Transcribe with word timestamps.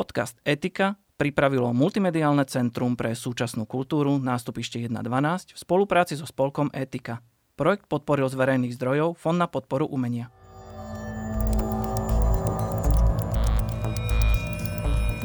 Podcast 0.00 0.40
Etika 0.48 0.96
pripravilo 1.20 1.76
Multimediálne 1.76 2.48
centrum 2.48 2.96
pre 2.96 3.12
súčasnú 3.12 3.68
kultúru 3.68 4.16
nástupište 4.16 4.80
1.12 4.80 5.52
v 5.52 5.58
spolupráci 5.60 6.16
so 6.16 6.24
spolkom 6.24 6.72
Etika. 6.72 7.20
Projekt 7.52 7.84
podporil 7.84 8.24
z 8.32 8.40
verejných 8.40 8.72
zdrojov 8.80 9.20
Fond 9.20 9.36
na 9.36 9.44
podporu 9.44 9.84
umenia. 9.92 10.32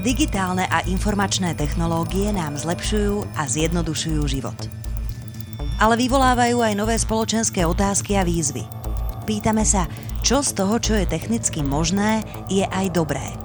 Digitálne 0.03 0.67
a 0.67 0.83
informačné 0.91 1.55
technológie 1.55 2.35
nám 2.35 2.59
zlepšujú 2.59 3.23
a 3.39 3.47
zjednodušujú 3.47 4.27
život. 4.27 4.59
Ale 5.79 5.95
vyvolávajú 5.95 6.59
aj 6.59 6.73
nové 6.75 6.99
spoločenské 6.99 7.63
otázky 7.63 8.19
a 8.19 8.27
výzvy. 8.27 8.67
Pýtame 9.23 9.63
sa, 9.63 9.87
čo 10.19 10.43
z 10.43 10.51
toho, 10.51 10.75
čo 10.83 10.99
je 10.99 11.07
technicky 11.07 11.63
možné, 11.63 12.27
je 12.51 12.67
aj 12.67 12.91
dobré– 12.91 13.23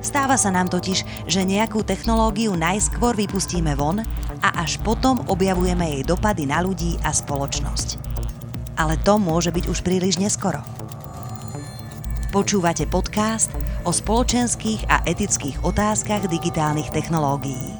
Stáva 0.00 0.40
sa 0.40 0.48
nám 0.48 0.72
totiž, 0.72 1.28
že 1.28 1.44
nejakú 1.44 1.84
technológiu 1.84 2.56
najskôr 2.56 3.12
vypustíme 3.12 3.76
von 3.76 4.00
a 4.40 4.48
až 4.64 4.80
potom 4.80 5.20
objavujeme 5.28 6.00
jej 6.00 6.02
dopady 6.08 6.48
na 6.48 6.64
ľudí 6.64 6.96
a 7.04 7.12
spoločnosť. 7.12 8.00
Ale 8.80 8.96
to 9.04 9.20
môže 9.20 9.52
byť 9.52 9.64
už 9.68 9.84
príliš 9.84 10.16
neskoro. 10.16 10.64
Počúvate 12.32 12.88
podcast 12.88 13.52
o 13.84 13.92
spoločenských 13.92 14.88
a 14.88 15.04
etických 15.04 15.60
otázkach 15.66 16.30
digitálnych 16.32 16.88
technológií. 16.88 17.76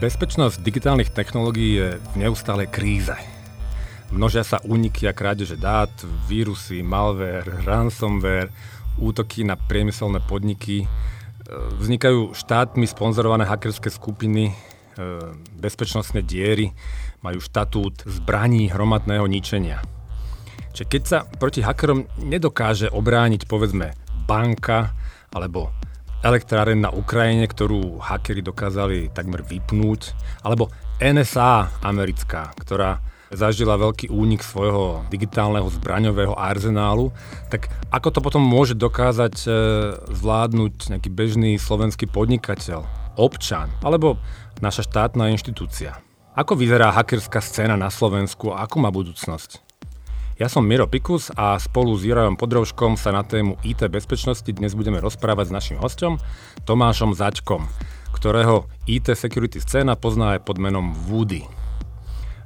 Bezpečnosť 0.00 0.62
digitálnych 0.62 1.12
technológií 1.12 1.80
je 1.80 1.88
v 2.00 2.14
neustálej 2.16 2.68
kríze. 2.72 3.33
Množia 4.12 4.44
sa 4.44 4.60
úniky 4.60 5.08
a 5.08 5.16
krádeže 5.16 5.56
dát, 5.56 5.90
vírusy, 6.28 6.84
malware, 6.84 7.64
ransomware, 7.64 8.52
útoky 9.00 9.46
na 9.46 9.56
priemyselné 9.56 10.20
podniky. 10.24 10.84
E, 10.84 10.86
vznikajú 11.80 12.36
štátmi 12.36 12.84
sponzorované 12.84 13.48
hackerské 13.48 13.88
skupiny, 13.88 14.50
e, 14.50 14.54
bezpečnostné 15.56 16.20
diery, 16.20 16.74
majú 17.24 17.40
štatút 17.40 18.04
zbraní 18.04 18.68
hromadného 18.68 19.24
ničenia. 19.24 19.80
Čiže 20.74 20.86
keď 20.90 21.02
sa 21.06 21.18
proti 21.24 21.62
hackerom 21.62 22.04
nedokáže 22.18 22.90
obrániť 22.90 23.46
povedzme 23.46 23.94
banka 24.26 24.92
alebo 25.30 25.70
elektráren 26.24 26.80
na 26.80 26.90
Ukrajine, 26.90 27.44
ktorú 27.44 28.00
hackeri 28.00 28.40
dokázali 28.40 29.12
takmer 29.12 29.44
vypnúť, 29.44 30.16
alebo 30.40 30.72
NSA 30.98 31.84
americká, 31.84 32.48
ktorá 32.56 32.96
zažila 33.34 33.76
veľký 33.76 34.08
únik 34.08 34.40
svojho 34.40 35.04
digitálneho 35.10 35.66
zbraňového 35.68 36.34
arzenálu, 36.38 37.10
tak 37.50 37.68
ako 37.90 38.08
to 38.14 38.20
potom 38.22 38.42
môže 38.42 38.78
dokázať 38.78 39.34
e, 39.44 39.48
zvládnuť 40.14 40.94
nejaký 40.94 41.10
bežný 41.10 41.58
slovenský 41.58 42.06
podnikateľ, 42.08 42.86
občan 43.18 43.70
alebo 43.82 44.16
naša 44.62 44.86
štátna 44.86 45.34
inštitúcia? 45.34 45.98
Ako 46.34 46.58
vyzerá 46.58 46.90
hackerská 46.90 47.38
scéna 47.38 47.78
na 47.78 47.94
Slovensku 47.94 48.50
a 48.50 48.66
akú 48.66 48.82
má 48.82 48.90
budúcnosť? 48.90 49.62
Ja 50.34 50.50
som 50.50 50.66
Miro 50.66 50.90
Pikus 50.90 51.30
a 51.38 51.54
spolu 51.62 51.94
s 51.94 52.02
Jurajom 52.02 52.34
Podrovškom 52.34 52.98
sa 52.98 53.14
na 53.14 53.22
tému 53.22 53.54
IT 53.62 53.86
bezpečnosti 53.86 54.50
dnes 54.50 54.74
budeme 54.74 54.98
rozprávať 54.98 55.46
s 55.46 55.54
našim 55.54 55.78
hostom 55.78 56.18
Tomášom 56.66 57.14
Začkom, 57.14 57.70
ktorého 58.10 58.66
IT 58.90 59.14
security 59.14 59.62
scéna 59.62 59.94
pozná 59.94 60.34
aj 60.34 60.42
pod 60.42 60.58
menom 60.58 60.90
Woody. 61.06 61.63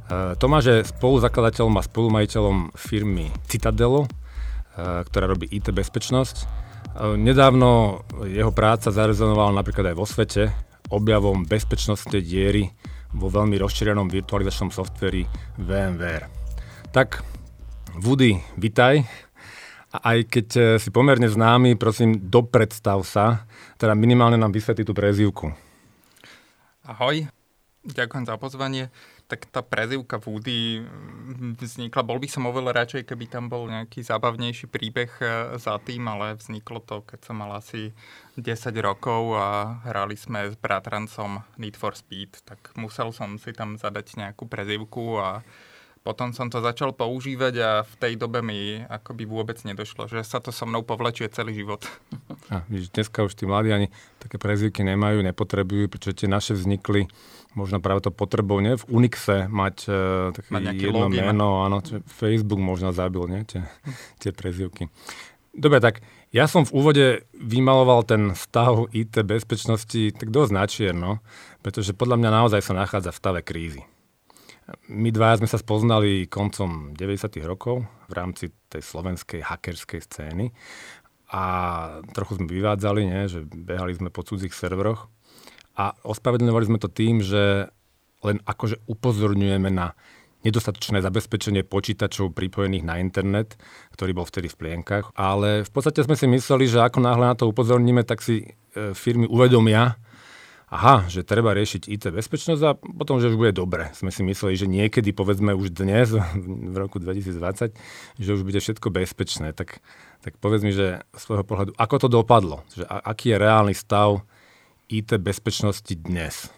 Eh, 0.09 0.33
Tomáš 0.41 0.65
je 0.73 0.89
spoluzakladateľom 0.89 1.77
a 1.77 1.85
spolumajiteľom 1.85 2.73
firmy 2.73 3.29
Citadelo, 3.45 4.09
eh, 4.09 5.05
ktorá 5.05 5.29
robí 5.29 5.45
IT 5.53 5.69
bezpečnosť. 5.69 6.37
Eh, 6.41 7.21
nedávno 7.21 8.01
jeho 8.25 8.49
práca 8.49 8.89
zarezonovala 8.89 9.53
napríklad 9.61 9.93
aj 9.93 9.97
vo 10.01 10.09
svete 10.09 10.49
objavom 10.89 11.45
bezpečnostnej 11.45 12.25
diery 12.25 12.73
vo 13.13 13.29
veľmi 13.29 13.61
rozšírenom 13.61 14.09
virtualizačnom 14.09 14.73
softveri 14.73 15.29
VMware. 15.61 16.33
Tak, 16.89 17.21
Woody, 18.01 18.41
vitaj. 18.57 19.05
A 19.93 20.17
aj 20.17 20.19
keď 20.29 20.47
si 20.77 20.89
pomerne 20.93 21.29
známy, 21.29 21.77
prosím, 21.77 22.29
dopredstav 22.29 23.01
sa, 23.05 23.49
teda 23.81 23.97
minimálne 23.97 24.37
nám 24.37 24.53
vysvetli 24.53 24.85
tú 24.85 24.93
prezývku. 24.93 25.49
Ahoj, 26.85 27.25
ďakujem 27.85 28.25
za 28.29 28.37
pozvanie 28.37 28.93
tak 29.29 29.45
tá 29.53 29.61
prezivka 29.61 30.17
Woody 30.17 30.81
mm, 30.81 31.61
vznikla. 31.61 32.01
Bol 32.01 32.17
by 32.17 32.29
som 32.33 32.49
oveľa 32.49 32.83
radšej, 32.83 33.05
keby 33.05 33.29
tam 33.29 33.53
bol 33.53 33.69
nejaký 33.69 34.01
zábavnejší 34.01 34.73
príbeh 34.73 35.13
e, 35.21 35.61
za 35.61 35.77
tým, 35.85 36.09
ale 36.09 36.41
vzniklo 36.41 36.81
to, 36.81 37.05
keď 37.05 37.21
som 37.29 37.37
mal 37.45 37.53
asi 37.53 37.93
10 38.41 38.73
rokov 38.81 39.37
a 39.37 39.79
hrali 39.85 40.17
sme 40.17 40.49
s 40.49 40.57
bratrancom 40.57 41.45
Need 41.61 41.77
for 41.77 41.93
Speed, 41.93 42.41
tak 42.49 42.73
musel 42.81 43.13
som 43.13 43.37
si 43.37 43.53
tam 43.53 43.77
zadať 43.77 44.17
nejakú 44.17 44.49
prezivku 44.49 45.21
a 45.21 45.45
potom 46.09 46.33
som 46.33 46.49
to 46.49 46.65
začal 46.65 46.97
používať 46.97 47.55
a 47.61 47.71
v 47.85 47.95
tej 48.01 48.13
dobe 48.17 48.41
mi 48.41 48.81
akoby 48.81 49.29
vôbec 49.29 49.61
nedošlo, 49.61 50.09
že 50.09 50.25
sa 50.25 50.41
to 50.41 50.49
so 50.49 50.65
mnou 50.65 50.81
povlečuje 50.81 51.29
celý 51.29 51.53
život. 51.53 51.85
A, 52.49 52.65
dneska 52.65 53.29
už 53.29 53.37
tí 53.37 53.45
mladí 53.45 53.69
ani 53.69 53.93
také 54.17 54.41
prezivky 54.41 54.81
nemajú, 54.81 55.21
nepotrebujú, 55.21 55.93
pretože 55.93 56.25
tie 56.25 56.29
naše 56.33 56.57
vznikli 56.57 57.05
možno 57.57 57.81
práve 57.81 58.05
to 58.05 58.11
potrebou, 58.13 58.61
nie? 58.61 58.77
V 58.77 58.85
Unixe 58.93 59.49
mať 59.49 59.77
uh, 59.89 59.97
také 60.37 60.51
mať 60.53 60.63
jedno 60.77 61.09
login. 61.09 61.25
meno, 61.25 61.65
áno, 61.65 61.81
Facebook 62.09 62.61
možno 62.61 62.93
zabil, 62.93 63.25
nie? 63.29 63.41
Tie, 63.49 63.65
tie 64.21 64.31
prezivky. 64.35 64.93
Dobre, 65.57 65.81
tak 65.81 66.05
ja 66.29 66.45
som 66.45 66.63
v 66.69 66.75
úvode 66.77 67.07
vymaloval 67.33 68.05
ten 68.05 68.37
stav 68.37 68.93
IT 68.93 69.17
bezpečnosti 69.25 70.13
tak 70.13 70.29
dosť 70.29 70.53
načierno, 70.53 71.25
pretože 71.65 71.97
podľa 71.97 72.21
mňa 72.21 72.31
naozaj 72.31 72.61
sa 72.61 72.77
nachádza 72.77 73.11
v 73.17 73.21
stave 73.21 73.41
krízy. 73.41 73.83
My 74.93 75.09
dva 75.09 75.33
sme 75.41 75.49
sa 75.49 75.57
spoznali 75.57 76.29
koncom 76.29 76.93
90. 76.93 77.41
rokov 77.49 77.89
v 78.07 78.13
rámci 78.13 78.53
tej 78.69 78.85
slovenskej 78.85 79.41
hackerskej 79.41 80.05
scény 80.05 80.53
a 81.33 81.43
trochu 82.13 82.37
sme 82.37 82.49
vyvádzali, 82.53 83.03
nie? 83.09 83.33
že 83.33 83.49
behali 83.49 83.97
sme 83.97 84.13
po 84.13 84.21
cudzích 84.21 84.53
serveroch 84.53 85.09
a 85.79 85.95
ospravedlňovali 86.03 86.65
sme 86.67 86.83
to 86.83 86.91
tým, 86.91 87.23
že 87.23 87.71
len 88.27 88.43
akože 88.43 88.83
upozorňujeme 88.91 89.71
na 89.71 89.95
nedostatočné 90.43 91.03
zabezpečenie 91.03 91.67
počítačov 91.67 92.35
pripojených 92.35 92.87
na 92.87 92.99
internet, 93.03 93.59
ktorý 93.95 94.23
bol 94.23 94.27
vtedy 94.27 94.51
v 94.51 94.59
plienkach. 94.59 95.11
Ale 95.15 95.67
v 95.67 95.71
podstate 95.71 96.03
sme 96.03 96.15
si 96.15 96.31
mysleli, 96.31 96.71
že 96.71 96.83
ako 96.83 96.99
náhle 97.03 97.31
na 97.31 97.35
to 97.35 97.51
upozorníme, 97.51 98.07
tak 98.07 98.23
si 98.23 98.47
e, 98.75 98.95
firmy 98.95 99.27
uvedomia, 99.27 99.99
aha, 100.71 101.11
že 101.11 101.27
treba 101.27 101.57
riešiť 101.57 101.91
IT 101.91 102.05
bezpečnosť 102.15 102.63
a 102.63 102.77
potom, 102.79 103.19
že 103.19 103.35
už 103.35 103.41
bude 103.41 103.51
dobre. 103.51 103.91
Sme 103.99 104.15
si 104.15 104.23
mysleli, 104.23 104.55
že 104.55 104.71
niekedy, 104.71 105.11
povedzme 105.11 105.59
už 105.59 105.75
dnes, 105.75 106.15
v 106.75 106.77
roku 106.79 107.03
2020, 107.03 107.75
že 108.23 108.31
už 108.31 108.47
bude 108.47 108.63
všetko 108.63 108.95
bezpečné. 108.95 109.51
Tak, 109.59 109.83
tak 110.23 110.39
povedz 110.39 110.63
mi, 110.63 110.71
že 110.71 111.03
z 111.03 111.21
svojho 111.23 111.43
pohľadu, 111.43 111.75
ako 111.75 111.95
to 111.99 112.09
dopadlo? 112.11 112.63
Že 112.79 112.87
aký 112.87 113.35
je 113.35 113.43
reálny 113.43 113.75
stav 113.75 114.23
IT 114.89 115.21
bezpečnosti 115.21 115.93
dnes? 115.93 116.49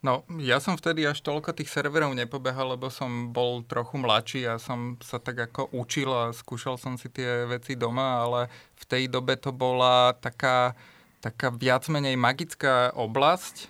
No, 0.00 0.24
ja 0.40 0.62
som 0.64 0.80
vtedy 0.80 1.04
až 1.04 1.20
toľko 1.20 1.52
tých 1.52 1.68
serverov 1.68 2.16
nepobehal, 2.16 2.72
lebo 2.72 2.88
som 2.88 3.36
bol 3.36 3.60
trochu 3.66 4.00
mladší 4.00 4.40
a 4.48 4.56
som 4.56 4.96
sa 5.04 5.20
tak 5.20 5.36
ako 5.50 5.68
učil 5.76 6.08
a 6.08 6.32
skúšal 6.32 6.80
som 6.80 6.96
si 6.96 7.12
tie 7.12 7.44
veci 7.44 7.76
doma, 7.76 8.24
ale 8.24 8.40
v 8.80 8.84
tej 8.88 9.04
dobe 9.12 9.36
to 9.36 9.52
bola 9.52 10.16
taká, 10.16 10.72
taká 11.20 11.52
viac 11.52 11.84
menej 11.92 12.16
magická 12.16 12.96
oblasť, 12.96 13.54
e, 13.60 13.66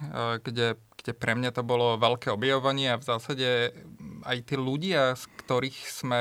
kde, 0.46 0.78
kde 1.02 1.12
pre 1.18 1.34
mňa 1.34 1.50
to 1.50 1.66
bolo 1.66 1.98
veľké 1.98 2.30
objavovanie 2.30 2.94
a 2.94 3.00
v 3.02 3.08
zásade 3.10 3.74
aj 4.22 4.38
tí 4.46 4.54
ľudia, 4.54 5.18
z 5.18 5.26
ktorých 5.42 5.78
sme 5.90 6.20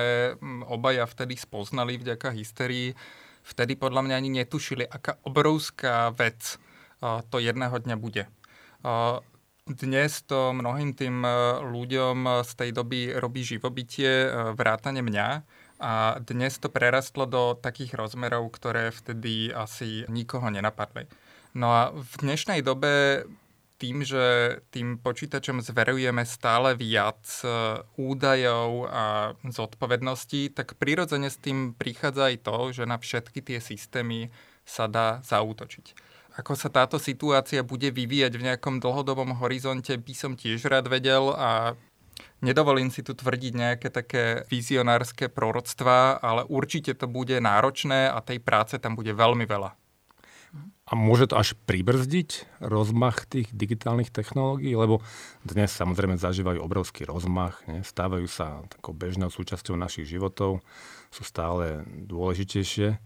obaja 0.65 1.05
vtedy 1.05 1.37
spoznali 1.37 2.01
vďaka 2.01 2.33
hysterii, 2.33 2.97
vtedy 3.45 3.77
podľa 3.77 4.09
mňa 4.09 4.15
ani 4.17 4.41
netušili, 4.41 4.89
aká 4.89 5.21
obrovská 5.21 6.09
vec 6.17 6.57
to 7.01 7.37
jedného 7.39 7.75
dňa 7.79 7.95
bude. 7.95 8.27
Dnes 9.69 10.25
to 10.25 10.49
mnohým 10.49 10.97
tým 10.97 11.21
e, 11.21 11.29
ľuďom 11.61 12.41
z 12.41 12.51
tej 12.57 12.69
doby 12.73 13.13
robí 13.13 13.45
živobytie, 13.45 14.25
e, 14.25 14.29
vrátane 14.57 15.05
mňa. 15.05 15.45
A 15.77 16.17
dnes 16.25 16.57
to 16.57 16.73
prerastlo 16.73 17.29
do 17.29 17.53
takých 17.53 17.93
rozmerov, 17.93 18.49
ktoré 18.49 18.89
vtedy 18.89 19.53
asi 19.53 20.09
nikoho 20.09 20.49
nenapadli. 20.49 21.05
No 21.53 21.69
a 21.69 21.93
v 21.93 22.13
dnešnej 22.17 22.65
dobe 22.65 23.23
tým, 23.77 24.01
že 24.01 24.57
tým 24.73 24.97
počítačom 24.97 25.61
zverujeme 25.61 26.25
stále 26.25 26.73
viac 26.73 27.21
e, 27.45 27.77
údajov 28.01 28.89
a 28.89 29.37
zodpovedností, 29.45 30.49
tak 30.49 30.81
prirodzene 30.81 31.29
s 31.29 31.37
tým 31.37 31.77
prichádza 31.77 32.33
aj 32.33 32.35
to, 32.41 32.57
že 32.73 32.89
na 32.89 32.97
všetky 32.97 33.45
tie 33.45 33.61
systémy 33.61 34.33
sa 34.65 34.89
dá 34.89 35.21
zaútočiť. 35.21 36.08
Ako 36.39 36.55
sa 36.55 36.71
táto 36.71 36.95
situácia 36.95 37.67
bude 37.67 37.91
vyvíjať 37.91 38.33
v 38.39 38.45
nejakom 38.47 38.79
dlhodobom 38.79 39.35
horizonte, 39.43 39.91
by 39.99 40.13
som 40.15 40.39
tiež 40.39 40.71
rád 40.71 40.87
vedel 40.87 41.35
a 41.35 41.75
Nedovolím 42.39 42.87
si 42.87 43.03
tu 43.03 43.11
tvrdiť 43.11 43.53
nejaké 43.55 43.87
také 43.91 44.47
vizionárske 44.47 45.27
proroctvá, 45.27 46.23
ale 46.23 46.47
určite 46.47 46.95
to 46.95 47.07
bude 47.07 47.35
náročné 47.35 48.07
a 48.07 48.23
tej 48.23 48.39
práce 48.39 48.79
tam 48.79 48.95
bude 48.95 49.11
veľmi 49.11 49.43
veľa. 49.43 49.75
A 50.89 50.97
môže 50.97 51.29
to 51.29 51.37
až 51.37 51.53
pribrzdiť 51.69 52.63
rozmach 52.63 53.29
tých 53.29 53.53
digitálnych 53.53 54.09
technológií? 54.09 54.73
Lebo 54.73 55.05
dnes 55.45 55.69
samozrejme 55.69 56.17
zažívajú 56.17 56.63
obrovský 56.63 57.05
rozmach, 57.05 57.61
ne? 57.69 57.85
stávajú 57.85 58.25
sa 58.25 58.65
takou 58.71 58.97
bežnou 58.97 59.29
súčasťou 59.29 59.77
našich 59.77 60.09
životov, 60.09 60.65
sú 61.13 61.21
stále 61.21 61.85
dôležitejšie. 62.09 62.97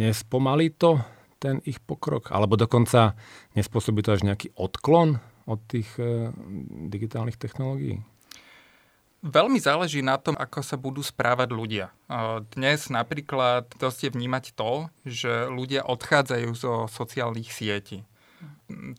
Nespomalí 0.00 0.72
to 0.72 0.96
ten 1.42 1.58
ich 1.66 1.82
pokrok? 1.82 2.30
Alebo 2.30 2.54
dokonca 2.54 3.18
nespôsobí 3.58 4.06
to 4.06 4.14
až 4.14 4.22
nejaký 4.22 4.54
odklon 4.54 5.18
od 5.50 5.58
tých 5.66 5.90
e, 5.98 6.30
digitálnych 6.86 7.34
technológií? 7.34 7.98
Veľmi 9.22 9.62
záleží 9.62 10.02
na 10.02 10.18
tom, 10.18 10.34
ako 10.34 10.66
sa 10.66 10.74
budú 10.74 10.98
správať 10.98 11.54
ľudia. 11.54 11.94
Dnes 12.58 12.90
napríklad 12.90 13.70
dosť 13.78 14.10
je 14.10 14.14
vnímať 14.18 14.44
to, 14.58 14.90
že 15.06 15.46
ľudia 15.46 15.86
odchádzajú 15.86 16.50
zo 16.58 16.90
sociálnych 16.90 17.46
sietí. 17.46 18.02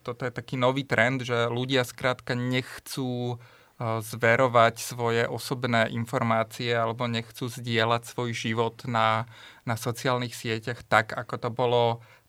Toto 0.00 0.24
je 0.24 0.32
taký 0.32 0.56
nový 0.56 0.88
trend, 0.88 1.28
že 1.28 1.52
ľudia 1.52 1.84
skrátka 1.84 2.32
nechcú 2.32 3.36
zverovať 3.84 4.74
svoje 4.80 5.22
osobné 5.28 5.92
informácie 5.92 6.72
alebo 6.72 7.04
nechcú 7.04 7.52
zdieľať 7.52 8.08
svoj 8.08 8.30
život 8.32 8.80
na, 8.88 9.28
na 9.68 9.76
sociálnych 9.76 10.32
sieťach 10.32 10.86
tak, 10.86 11.12
ako 11.12 11.34
to 11.36 11.50
bolo 11.52 11.82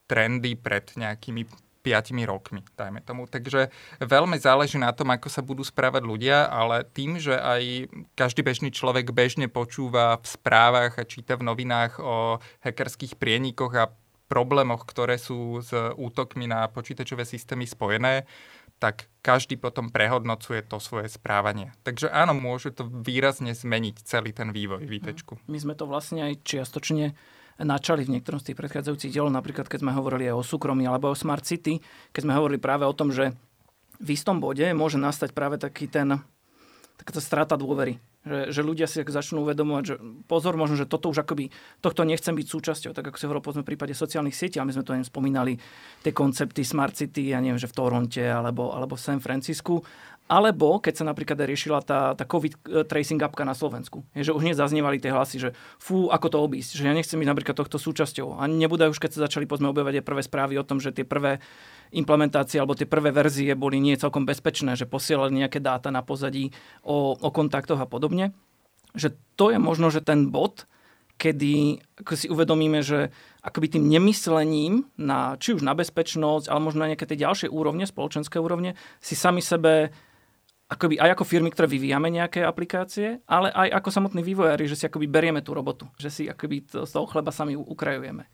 trendy 0.05 0.57
pred 0.57 0.89
nejakými 0.95 1.45
5 1.85 2.17
rokmi, 2.25 2.65
dajme 2.73 2.97
tomu. 3.05 3.29
Takže 3.29 3.69
veľmi 4.01 4.41
záleží 4.41 4.81
na 4.81 4.89
tom, 4.89 5.13
ako 5.13 5.29
sa 5.29 5.45
budú 5.45 5.61
správať 5.61 6.01
ľudia, 6.01 6.49
ale 6.49 6.81
tým, 6.81 7.21
že 7.21 7.37
aj 7.37 7.93
každý 8.17 8.41
bežný 8.41 8.73
človek 8.73 9.13
bežne 9.13 9.45
počúva 9.45 10.17
v 10.17 10.25
správach 10.25 10.97
a 10.97 11.05
číta 11.05 11.37
v 11.37 11.45
novinách 11.45 12.01
o 12.01 12.41
hackerských 12.65 13.21
prienikoch 13.21 13.73
a 13.77 13.93
problémoch, 14.25 14.89
ktoré 14.89 15.21
sú 15.21 15.61
s 15.61 15.69
útokmi 15.93 16.49
na 16.49 16.65
počítačové 16.65 17.21
systémy 17.21 17.69
spojené, 17.69 18.25
tak 18.81 19.05
každý 19.21 19.55
potom 19.55 19.93
prehodnocuje 19.93 20.65
to 20.65 20.81
svoje 20.81 21.07
správanie. 21.07 21.71
Takže 21.85 22.09
áno, 22.09 22.33
môže 22.33 22.73
to 22.73 22.89
výrazne 22.89 23.53
zmeniť 23.53 24.01
celý 24.03 24.33
ten 24.33 24.49
vývoj 24.49 24.83
výtečku. 24.89 25.37
My 25.45 25.61
sme 25.61 25.77
to 25.77 25.85
vlastne 25.85 26.25
aj 26.25 26.41
čiastočne 26.41 27.13
načali 27.61 28.03
v 28.03 28.19
niektorom 28.19 28.43
z 28.43 28.51
tých 28.51 28.59
predchádzajúcich 28.59 29.11
dielov, 29.15 29.31
napríklad 29.31 29.71
keď 29.71 29.79
sme 29.85 29.95
hovorili 29.95 30.27
aj 30.27 30.35
o 30.35 30.43
súkromí 30.43 30.83
alebo 30.83 31.11
o 31.11 31.15
Smart 31.15 31.47
City, 31.47 31.79
keď 32.11 32.21
sme 32.27 32.35
hovorili 32.35 32.59
práve 32.59 32.83
o 32.83 32.91
tom, 32.91 33.15
že 33.15 33.31
v 33.95 34.09
istom 34.11 34.43
bode 34.43 34.67
môže 34.75 34.99
nastať 34.99 35.31
práve 35.31 35.55
taký 35.55 35.87
ten, 35.87 36.19
taká 36.99 37.15
strata 37.23 37.55
dôvery. 37.55 37.95
Že, 38.25 38.57
že 38.57 38.61
ľudia 38.65 38.89
si 38.89 39.05
začnú 39.05 39.45
uvedomovať, 39.45 39.83
že 39.85 39.95
pozor, 40.25 40.57
možno, 40.57 40.81
že 40.81 40.89
toto 40.89 41.13
už 41.13 41.21
akoby, 41.21 41.53
tohto 41.77 42.01
nechcem 42.01 42.33
byť 42.33 42.47
súčasťou, 42.49 42.91
tak 42.97 43.13
ako 43.13 43.21
si 43.21 43.25
hovoril 43.29 43.45
povedzme 43.45 43.61
v 43.61 43.69
prípade 43.69 43.93
sociálnych 43.93 44.33
sietí, 44.33 44.57
a 44.57 44.65
my 44.65 44.73
sme 44.73 44.81
to 44.81 44.97
aj 44.97 45.13
spomínali, 45.13 45.61
tie 46.01 46.09
koncepty 46.09 46.65
Smart 46.65 46.97
City, 46.97 47.29
ja 47.29 47.37
neviem, 47.37 47.61
že 47.61 47.69
v 47.69 47.77
Toronte 47.77 48.25
alebo, 48.25 48.73
alebo 48.73 48.97
v 48.97 49.05
San 49.05 49.21
Francisku, 49.21 49.85
alebo 50.25 50.81
keď 50.81 50.93
sa 50.97 51.05
napríklad 51.05 51.37
riešila 51.37 51.85
tá, 51.85 52.17
tá 52.17 52.25
COVID 52.25 52.53
e, 52.57 52.81
tracing 52.81 53.21
appka 53.21 53.45
na 53.45 53.53
Slovensku. 53.53 54.01
Je, 54.17 54.25
že 54.25 54.33
už 54.33 54.41
nezaznievali 54.41 54.97
tie 54.97 55.13
hlasy, 55.13 55.37
že 55.37 55.49
fú, 55.77 56.09
ako 56.09 56.27
to 56.33 56.37
obísť, 56.41 56.81
že 56.81 56.89
ja 56.89 56.97
nechcem 56.97 57.21
byť 57.21 57.29
napríklad 57.29 57.53
tohto 57.53 57.77
súčasťou. 57.77 58.41
A 58.41 58.49
nebude 58.49 58.89
už, 58.89 58.97
keď 58.97 59.13
sa 59.13 59.29
začali 59.29 59.45
pozme 59.45 59.69
objavať 59.69 60.01
prvé 60.01 60.25
správy 60.25 60.57
o 60.57 60.65
tom, 60.65 60.81
že 60.81 60.89
tie 60.89 61.05
prvé 61.05 61.37
implementácie 61.93 62.57
alebo 62.57 62.73
tie 62.73 62.89
prvé 62.89 63.13
verzie 63.13 63.53
boli 63.53 63.77
nie 63.77 64.01
celkom 64.01 64.25
bezpečné, 64.25 64.73
že 64.73 64.89
posielali 64.89 65.45
nejaké 65.45 65.61
dáta 65.61 65.93
na 65.93 66.01
pozadí 66.01 66.49
o, 66.81 67.13
o 67.13 67.29
kontaktoch 67.29 67.77
a 67.77 67.85
podobne. 67.85 68.33
Že 68.97 69.13
to 69.37 69.53
je 69.53 69.61
možno, 69.61 69.93
že 69.93 70.01
ten 70.01 70.33
bod, 70.33 70.65
kedy 71.21 71.85
si 72.17 72.27
uvedomíme, 72.33 72.81
že 72.81 73.13
akoby 73.45 73.77
tým 73.77 73.85
nemyslením 73.87 74.89
na, 74.97 75.37
či 75.37 75.53
už 75.53 75.61
na 75.61 75.77
bezpečnosť, 75.77 76.49
ale 76.49 76.65
možno 76.65 76.81
na 76.81 76.89
nejaké 76.91 77.05
tie 77.05 77.21
ďalšie 77.21 77.47
úrovne, 77.47 77.85
spoločenské 77.85 78.41
úrovne, 78.41 78.73
si 78.99 79.13
sami 79.13 79.45
sebe 79.45 79.93
akoby 80.65 80.97
aj 80.97 81.13
ako 81.13 81.25
firmy, 81.29 81.53
ktoré 81.53 81.69
vyvíjame 81.69 82.09
nejaké 82.09 82.41
aplikácie, 82.41 83.21
ale 83.29 83.53
aj 83.53 83.69
ako 83.81 83.89
samotní 83.93 84.25
vývojári, 84.25 84.65
že 84.65 84.77
si 84.77 84.85
akoby 84.89 85.05
berieme 85.05 85.45
tú 85.45 85.53
robotu, 85.53 85.85
že 86.01 86.09
si 86.09 86.23
akoby 86.25 86.65
to, 86.65 86.89
z 86.89 86.91
toho 86.91 87.05
chleba 87.05 87.29
sami 87.29 87.53
ukrajujeme. 87.53 88.25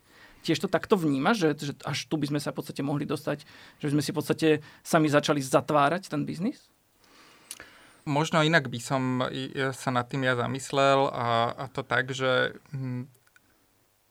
Tiež 0.42 0.58
to 0.58 0.72
takto 0.72 0.98
vnímaš, 0.98 1.38
že, 1.38 1.50
že 1.70 1.74
až 1.86 2.08
tu 2.10 2.18
by 2.18 2.32
sme 2.34 2.40
sa 2.42 2.50
v 2.50 2.64
podstate 2.64 2.82
mohli 2.82 3.06
dostať, 3.06 3.46
že 3.78 3.86
by 3.86 3.92
sme 3.94 4.04
si 4.04 4.10
v 4.10 4.18
podstate 4.18 4.48
sami 4.82 5.12
začali 5.12 5.44
zatvárať 5.44 6.10
ten 6.10 6.26
biznis? 6.26 6.72
Možno 8.10 8.42
inak 8.42 8.66
by 8.66 8.80
som 8.82 9.22
sa 9.78 9.90
nad 9.94 10.10
tým 10.10 10.26
ja 10.26 10.34
zamyslel 10.34 11.14
a, 11.14 11.54
a 11.54 11.66
to 11.70 11.86
tak, 11.86 12.10
že 12.10 12.58
hm, 12.74 13.06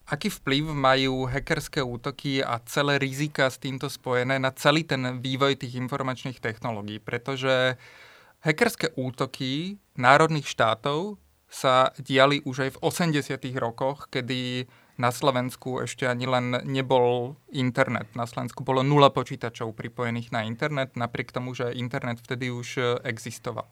aký 0.07 0.31
vplyv 0.31 0.71
majú 0.71 1.27
hackerské 1.27 1.83
útoky 1.83 2.39
a 2.39 2.63
celé 2.63 2.95
rizika 2.95 3.51
s 3.51 3.59
týmto 3.59 3.91
spojené 3.91 4.39
na 4.39 4.55
celý 4.55 4.87
ten 4.87 5.19
vývoj 5.19 5.59
tých 5.59 5.75
informačných 5.75 6.39
technológií, 6.39 7.03
pretože 7.03 7.75
uh, 7.75 8.09
Hackerské 8.41 8.89
útoky 8.97 9.77
národných 9.93 10.49
štátov 10.49 11.21
sa 11.45 11.93
diali 12.01 12.41
už 12.41 12.65
aj 12.65 12.69
v 12.73 12.81
80. 12.81 13.37
rokoch, 13.61 14.09
kedy 14.09 14.65
na 14.97 15.13
Slovensku 15.13 15.77
ešte 15.81 16.09
ani 16.09 16.25
len 16.25 16.57
nebol 16.65 17.37
internet. 17.53 18.09
Na 18.17 18.25
Slovensku 18.25 18.65
bolo 18.65 18.81
nula 18.81 19.13
počítačov 19.13 19.77
pripojených 19.77 20.33
na 20.33 20.41
internet, 20.49 20.97
napriek 20.97 21.29
tomu, 21.29 21.53
že 21.53 21.69
internet 21.77 22.17
vtedy 22.17 22.49
už 22.49 22.67
e, 22.77 22.83
existoval. 23.05 23.69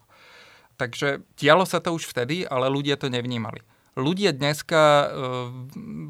Takže 0.78 1.26
dialo 1.34 1.66
sa 1.66 1.82
to 1.82 1.90
už 1.90 2.06
vtedy, 2.06 2.46
ale 2.46 2.70
ľudia 2.70 2.94
to 2.94 3.10
nevnímali. 3.10 3.66
Ľudia 3.98 4.30
dneska 4.30 4.82
e, 4.82 5.06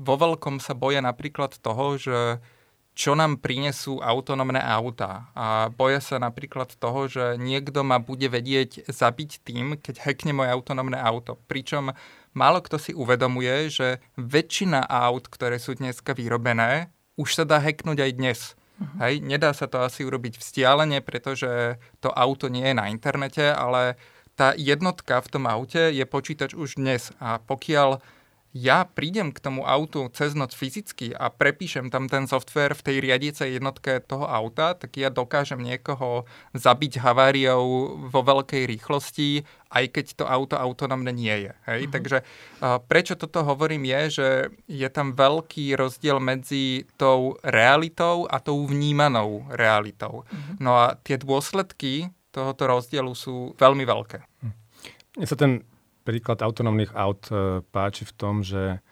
vo 0.04 0.14
veľkom 0.20 0.60
sa 0.60 0.76
boja 0.76 1.00
napríklad 1.00 1.56
toho, 1.60 1.96
že 1.96 2.44
čo 3.00 3.16
nám 3.16 3.40
prinesú 3.40 4.04
autonómne 4.04 4.60
autá. 4.60 5.32
A 5.32 5.72
boja 5.72 6.04
sa 6.04 6.20
napríklad 6.20 6.76
toho, 6.76 7.08
že 7.08 7.40
niekto 7.40 7.80
ma 7.80 7.96
bude 7.96 8.28
vedieť 8.28 8.92
zabiť 8.92 9.40
tým, 9.40 9.80
keď 9.80 10.04
hackne 10.04 10.36
moje 10.36 10.52
autonómne 10.52 11.00
auto. 11.00 11.40
Pričom 11.48 11.96
málo 12.36 12.60
kto 12.60 12.76
si 12.76 12.92
uvedomuje, 12.92 13.72
že 13.72 14.04
väčšina 14.20 14.84
aut, 14.84 15.32
ktoré 15.32 15.56
sú 15.56 15.80
dneska 15.80 16.12
vyrobené, 16.12 16.92
už 17.16 17.40
sa 17.40 17.48
dá 17.48 17.56
hacknúť 17.56 18.04
aj 18.04 18.12
dnes. 18.20 18.40
Uh-huh. 18.76 19.08
Hej, 19.08 19.24
nedá 19.24 19.56
sa 19.56 19.64
to 19.64 19.80
asi 19.80 20.04
urobiť 20.04 20.36
vzdialene, 20.36 21.00
pretože 21.00 21.80
to 22.04 22.12
auto 22.12 22.52
nie 22.52 22.68
je 22.68 22.76
na 22.76 22.92
internete, 22.92 23.48
ale 23.48 23.96
tá 24.36 24.52
jednotka 24.52 25.24
v 25.24 25.28
tom 25.32 25.48
aute 25.48 25.88
je 25.88 26.04
počítač 26.04 26.52
už 26.52 26.76
dnes. 26.76 27.16
A 27.16 27.40
pokiaľ 27.40 28.04
ja 28.50 28.82
prídem 28.82 29.30
k 29.30 29.38
tomu 29.38 29.62
autu 29.62 30.10
cez 30.10 30.34
noc 30.34 30.58
fyzicky 30.58 31.14
a 31.14 31.30
prepíšem 31.30 31.86
tam 31.86 32.10
ten 32.10 32.26
software 32.26 32.74
v 32.74 32.82
tej 32.82 32.96
riadiacej 32.98 33.62
jednotke 33.62 34.02
toho 34.02 34.26
auta, 34.26 34.74
tak 34.74 34.98
ja 34.98 35.06
dokážem 35.06 35.62
niekoho 35.62 36.26
zabiť 36.50 36.98
haváriou 36.98 37.94
vo 38.10 38.20
veľkej 38.26 38.66
rýchlosti, 38.66 39.46
aj 39.70 39.84
keď 39.94 40.06
to 40.18 40.24
auto 40.26 40.58
autonómne 40.58 41.14
nie 41.14 41.46
je. 41.46 41.52
Hej? 41.70 41.80
Mm-hmm. 41.86 41.94
Takže 41.94 42.18
prečo 42.90 43.14
toto 43.14 43.46
hovorím 43.46 43.86
je, 43.86 44.02
že 44.10 44.28
je 44.66 44.88
tam 44.90 45.14
veľký 45.14 45.78
rozdiel 45.78 46.18
medzi 46.18 46.90
tou 46.98 47.38
realitou 47.46 48.26
a 48.26 48.42
tou 48.42 48.66
vnímanou 48.66 49.46
realitou. 49.54 50.26
Mm-hmm. 50.26 50.54
No 50.58 50.74
a 50.74 50.98
tie 50.98 51.22
dôsledky 51.22 52.10
tohoto 52.34 52.66
rozdielu 52.66 53.14
sú 53.14 53.54
veľmi 53.54 53.86
veľké. 53.86 54.18
Mne 55.18 55.26
sa 55.26 55.38
ten 55.38 55.62
príklad 56.10 56.42
autonómnych 56.42 56.90
aut 56.98 57.30
e, 57.30 57.62
páči 57.70 58.02
v 58.02 58.12
tom, 58.18 58.42
že 58.42 58.82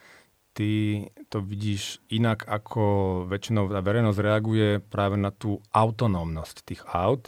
ty 0.55 1.03
to 1.27 1.43
vidíš 1.43 1.99
inak, 2.11 2.47
ako 2.47 2.83
väčšinou 3.27 3.67
verejnosť 3.71 4.19
reaguje 4.23 4.69
práve 4.79 5.19
na 5.19 5.35
tú 5.35 5.59
autonómnosť 5.75 6.57
tých 6.63 6.83
aut. 6.87 7.27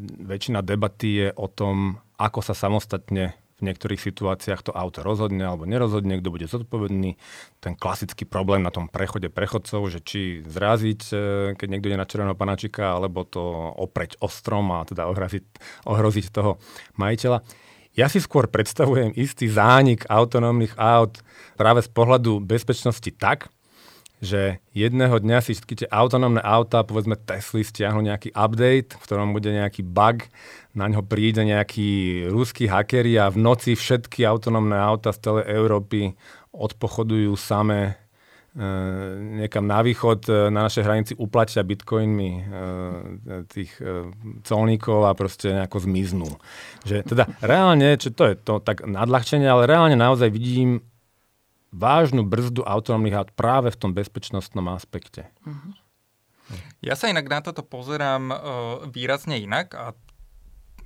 Väčšina 0.00 0.64
debaty 0.64 1.08
je 1.24 1.28
o 1.36 1.46
tom, 1.48 2.00
ako 2.16 2.40
sa 2.40 2.56
samostatne 2.56 3.36
v 3.60 3.68
niektorých 3.68 4.00
situáciách 4.00 4.64
to 4.64 4.72
auto 4.72 5.04
rozhodne 5.04 5.44
alebo 5.44 5.68
nerozhodne, 5.68 6.16
kto 6.18 6.32
bude 6.32 6.48
zodpovedný. 6.48 7.20
Ten 7.60 7.76
klasický 7.76 8.24
problém 8.24 8.64
na 8.64 8.72
tom 8.72 8.88
prechode 8.88 9.28
prechodcov, 9.28 9.92
že 9.92 10.00
či 10.00 10.40
zraziť, 10.48 11.00
e, 11.12 11.16
keď 11.60 11.68
niekto 11.68 11.92
je 11.92 12.00
na 12.00 12.08
červeného 12.08 12.36
panačika, 12.40 12.96
alebo 12.96 13.28
to 13.28 13.44
opreť 13.76 14.16
ostrom 14.24 14.72
a 14.72 14.88
teda 14.88 15.06
ohroziť, 15.12 15.44
ohroziť 15.84 16.26
toho 16.32 16.56
majiteľa. 16.96 17.44
Ja 18.00 18.08
si 18.08 18.16
skôr 18.16 18.48
predstavujem 18.48 19.12
istý 19.12 19.44
zánik 19.52 20.08
autonómnych 20.08 20.72
aut 20.80 21.20
práve 21.60 21.84
z 21.84 21.92
pohľadu 21.92 22.40
bezpečnosti 22.40 23.12
tak, 23.12 23.52
že 24.24 24.64
jedného 24.72 25.20
dňa 25.20 25.44
si 25.44 25.52
všetky 25.52 25.84
tie 25.84 25.88
autonómne 25.92 26.40
auta, 26.40 26.80
povedzme 26.80 27.20
Tesly, 27.20 27.60
stiahnu 27.60 28.00
nejaký 28.00 28.32
update, 28.32 28.96
v 28.96 29.04
ktorom 29.04 29.36
bude 29.36 29.52
nejaký 29.52 29.84
bug, 29.84 30.24
na 30.72 30.88
ňo 30.88 31.04
príde 31.04 31.44
nejaký 31.44 32.24
ruský 32.32 32.72
hackeri 32.72 33.20
a 33.20 33.28
v 33.28 33.36
noci 33.36 33.76
všetky 33.76 34.24
autonómne 34.24 34.80
auta 34.80 35.12
z 35.12 35.20
celej 35.20 35.52
Európy 35.52 36.16
odpochodujú 36.56 37.36
samé 37.36 37.99
niekam 39.38 39.62
na 39.62 39.78
východ 39.78 40.26
na 40.50 40.66
našej 40.66 40.82
hranici 40.82 41.12
uplatia 41.14 41.62
bitcoinmi 41.62 42.30
tých 43.46 43.78
colníkov 44.42 45.06
a 45.06 45.14
proste 45.14 45.54
nejako 45.54 45.78
zmiznú. 45.86 46.30
Že 46.82 47.06
teda 47.06 47.30
reálne, 47.38 47.94
čo 47.94 48.10
to 48.10 48.26
je 48.26 48.34
to 48.34 48.58
tak 48.58 48.82
nadľahčenie, 48.82 49.46
ale 49.46 49.70
reálne 49.70 49.94
naozaj 49.94 50.34
vidím 50.34 50.82
vážnu 51.70 52.26
brzdu 52.26 52.66
autonómnych 52.66 53.14
aut 53.14 53.30
práve 53.38 53.70
v 53.70 53.78
tom 53.78 53.94
bezpečnostnom 53.94 54.66
aspekte. 54.74 55.30
Uh-huh. 55.46 55.70
Ja 56.82 56.98
sa 56.98 57.06
inak 57.06 57.30
na 57.30 57.38
toto 57.46 57.62
pozerám 57.62 58.34
výrazne 58.90 59.38
inak 59.38 59.78
a 59.78 59.94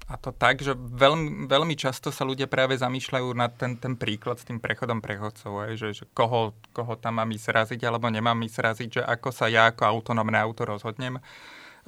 a 0.05 0.21
to 0.21 0.37
tak, 0.37 0.61
že 0.61 0.77
veľmi, 0.77 1.49
veľmi 1.49 1.75
často 1.81 2.13
sa 2.13 2.29
ľudia 2.29 2.45
práve 2.45 2.77
zamýšľajú 2.77 3.29
na 3.33 3.49
ten, 3.49 3.81
ten 3.81 3.97
príklad 3.97 4.37
s 4.37 4.45
tým 4.45 4.61
prechodom 4.61 5.01
prechodcov, 5.01 5.65
aj, 5.65 5.73
že, 5.81 5.89
že 5.97 6.05
koho, 6.13 6.53
koho 6.77 7.01
tam 7.01 7.25
mám 7.25 7.33
ísť 7.33 7.49
raziť 7.49 7.81
alebo 7.89 8.13
nemám 8.13 8.37
ísť 8.45 8.59
raziť, 8.61 8.89
že 9.01 9.03
ako 9.03 9.29
sa 9.33 9.49
ja 9.49 9.73
ako 9.73 9.89
autonómne 9.89 10.37
auto 10.37 10.69
rozhodnem. 10.69 11.17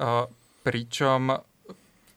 Uh, 0.01 0.25
pričom 0.65 1.45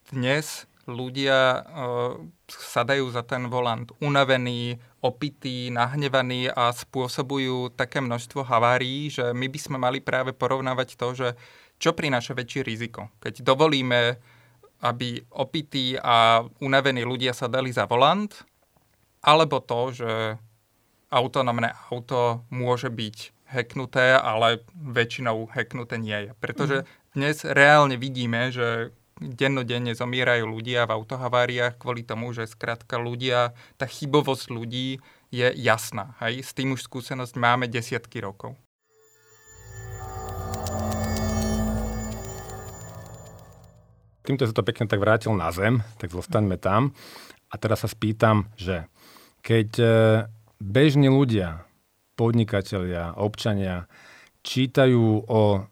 dnes 0.08 0.64
ľudia 0.88 1.60
uh, 1.60 2.16
sadajú 2.48 3.12
za 3.12 3.20
ten 3.20 3.52
volant 3.52 3.92
unavení, 4.00 4.80
opití, 5.04 5.68
nahnevaní 5.68 6.48
a 6.48 6.72
spôsobujú 6.72 7.76
také 7.76 8.00
množstvo 8.00 8.40
havárií, 8.48 9.12
že 9.12 9.36
my 9.36 9.52
by 9.52 9.58
sme 9.60 9.76
mali 9.76 10.00
práve 10.00 10.32
porovnávať 10.32 10.96
to, 10.96 11.08
že 11.12 11.28
čo 11.80 11.92
prináša 11.92 12.36
väčšie 12.36 12.60
riziko. 12.64 13.08
Keď 13.20 13.44
dovolíme 13.44 14.20
aby 14.80 15.20
opití 15.36 15.96
a 16.00 16.44
unavení 16.64 17.04
ľudia 17.04 17.36
sa 17.36 17.48
dali 17.48 17.68
za 17.72 17.84
volant, 17.84 18.32
alebo 19.20 19.60
to, 19.60 19.92
že 19.92 20.12
autonómne 21.12 21.74
auto 21.92 22.48
môže 22.48 22.88
byť 22.88 23.16
hacknuté, 23.50 24.14
ale 24.16 24.62
väčšinou 24.72 25.50
hacknuté 25.50 25.98
nie 25.98 26.30
je. 26.30 26.32
Pretože 26.38 26.76
mhm. 26.80 26.86
dnes 27.18 27.36
reálne 27.44 27.96
vidíme, 27.98 28.54
že 28.54 28.94
dennodenne 29.20 29.92
zomierajú 29.92 30.48
ľudia 30.48 30.88
v 30.88 30.96
autohaváriách 30.96 31.76
kvôli 31.76 32.06
tomu, 32.06 32.32
že 32.32 32.48
skrátka 32.48 32.96
ľudia, 32.96 33.52
tá 33.76 33.84
chybovosť 33.84 34.48
ľudí 34.48 35.04
je 35.28 35.48
jasná. 35.60 36.16
Hej? 36.24 36.40
S 36.40 36.56
tým 36.56 36.72
už 36.72 36.88
skúsenosť 36.88 37.36
máme 37.36 37.68
desiatky 37.68 38.24
rokov. 38.24 38.56
Týmto 44.30 44.46
sa 44.46 44.54
to 44.54 44.62
pekne 44.62 44.86
tak 44.86 45.02
vrátil 45.02 45.34
na 45.34 45.50
zem, 45.50 45.82
tak 45.98 46.14
zostaňme 46.14 46.54
tam. 46.54 46.94
A 47.50 47.58
teraz 47.58 47.82
sa 47.82 47.90
spýtam, 47.90 48.46
že 48.54 48.86
keď 49.42 49.68
e, 49.82 49.86
bežní 50.62 51.10
ľudia, 51.10 51.66
podnikatelia, 52.14 53.18
občania 53.18 53.90
čítajú 54.46 55.26
o 55.26 55.66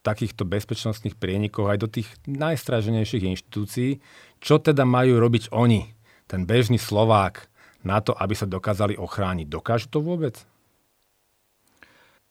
takýchto 0.00 0.48
bezpečnostných 0.48 1.20
prienikoch 1.20 1.68
aj 1.68 1.78
do 1.84 1.88
tých 1.92 2.08
najstraženejších 2.24 3.36
inštitúcií, 3.36 4.00
čo 4.40 4.56
teda 4.56 4.88
majú 4.88 5.20
robiť 5.20 5.52
oni, 5.52 5.92
ten 6.24 6.48
bežný 6.48 6.80
Slovák, 6.80 7.52
na 7.84 8.00
to, 8.00 8.16
aby 8.16 8.32
sa 8.32 8.48
dokázali 8.48 8.96
ochrániť. 8.96 9.44
Dokážu 9.48 9.92
to 9.92 10.00
vôbec? 10.00 10.40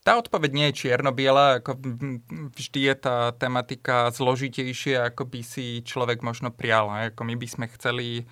Tá 0.09 0.17
odpoveď 0.17 0.51
nie 0.57 0.67
je 0.73 0.79
čierno-biela, 0.81 1.61
ako 1.61 1.77
vždy 2.57 2.79
je 2.81 2.95
tá 2.97 3.29
tematika 3.37 4.09
zložitejšia, 4.09 5.13
ako 5.13 5.29
by 5.29 5.45
si 5.45 5.85
človek 5.85 6.25
možno 6.25 6.49
prial. 6.49 6.89
Ako 7.13 7.21
my 7.29 7.37
by 7.37 7.45
sme 7.45 7.69
chceli 7.77 8.25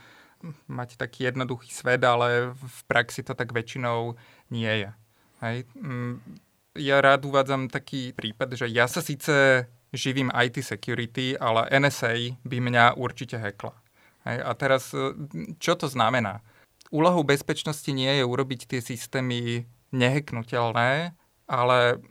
mať 0.65 0.97
taký 0.97 1.29
jednoduchý 1.29 1.69
svet, 1.69 2.01
ale 2.01 2.57
v 2.57 2.79
praxi 2.89 3.21
to 3.21 3.37
tak 3.37 3.53
väčšinou 3.53 4.17
nie 4.49 4.73
je. 4.73 4.89
Hej. 5.45 5.69
Mm, 5.77 6.17
ja 6.81 6.97
rád 6.97 7.29
uvádzam 7.29 7.69
taký 7.69 8.09
prípad, 8.09 8.57
že 8.57 8.73
ja 8.73 8.89
sa 8.89 9.05
síce 9.05 9.69
živím 9.93 10.33
IT 10.33 10.65
security, 10.65 11.37
ale 11.37 11.69
NSA 11.69 12.41
by 12.41 12.57
mňa 12.57 12.97
určite 12.97 13.37
hackla. 13.37 13.77
Hej. 14.25 14.41
A 14.41 14.51
teraz, 14.57 14.97
čo 15.61 15.77
to 15.77 15.85
znamená? 15.85 16.41
Úlohou 16.89 17.21
bezpečnosti 17.21 17.93
nie 17.93 18.17
je 18.17 18.25
urobiť 18.25 18.65
tie 18.65 18.81
systémy 18.81 19.69
neheknutelné, 19.93 21.13
ale 21.47 22.03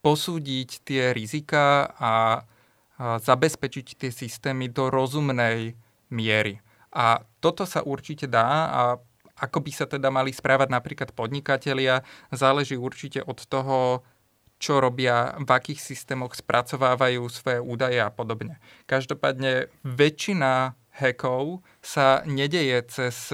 posúdiť 0.00 0.86
tie 0.86 1.10
rizika 1.12 1.90
a, 1.98 2.12
zabezpečiť 2.98 3.94
tie 3.94 4.10
systémy 4.10 4.74
do 4.74 4.90
rozumnej 4.90 5.78
miery. 6.10 6.58
A 6.90 7.22
toto 7.38 7.62
sa 7.62 7.86
určite 7.86 8.26
dá 8.26 8.48
a 8.66 8.82
ako 9.38 9.62
by 9.62 9.70
sa 9.70 9.86
teda 9.86 10.10
mali 10.10 10.34
správať 10.34 10.66
napríklad 10.66 11.14
podnikatelia, 11.14 12.02
záleží 12.34 12.74
určite 12.74 13.22
od 13.22 13.38
toho, 13.46 14.02
čo 14.58 14.82
robia, 14.82 15.38
v 15.38 15.46
akých 15.46 15.78
systémoch 15.78 16.34
spracovávajú 16.34 17.22
svoje 17.30 17.62
údaje 17.62 18.02
a 18.02 18.10
podobne. 18.10 18.58
Každopádne 18.90 19.70
väčšina 19.86 20.74
hackov 20.98 21.62
sa 21.78 22.26
nedeje 22.26 22.82
cez, 22.90 23.30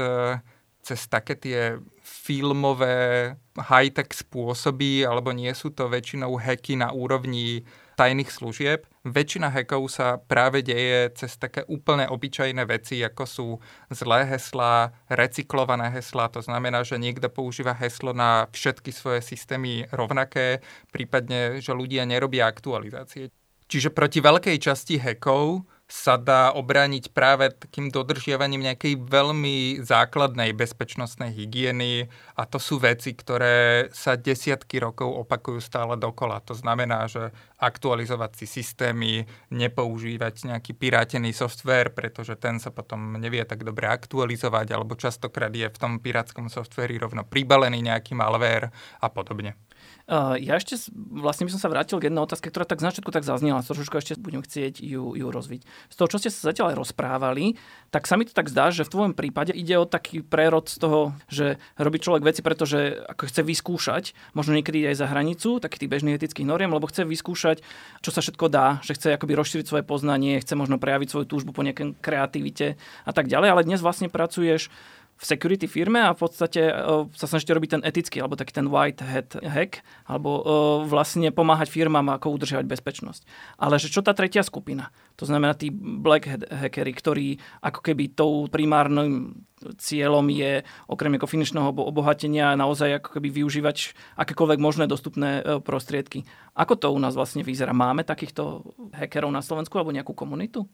cez 0.84 1.00
také 1.08 1.40
tie 1.40 1.80
filmové 2.24 3.36
high-tech 3.52 4.16
spôsoby, 4.16 5.04
alebo 5.04 5.36
nie 5.36 5.52
sú 5.52 5.76
to 5.76 5.92
väčšinou 5.92 6.40
hacky 6.40 6.80
na 6.80 6.88
úrovni 6.88 7.68
tajných 8.00 8.32
služieb. 8.32 8.88
Väčšina 9.04 9.52
hackov 9.52 9.92
sa 9.92 10.16
práve 10.16 10.64
deje 10.64 11.12
cez 11.20 11.36
také 11.36 11.68
úplne 11.68 12.08
obyčajné 12.08 12.64
veci, 12.64 13.04
ako 13.04 13.24
sú 13.28 13.48
zlé 13.92 14.24
heslá, 14.24 14.96
recyklované 15.12 15.92
heslá. 15.92 16.32
To 16.32 16.40
znamená, 16.40 16.80
že 16.80 16.96
niekto 16.96 17.28
používa 17.28 17.76
heslo 17.76 18.16
na 18.16 18.48
všetky 18.50 18.88
svoje 18.90 19.20
systémy 19.20 19.84
rovnaké, 19.92 20.64
prípadne, 20.88 21.60
že 21.60 21.76
ľudia 21.76 22.08
nerobia 22.08 22.48
aktualizácie. 22.48 23.28
Čiže 23.68 23.92
proti 23.92 24.24
veľkej 24.24 24.56
časti 24.60 24.96
hackov 24.96 25.68
sa 25.94 26.18
dá 26.18 26.50
obrániť 26.50 27.14
práve 27.14 27.54
takým 27.54 27.86
dodržiavaním 27.86 28.66
nejakej 28.66 28.98
veľmi 28.98 29.78
základnej 29.78 30.50
bezpečnostnej 30.50 31.30
hygieny 31.30 32.10
a 32.34 32.42
to 32.50 32.58
sú 32.58 32.82
veci, 32.82 33.14
ktoré 33.14 33.86
sa 33.94 34.18
desiatky 34.18 34.82
rokov 34.82 35.06
opakujú 35.06 35.62
stále 35.62 35.94
dokola. 35.94 36.42
To 36.50 36.54
znamená, 36.58 37.06
že 37.06 37.30
aktualizovať 37.62 38.42
si 38.42 38.46
systémy, 38.50 39.22
nepoužívať 39.54 40.50
nejaký 40.50 40.74
pirátený 40.74 41.30
software, 41.30 41.94
pretože 41.94 42.34
ten 42.42 42.58
sa 42.58 42.74
potom 42.74 43.14
nevie 43.14 43.46
tak 43.46 43.62
dobre 43.62 43.86
aktualizovať, 43.86 44.74
alebo 44.74 44.98
častokrát 44.98 45.54
je 45.54 45.70
v 45.70 45.78
tom 45.78 46.02
pirátskom 46.02 46.50
softveri 46.50 46.98
rovno 46.98 47.22
pribalený 47.22 47.86
nejaký 47.86 48.18
malware 48.18 48.74
a 48.98 49.06
podobne. 49.14 49.54
Uh, 50.04 50.36
ja 50.36 50.60
ešte 50.60 50.76
vlastne 50.92 51.48
by 51.48 51.56
som 51.56 51.60
sa 51.64 51.72
vrátil 51.72 51.96
k 51.96 52.12
jednej 52.12 52.20
otázke, 52.20 52.52
ktorá 52.52 52.68
tak 52.68 52.84
z 52.84 52.92
začiatku 52.92 53.08
tak 53.08 53.24
zaznela. 53.24 53.64
Trošku 53.64 53.96
ešte 53.96 54.20
budem 54.20 54.44
chcieť 54.44 54.84
ju, 54.84 55.16
ju 55.16 55.26
rozviť. 55.32 55.64
Z 55.64 55.96
toho, 55.96 56.08
čo 56.12 56.20
ste 56.20 56.28
sa 56.28 56.52
zatiaľ 56.52 56.76
aj 56.76 56.80
rozprávali, 56.84 57.56
tak 57.88 58.04
sa 58.04 58.20
mi 58.20 58.28
to 58.28 58.36
tak 58.36 58.52
zdá, 58.52 58.68
že 58.68 58.84
v 58.84 58.92
tvojom 58.92 59.12
prípade 59.16 59.56
ide 59.56 59.80
o 59.80 59.88
taký 59.88 60.20
prerod 60.20 60.68
z 60.68 60.76
toho, 60.76 61.16
že 61.32 61.56
robí 61.80 62.04
človek 62.04 62.20
veci, 62.20 62.44
pretože 62.44 63.00
ako 63.00 63.32
chce 63.32 63.40
vyskúšať, 63.48 64.04
možno 64.36 64.52
niekedy 64.52 64.84
aj 64.92 65.00
za 65.00 65.06
hranicu 65.08 65.56
takých 65.56 65.88
tých 65.88 65.92
bežných 65.96 66.16
etických 66.20 66.52
noriem, 66.52 66.68
lebo 66.68 66.84
chce 66.84 67.08
vyskúšať, 67.08 67.64
čo 68.04 68.10
sa 68.12 68.20
všetko 68.20 68.52
dá, 68.52 68.84
že 68.84 69.00
chce 69.00 69.16
akoby 69.16 69.32
rozšíriť 69.40 69.64
svoje 69.64 69.88
poznanie, 69.88 70.36
chce 70.36 70.52
možno 70.52 70.76
prejaviť 70.76 71.08
svoju 71.16 71.26
túžbu 71.32 71.56
po 71.56 71.64
nejakej 71.64 71.96
kreativite 72.04 72.76
a 73.08 73.12
tak 73.16 73.32
ďalej, 73.32 73.48
ale 73.56 73.64
dnes 73.64 73.80
vlastne 73.80 74.12
pracuješ 74.12 74.68
v 75.14 75.24
security 75.24 75.70
firme 75.70 76.02
a 76.02 76.10
v 76.10 76.20
podstate 76.20 76.74
uh, 76.74 77.06
sa 77.14 77.30
snažíte 77.30 77.54
robiť 77.54 77.70
ten 77.78 77.82
etický, 77.86 78.18
alebo 78.18 78.34
taký 78.34 78.50
ten 78.50 78.66
white 78.66 78.98
hat 78.98 79.38
hack, 79.46 79.86
alebo 80.10 80.30
uh, 80.42 80.44
vlastne 80.84 81.30
pomáhať 81.30 81.70
firmám, 81.70 82.18
ako 82.18 82.34
udržiavať 82.34 82.66
bezpečnosť. 82.66 83.22
Ale 83.56 83.78
že 83.78 83.88
čo 83.94 84.02
tá 84.02 84.10
tretia 84.10 84.42
skupina? 84.42 84.90
To 85.16 85.24
znamená 85.24 85.54
tí 85.54 85.70
black 85.72 86.26
hat 86.26 86.42
hackery, 86.50 86.92
ktorí 86.92 87.26
ako 87.62 87.80
keby 87.80 88.10
tou 88.12 88.50
primárnym 88.50 89.46
cieľom 89.80 90.28
je 90.28 90.60
okrem 90.90 91.16
ako 91.16 91.30
finančného 91.30 91.72
obohatenia 91.72 92.52
naozaj 92.58 93.00
ako 93.00 93.16
keby 93.16 93.32
využívať 93.32 93.96
akékoľvek 94.18 94.58
možné 94.60 94.84
dostupné 94.90 95.40
uh, 95.40 95.62
prostriedky. 95.62 96.26
Ako 96.58 96.74
to 96.74 96.90
u 96.90 96.98
nás 96.98 97.14
vlastne 97.14 97.46
vyzerá? 97.46 97.70
Máme 97.70 98.02
takýchto 98.02 98.66
hackerov 98.92 99.30
na 99.30 99.40
Slovensku 99.40 99.78
alebo 99.78 99.94
nejakú 99.94 100.12
komunitu? 100.12 100.66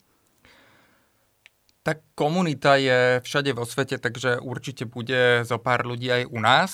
Tá 1.82 1.96
komunita 2.14 2.76
je 2.76 3.24
všade 3.24 3.56
vo 3.56 3.64
svete, 3.64 3.96
takže 3.96 4.40
určite 4.44 4.84
bude 4.84 5.44
zo 5.48 5.56
pár 5.56 5.88
ľudí 5.88 6.12
aj 6.12 6.22
u 6.28 6.38
nás. 6.40 6.70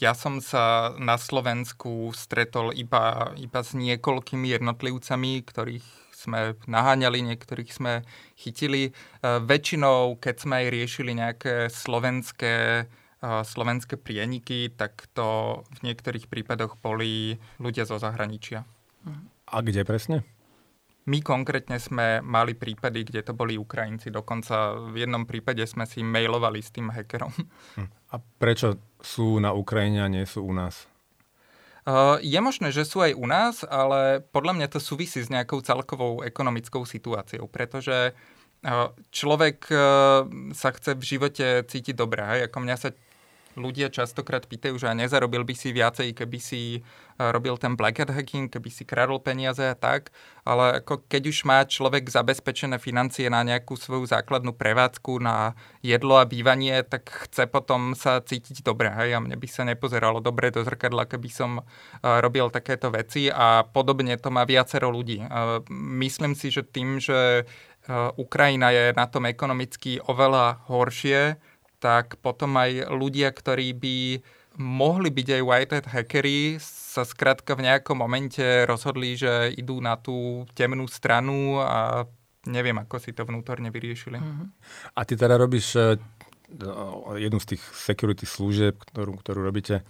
Ja 0.00 0.12
som 0.16 0.40
sa 0.44 0.94
na 0.96 1.16
Slovensku 1.16 2.12
stretol 2.16 2.72
iba, 2.76 3.32
iba 3.36 3.60
s 3.60 3.76
niekoľkými 3.76 4.48
jednotlivcami, 4.54 5.42
ktorých 5.44 5.86
sme 6.14 6.56
naháňali, 6.68 7.24
niektorých 7.24 7.70
sme 7.72 8.04
chytili. 8.36 8.92
Väčšinou, 9.24 10.20
keď 10.20 10.36
sme 10.36 10.54
aj 10.64 10.66
riešili 10.68 11.12
nejaké 11.16 11.72
slovenské 11.72 12.88
slovenské 13.20 14.00
prieniky, 14.00 14.72
tak 14.72 15.04
to 15.12 15.60
v 15.76 15.92
niektorých 15.92 16.24
prípadoch 16.24 16.80
boli 16.80 17.36
ľudia 17.60 17.84
zo 17.84 18.00
zahraničia. 18.00 18.64
A 19.44 19.60
kde 19.60 19.84
presne? 19.84 20.24
My 21.10 21.18
konkrétne 21.18 21.82
sme 21.82 22.22
mali 22.22 22.54
prípady, 22.54 23.02
kde 23.02 23.26
to 23.26 23.32
boli 23.34 23.58
Ukrajinci. 23.58 24.14
Dokonca 24.14 24.78
v 24.94 25.02
jednom 25.02 25.26
prípade 25.26 25.66
sme 25.66 25.82
si 25.82 26.06
mailovali 26.06 26.62
s 26.62 26.70
tým 26.70 26.94
hackerom. 26.94 27.34
Hm. 27.74 27.88
A 28.14 28.22
prečo 28.38 28.78
sú 29.02 29.42
na 29.42 29.50
Ukrajine 29.50 30.06
a 30.06 30.12
nie 30.12 30.22
sú 30.22 30.46
u 30.46 30.54
nás? 30.54 30.86
je 32.20 32.38
možné, 32.38 32.70
že 32.70 32.86
sú 32.86 33.02
aj 33.02 33.18
u 33.18 33.26
nás, 33.26 33.66
ale 33.66 34.22
podľa 34.30 34.52
mňa 34.54 34.68
to 34.70 34.78
súvisí 34.78 35.24
s 35.24 35.32
nejakou 35.32 35.58
celkovou 35.64 36.22
ekonomickou 36.22 36.86
situáciou, 36.86 37.50
pretože 37.50 38.14
človek 39.10 39.66
sa 40.52 40.70
chce 40.76 40.94
v 40.94 41.02
živote 41.02 41.46
cítiť 41.66 41.96
dobré. 41.96 42.46
Ako 42.46 42.62
mňa 42.62 42.76
sa 42.78 42.94
ľudia 43.60 43.92
častokrát 43.92 44.48
pýtajú, 44.48 44.80
že 44.80 44.90
nezarobil 44.96 45.44
by 45.44 45.54
si 45.54 45.70
viacej, 45.70 46.16
keby 46.16 46.38
si 46.40 46.60
e, 46.76 46.80
robil 47.20 47.60
ten 47.60 47.76
black 47.76 48.00
hat 48.00 48.10
hacking, 48.10 48.48
keby 48.48 48.72
si 48.72 48.88
kradol 48.88 49.20
peniaze 49.20 49.62
a 49.62 49.76
tak, 49.76 50.10
ale 50.42 50.80
ako 50.80 51.04
keď 51.06 51.22
už 51.28 51.38
má 51.44 51.62
človek 51.68 52.08
zabezpečené 52.08 52.80
financie 52.80 53.28
na 53.28 53.44
nejakú 53.44 53.76
svoju 53.76 54.08
základnú 54.08 54.56
prevádzku, 54.56 55.20
na 55.20 55.52
jedlo 55.84 56.16
a 56.16 56.24
bývanie, 56.24 56.80
tak 56.82 57.06
chce 57.28 57.44
potom 57.46 57.92
sa 57.92 58.24
cítiť 58.24 58.64
dobre. 58.64 58.88
Hej? 58.88 59.14
A 59.14 59.22
mne 59.22 59.36
by 59.36 59.48
sa 59.48 59.68
nepozeralo 59.68 60.24
dobre 60.24 60.48
do 60.48 60.64
zrkadla, 60.64 61.04
keby 61.04 61.28
som 61.28 61.60
e, 61.60 61.62
robil 62.02 62.48
takéto 62.48 62.88
veci 62.88 63.28
a 63.28 63.62
podobne 63.62 64.16
to 64.16 64.32
má 64.32 64.48
viacero 64.48 64.88
ľudí. 64.88 65.20
E, 65.20 65.28
myslím 66.02 66.32
si, 66.32 66.48
že 66.48 66.64
tým, 66.64 66.96
že 66.98 67.44
Ukrajina 68.20 68.70
je 68.70 68.92
na 68.92 69.08
tom 69.08 69.24
ekonomicky 69.24 70.04
oveľa 70.04 70.68
horšie, 70.68 71.40
tak 71.80 72.20
potom 72.20 72.60
aj 72.60 72.92
ľudia, 72.92 73.32
ktorí 73.32 73.72
by 73.74 73.96
mohli 74.60 75.08
byť 75.08 75.28
aj 75.40 75.42
white 75.42 75.72
hat 75.72 75.86
hackery, 75.88 76.60
sa 76.60 77.02
skrátka 77.08 77.56
v 77.56 77.64
nejakom 77.70 77.96
momente 77.96 78.44
rozhodli, 78.68 79.16
že 79.16 79.54
idú 79.56 79.80
na 79.80 79.96
tú 79.96 80.44
temnú 80.52 80.84
stranu 80.84 81.56
a 81.64 82.04
neviem, 82.44 82.76
ako 82.76 83.00
si 83.00 83.16
to 83.16 83.24
vnútorne 83.24 83.72
vyriešili. 83.72 84.20
Mm-hmm. 84.20 84.46
A 84.96 85.00
ty 85.08 85.16
teda 85.16 85.40
robíš 85.40 85.76
e, 85.76 85.96
jednu 87.16 87.40
z 87.40 87.56
tých 87.56 87.62
security 87.72 88.28
služieb, 88.28 88.76
ktorú, 88.92 89.16
ktorú 89.20 89.40
robíte, 89.40 89.86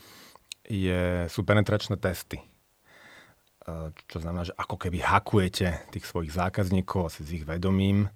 je, 0.71 1.27
sú 1.27 1.43
penetračné 1.43 1.99
testy. 1.99 2.39
E, 2.39 2.45
čo 4.07 4.19
znamená, 4.23 4.47
že 4.47 4.55
ako 4.55 4.77
keby 4.77 5.03
hakujete 5.03 5.91
tých 5.91 6.05
svojich 6.07 6.31
zákazníkov 6.35 7.11
asi 7.11 7.27
s 7.27 7.31
ich 7.33 7.45
vedomím 7.47 8.07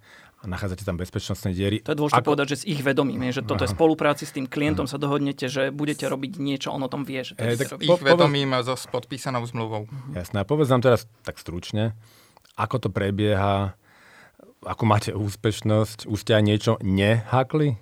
a 0.45 0.47
nachádzate 0.47 0.85
tam 0.85 1.01
bezpečnostné 1.01 1.57
diery. 1.57 1.81
To 1.89 1.97
je 1.97 1.99
dôležité 1.99 2.21
Ako... 2.21 2.29
povedať, 2.37 2.47
že 2.53 2.57
s 2.61 2.65
ich 2.69 2.85
vedomím, 2.85 3.25
je, 3.33 3.41
že 3.41 3.43
toto 3.49 3.65
Aha. 3.65 3.73
je 3.73 3.75
spolupráci 3.75 4.29
s 4.29 4.37
tým 4.37 4.45
klientom, 4.45 4.85
Aha. 4.85 4.93
sa 4.93 4.99
dohodnete, 5.01 5.49
že 5.49 5.73
budete 5.73 6.05
robiť 6.05 6.37
niečo, 6.37 6.69
on 6.69 6.85
o 6.85 6.91
tom 6.93 7.09
vie. 7.09 7.25
Že 7.25 7.33
to 7.41 7.45
e, 7.49 7.57
tak 7.57 7.69
ich 7.81 8.01
vedomím 8.05 8.53
a 8.53 8.61
so, 8.61 8.77
s 8.77 8.85
podpísanou 8.85 9.41
zmluvou. 9.49 9.89
Jasné, 10.13 10.45
a 10.45 10.47
povedz 10.47 10.69
nám 10.69 10.85
teraz 10.85 11.09
tak 11.25 11.41
stručne, 11.41 11.97
ako 12.61 12.77
to 12.85 12.89
prebieha, 12.93 13.73
ako 14.61 14.83
máte 14.85 15.11
úspešnosť, 15.17 16.05
už 16.05 16.19
ste 16.21 16.37
aj 16.37 16.45
niečo 16.45 16.73
nehakli? 16.85 17.81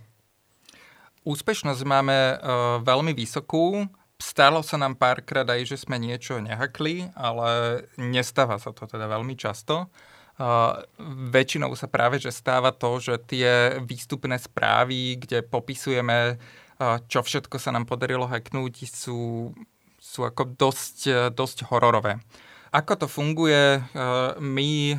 Úspešnosť 1.23 1.83
máme 1.87 2.19
uh, 2.35 2.38
veľmi 2.83 3.14
vysokú. 3.14 3.87
Stalo 4.19 4.62
sa 4.62 4.78
nám 4.78 4.99
párkrát 4.99 5.47
aj, 5.47 5.75
že 5.75 5.76
sme 5.83 5.99
niečo 5.99 6.38
nehakli, 6.38 7.11
ale 7.14 7.83
nestáva 7.99 8.59
sa 8.59 8.71
to 8.71 8.87
teda 8.87 9.07
veľmi 9.11 9.35
často. 9.35 9.90
Väčšinou 11.32 11.70
sa 11.76 11.86
práve 11.86 12.16
že 12.16 12.32
stáva 12.32 12.72
to, 12.72 12.98
že 12.98 13.20
tie 13.28 13.78
výstupné 13.84 14.40
správy, 14.40 15.20
kde 15.20 15.44
popisujeme, 15.44 16.40
čo 17.06 17.20
všetko 17.20 17.60
sa 17.60 17.70
nám 17.70 17.84
podarilo 17.86 18.26
hacknúť, 18.26 18.88
sú, 18.90 19.52
sú 20.00 20.20
ako 20.24 20.56
dosť, 20.56 21.30
dosť 21.36 21.68
hororové. 21.68 22.18
Ako 22.72 23.04
to 23.04 23.06
funguje? 23.06 23.84
My 24.40 24.96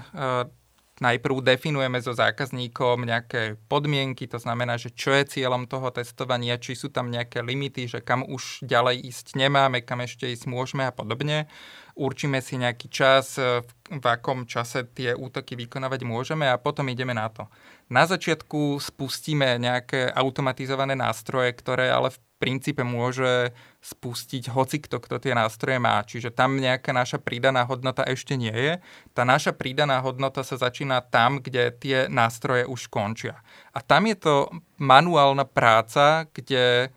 najprv 1.01 1.41
definujeme 1.41 1.97
so 1.99 2.13
zákazníkom 2.13 3.03
nejaké 3.03 3.57
podmienky, 3.67 4.29
to 4.29 4.37
znamená, 4.37 4.77
že 4.77 4.93
čo 4.93 5.11
je 5.11 5.25
cieľom 5.25 5.65
toho 5.65 5.89
testovania, 5.89 6.61
či 6.61 6.77
sú 6.77 6.93
tam 6.93 7.09
nejaké 7.09 7.41
limity, 7.41 7.89
že 7.89 7.99
kam 7.99 8.23
už 8.23 8.63
ďalej 8.63 9.01
ísť 9.11 9.35
nemáme, 9.35 9.81
kam 9.81 10.05
ešte 10.05 10.29
ísť 10.29 10.45
môžeme 10.47 10.85
a 10.85 10.93
podobne 10.93 11.49
určíme 11.95 12.41
si 12.41 12.57
nejaký 12.57 12.89
čas, 12.89 13.37
e, 13.37 13.61
v 13.89 14.05
akom 14.05 14.49
čase 14.49 14.85
tie 14.93 15.13
útoky 15.13 15.53
vykonávať 15.53 16.01
môžeme 16.05 16.49
a 16.49 16.57
potom 16.57 16.89
ideme 16.89 17.13
na 17.13 17.29
to. 17.29 17.45
Na 17.89 18.09
začiatku 18.09 18.81
spustíme 18.81 19.61
nejaké 19.61 20.09
automatizované 20.09 20.97
nástroje, 20.97 21.53
ktoré 21.53 21.93
ale 21.93 22.09
v 22.09 22.17
princípe 22.41 22.83
môže 22.83 23.55
spustiť 23.79 24.51
hoci 24.51 24.83
kto, 24.83 24.99
kto 24.99 25.15
tie 25.23 25.31
nástroje 25.31 25.79
má. 25.79 26.03
Čiže 26.03 26.35
tam 26.35 26.59
nejaká 26.59 26.91
naša 26.91 27.21
pridaná 27.23 27.63
hodnota 27.63 28.03
ešte 28.03 28.35
nie 28.35 28.51
je. 28.51 28.73
Tá 29.15 29.23
naša 29.23 29.55
pridaná 29.55 30.03
hodnota 30.03 30.43
sa 30.43 30.59
začína 30.59 30.99
tam, 31.07 31.39
kde 31.39 31.71
tie 31.71 31.97
nástroje 32.11 32.67
už 32.67 32.91
končia. 32.91 33.39
A 33.71 33.79
tam 33.79 34.11
je 34.11 34.19
to 34.19 34.35
manuálna 34.75 35.47
práca, 35.47 36.27
kde 36.35 36.91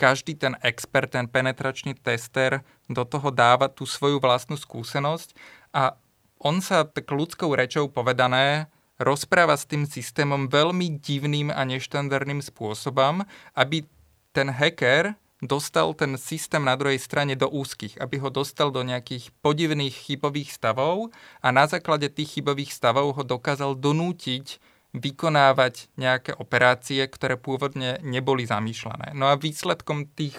každý 0.00 0.36
ten 0.36 0.56
expert, 0.64 1.12
ten 1.12 1.28
penetračný 1.28 1.92
tester 1.92 2.64
do 2.90 3.06
toho 3.06 3.30
dáva 3.30 3.70
tú 3.70 3.86
svoju 3.86 4.18
vlastnú 4.18 4.58
skúsenosť 4.58 5.38
a 5.70 5.94
on 6.42 6.58
sa 6.58 6.82
tak 6.82 7.06
ľudskou 7.06 7.54
rečou 7.54 7.86
povedané 7.86 8.66
rozpráva 9.00 9.56
s 9.56 9.64
tým 9.64 9.86
systémom 9.88 10.50
veľmi 10.50 11.00
divným 11.00 11.48
a 11.54 11.64
neštandardným 11.64 12.44
spôsobom, 12.44 13.24
aby 13.56 13.86
ten 14.34 14.52
hacker 14.52 15.16
dostal 15.40 15.96
ten 15.96 16.20
systém 16.20 16.60
na 16.60 16.76
druhej 16.76 17.00
strane 17.00 17.32
do 17.32 17.48
úzkých, 17.48 17.96
aby 17.96 18.20
ho 18.20 18.28
dostal 18.28 18.68
do 18.68 18.84
nejakých 18.84 19.32
podivných 19.40 19.96
chybových 19.96 20.52
stavov 20.52 21.08
a 21.40 21.48
na 21.48 21.64
základe 21.64 22.12
tých 22.12 22.40
chybových 22.40 22.76
stavov 22.76 23.16
ho 23.16 23.24
dokázal 23.24 23.72
donútiť 23.80 24.60
vykonávať 24.92 25.88
nejaké 25.96 26.36
operácie, 26.36 27.00
ktoré 27.06 27.40
pôvodne 27.40 28.02
neboli 28.04 28.44
zamýšľané. 28.44 29.16
No 29.16 29.32
a 29.32 29.38
výsledkom 29.40 30.12
tých 30.12 30.36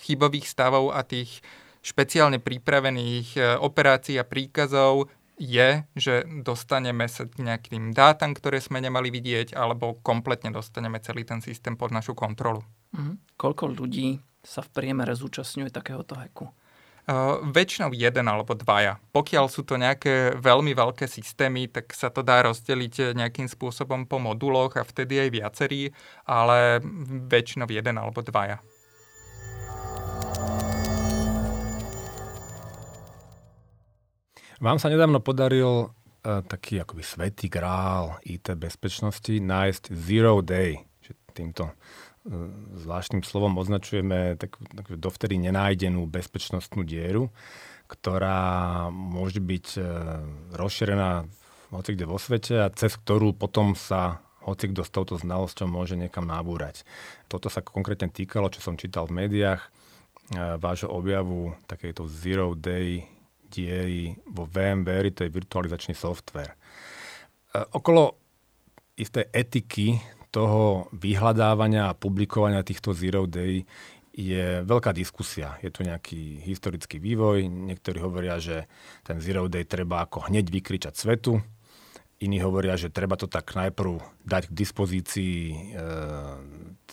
chybových 0.00 0.48
stavov 0.48 0.96
a 0.96 1.04
tých 1.04 1.44
špeciálne 1.80 2.38
pripravených 2.38 3.28
e, 3.36 3.40
operácií 3.56 4.20
a 4.20 4.28
príkazov 4.28 5.08
je, 5.40 5.88
že 5.96 6.28
dostaneme 6.44 7.08
sa 7.08 7.24
k 7.24 7.40
nejakým 7.40 7.96
dátam, 7.96 8.36
ktoré 8.36 8.60
sme 8.60 8.84
nemali 8.84 9.08
vidieť, 9.08 9.56
alebo 9.56 9.96
kompletne 10.04 10.52
dostaneme 10.52 11.00
celý 11.00 11.24
ten 11.24 11.40
systém 11.40 11.80
pod 11.80 11.90
našu 11.96 12.12
kontrolu. 12.12 12.60
Mhm. 12.92 13.40
Koľko 13.40 13.72
ľudí 13.72 14.20
sa 14.44 14.60
v 14.60 14.72
priemere 14.72 15.16
zúčastňuje 15.16 15.72
takéhoto 15.72 16.16
hacku? 16.16 16.52
Uh, 17.08 17.40
väčšinou 17.42 17.90
jeden 17.96 18.28
alebo 18.28 18.52
dvaja. 18.52 19.00
Pokiaľ 19.10 19.48
sú 19.48 19.64
to 19.64 19.80
nejaké 19.80 20.36
veľmi 20.36 20.76
veľké 20.76 21.08
systémy, 21.08 21.66
tak 21.66 21.90
sa 21.96 22.12
to 22.12 22.20
dá 22.20 22.44
rozdeliť 22.44 23.16
nejakým 23.16 23.48
spôsobom 23.48 24.04
po 24.04 24.20
moduloch 24.20 24.76
a 24.76 24.84
vtedy 24.84 25.18
aj 25.26 25.28
viacerí, 25.32 25.90
ale 26.28 26.78
väčšinou 27.26 27.66
jeden 27.72 27.96
alebo 27.96 28.20
dvaja. 28.20 28.60
Vám 34.60 34.76
sa 34.76 34.92
nedávno 34.92 35.24
podaril 35.24 35.88
uh, 35.88 36.44
taký 36.44 36.84
akoby 36.84 37.00
svetý 37.00 37.48
grál 37.48 38.20
IT 38.28 38.52
bezpečnosti 38.60 39.32
nájsť 39.40 39.88
Zero 39.96 40.44
Day. 40.44 40.84
Týmto 41.32 41.72
zvláštnym 42.76 43.24
slovom 43.24 43.56
označujeme 43.56 44.36
tak, 44.36 44.60
tak 44.60 44.86
dovtedy 45.00 45.40
nenájdenú 45.40 46.04
bezpečnostnú 46.04 46.84
dieru, 46.84 47.32
ktorá 47.88 48.92
môže 48.92 49.40
byť 49.40 49.66
e, 49.74 49.82
rozšírená 50.52 51.24
hoci 51.72 51.90
kde 51.96 52.04
vo 52.04 52.20
svete 52.20 52.60
a 52.60 52.68
cez 52.68 52.92
ktorú 53.00 53.32
potom 53.32 53.72
sa 53.72 54.20
hoci 54.44 54.68
kto 54.68 54.84
s 54.84 54.92
touto 54.92 55.16
znalosťou 55.16 55.68
môže 55.68 55.96
niekam 55.96 56.28
nabúrať. 56.28 56.84
Toto 57.32 57.48
sa 57.48 57.64
konkrétne 57.64 58.12
týkalo, 58.12 58.52
čo 58.52 58.60
som 58.60 58.76
čítal 58.76 59.08
v 59.08 59.24
médiách, 59.24 59.64
e, 59.64 59.68
vášho 60.60 60.92
objavu 60.92 61.56
takejto 61.72 62.04
Zero 62.04 62.52
Day 62.52 63.08
diery 63.50 64.14
vo 64.30 64.46
VMware, 64.46 65.10
to 65.10 65.26
je 65.26 65.34
virtualizačný 65.34 65.98
software. 65.98 66.54
E, 66.54 67.58
okolo 67.74 68.14
isté 68.94 69.26
etiky 69.34 69.98
toho 70.30 70.86
vyhľadávania 70.94 71.90
a 71.90 71.98
publikovania 71.98 72.62
týchto 72.62 72.94
Zero 72.94 73.26
Day 73.26 73.66
je 74.14 74.62
veľká 74.62 74.94
diskusia. 74.94 75.58
Je 75.62 75.70
tu 75.74 75.82
nejaký 75.82 76.42
historický 76.46 77.02
vývoj. 77.02 77.46
Niektorí 77.46 77.98
hovoria, 77.98 78.38
že 78.38 78.70
ten 79.02 79.18
Zero 79.18 79.50
Day 79.50 79.66
treba 79.66 80.06
ako 80.06 80.30
hneď 80.30 80.50
vykričať 80.50 80.94
svetu. 80.94 81.42
Iní 82.20 82.36
hovoria, 82.44 82.76
že 82.76 82.92
treba 82.92 83.16
to 83.16 83.24
tak 83.24 83.56
najprv 83.56 83.96
dať 84.28 84.52
k 84.52 84.56
dispozícii 84.60 85.36
e, 85.72 85.82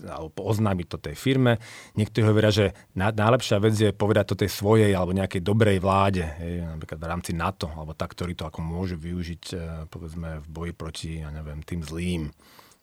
alebo 0.08 0.40
oznámiť 0.40 0.88
to 0.88 0.98
tej 1.04 1.20
firme. 1.20 1.60
Niektorí 2.00 2.24
hovoria, 2.24 2.48
že 2.48 2.72
na, 2.96 3.12
najlepšia 3.12 3.60
vec 3.60 3.76
je 3.76 3.92
povedať 3.92 4.26
to 4.32 4.40
tej 4.40 4.48
svojej 4.48 4.96
alebo 4.96 5.12
nejakej 5.12 5.44
dobrej 5.44 5.84
vláde, 5.84 6.24
hej, 6.24 6.64
napríklad 6.64 7.04
v 7.04 7.10
rámci 7.12 7.32
NATO, 7.36 7.68
alebo 7.68 7.92
tak, 7.92 8.16
ktorí 8.16 8.40
to 8.40 8.48
ako 8.48 8.64
môžu 8.64 8.96
využiť 8.96 9.44
e, 9.52 9.56
povedzme 9.92 10.40
v 10.40 10.48
boji 10.48 10.72
proti, 10.72 11.12
ja 11.20 11.28
neviem, 11.28 11.60
tým 11.60 11.84
zlým. 11.84 12.32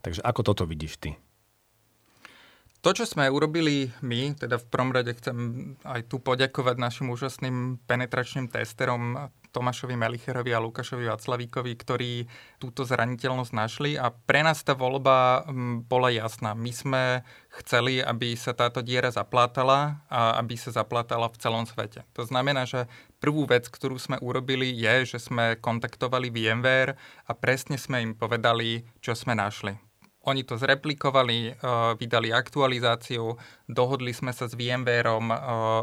Takže 0.04 0.20
ako 0.20 0.40
toto 0.44 0.68
vidíš 0.68 1.00
ty? 1.00 1.16
To, 2.84 2.92
čo 2.92 3.08
sme 3.08 3.32
urobili 3.32 3.88
my, 4.04 4.36
teda 4.36 4.60
v 4.60 4.68
prvom 4.68 4.92
rade 4.92 5.16
chcem 5.16 5.36
aj 5.88 6.12
tu 6.12 6.20
poďakovať 6.20 6.76
našim 6.76 7.08
úžasným 7.08 7.80
penetračným 7.88 8.52
testerom 8.52 9.32
Tomášovi 9.54 9.94
Melicherovi 9.94 10.50
a 10.50 10.58
Lukášovi 10.58 11.06
Vaclavíkovi, 11.06 11.72
ktorí 11.78 12.12
túto 12.58 12.82
zraniteľnosť 12.82 13.52
našli 13.54 13.94
a 13.94 14.10
pre 14.10 14.42
nás 14.42 14.66
tá 14.66 14.74
voľba 14.74 15.46
bola 15.86 16.10
jasná. 16.10 16.58
My 16.58 16.74
sme 16.74 17.02
chceli, 17.62 18.02
aby 18.02 18.34
sa 18.34 18.50
táto 18.50 18.82
diera 18.82 19.14
zaplátala 19.14 20.02
a 20.10 20.42
aby 20.42 20.58
sa 20.58 20.74
zaplátala 20.74 21.30
v 21.30 21.38
celom 21.38 21.62
svete. 21.62 22.02
To 22.18 22.26
znamená, 22.26 22.66
že 22.66 22.90
prvú 23.22 23.46
vec, 23.46 23.70
ktorú 23.70 23.94
sme 23.94 24.18
urobili, 24.18 24.74
je, 24.74 25.14
že 25.14 25.22
sme 25.22 25.54
kontaktovali 25.62 26.34
VMware 26.34 26.98
a 27.30 27.32
presne 27.38 27.78
sme 27.78 28.02
im 28.02 28.12
povedali, 28.18 28.82
čo 28.98 29.14
sme 29.14 29.38
našli. 29.38 29.78
Oni 30.24 30.40
to 30.40 30.56
zreplikovali, 30.56 31.52
eh, 31.52 31.54
vydali 32.00 32.32
aktualizáciu, 32.32 33.36
dohodli 33.68 34.16
sme 34.16 34.32
sa 34.32 34.48
s 34.48 34.56
VMwareom 34.56 35.26
eh, 35.28 35.38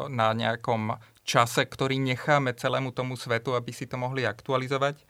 na 0.10 0.34
nejakom 0.34 0.98
čase, 1.24 1.66
ktorý 1.66 2.02
necháme 2.02 2.54
celému 2.58 2.92
tomu 2.92 3.14
svetu, 3.16 3.54
aby 3.54 3.72
si 3.72 3.86
to 3.86 3.98
mohli 3.98 4.26
aktualizovať. 4.26 5.02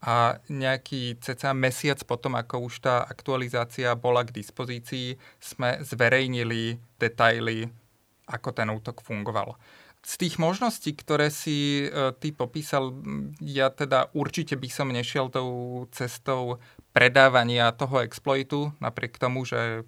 A 0.00 0.40
nejaký 0.48 1.20
cca 1.20 1.52
mesiac 1.52 2.00
potom, 2.08 2.32
ako 2.32 2.72
už 2.72 2.80
tá 2.80 3.04
aktualizácia 3.04 3.92
bola 3.92 4.24
k 4.24 4.32
dispozícii, 4.32 5.20
sme 5.36 5.84
zverejnili 5.84 6.80
detaily, 6.96 7.68
ako 8.24 8.48
ten 8.56 8.72
útok 8.72 9.04
fungoval. 9.04 9.60
Z 10.00 10.16
tých 10.16 10.40
možností, 10.40 10.96
ktoré 10.96 11.28
si 11.28 11.84
e, 11.84 12.16
ty 12.16 12.32
popísal, 12.32 12.96
ja 13.44 13.68
teda 13.68 14.08
určite 14.16 14.56
by 14.56 14.68
som 14.72 14.88
nešiel 14.88 15.28
tou 15.28 15.84
cestou 15.92 16.56
predávania 16.96 17.68
toho 17.76 18.00
exploitu, 18.00 18.72
napriek 18.80 19.20
tomu, 19.20 19.44
že 19.44 19.84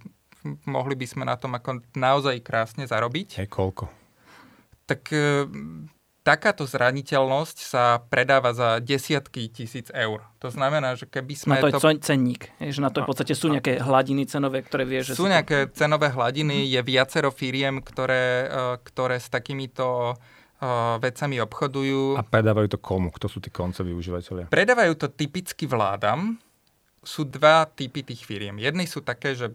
mohli 0.69 0.93
by 0.93 1.07
sme 1.09 1.25
na 1.25 1.41
tom 1.41 1.57
ako 1.57 1.81
naozaj 1.97 2.37
krásne 2.45 2.85
zarobiť. 2.85 3.41
Hej, 3.41 3.49
koľko? 3.49 4.02
Tak 4.87 5.03
e, 5.14 5.47
takáto 6.23 6.62
zraniteľnosť 6.66 7.57
sa 7.59 7.99
predáva 7.99 8.55
za 8.55 8.79
desiatky 8.79 9.51
tisíc 9.51 9.90
eur. 9.90 10.23
To 10.38 10.49
znamená, 10.51 10.95
že 10.95 11.11
keby 11.11 11.35
sme... 11.35 11.59
Na 11.59 11.66
to 11.66 11.71
je 11.71 11.75
to... 11.79 11.90
cenník, 11.99 12.51
že 12.59 12.81
na 12.83 12.90
to 12.95 13.03
v 13.03 13.11
podstate 13.11 13.35
sú 13.35 13.51
nejaké 13.51 13.83
hladiny 13.83 14.27
cenové, 14.31 14.62
ktoré 14.62 14.87
vie, 14.87 15.03
že... 15.03 15.18
Sú 15.18 15.27
nejaké 15.27 15.71
to... 15.71 15.83
cenové 15.83 16.14
hladiny, 16.14 16.71
je 16.71 16.81
viacero 16.83 17.35
firiem, 17.35 17.83
ktoré, 17.83 18.47
e, 18.47 18.77
ktoré 18.87 19.18
s 19.18 19.29
takýmito 19.31 20.18
vecami 21.03 21.42
obchodujú. 21.42 22.14
A 22.14 22.23
predávajú 22.23 22.71
to 22.71 22.79
komu? 22.79 23.11
Kto 23.11 23.27
sú 23.27 23.42
tí 23.42 23.51
koncoví 23.51 23.90
užívateľia? 23.90 24.47
Predávajú 24.47 24.95
to 24.95 25.11
typicky 25.11 25.66
vládam, 25.66 26.38
sú 27.03 27.27
dva 27.27 27.67
typy 27.67 28.07
tých 28.07 28.23
firiem. 28.23 28.62
Jedny 28.62 28.87
sú 28.87 29.03
také, 29.03 29.35
že 29.35 29.51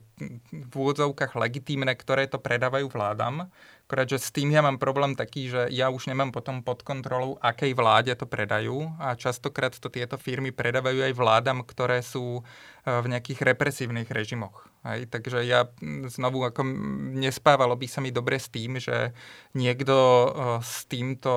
v 0.52 0.74
úvodzovkách 0.76 1.40
legitímne, 1.40 1.96
ktoré 1.96 2.28
to 2.28 2.44
predávajú 2.44 2.92
vládam. 2.92 3.48
Akorát, 3.88 4.04
že 4.04 4.20
s 4.20 4.36
tým 4.36 4.52
ja 4.52 4.60
mám 4.60 4.76
problém 4.76 5.16
taký, 5.16 5.48
že 5.48 5.72
ja 5.72 5.88
už 5.88 6.12
nemám 6.12 6.36
potom 6.36 6.60
pod 6.60 6.84
kontrolou, 6.84 7.40
akej 7.40 7.72
vláde 7.72 8.12
to 8.20 8.28
predajú 8.28 8.92
a 9.00 9.16
častokrát 9.16 9.72
to 9.72 9.88
tieto 9.88 10.20
firmy 10.20 10.52
predávajú 10.52 11.08
aj 11.08 11.14
vládam, 11.16 11.64
ktoré 11.64 12.04
sú 12.04 12.44
e, 12.84 12.92
v 12.92 13.16
nejakých 13.16 13.48
represívnych 13.48 14.12
režimoch. 14.12 14.68
Hej, 14.84 15.08
takže 15.08 15.40
ja 15.48 15.72
znovu 16.12 16.44
ako 16.44 16.68
nespávalo 17.16 17.80
by 17.80 17.88
sa 17.88 18.04
mi 18.04 18.12
dobre 18.12 18.44
s 18.44 18.52
tým, 18.52 18.76
že 18.76 19.16
niekto 19.56 19.96
e, 19.96 20.30
s 20.60 20.84
týmto 20.92 21.32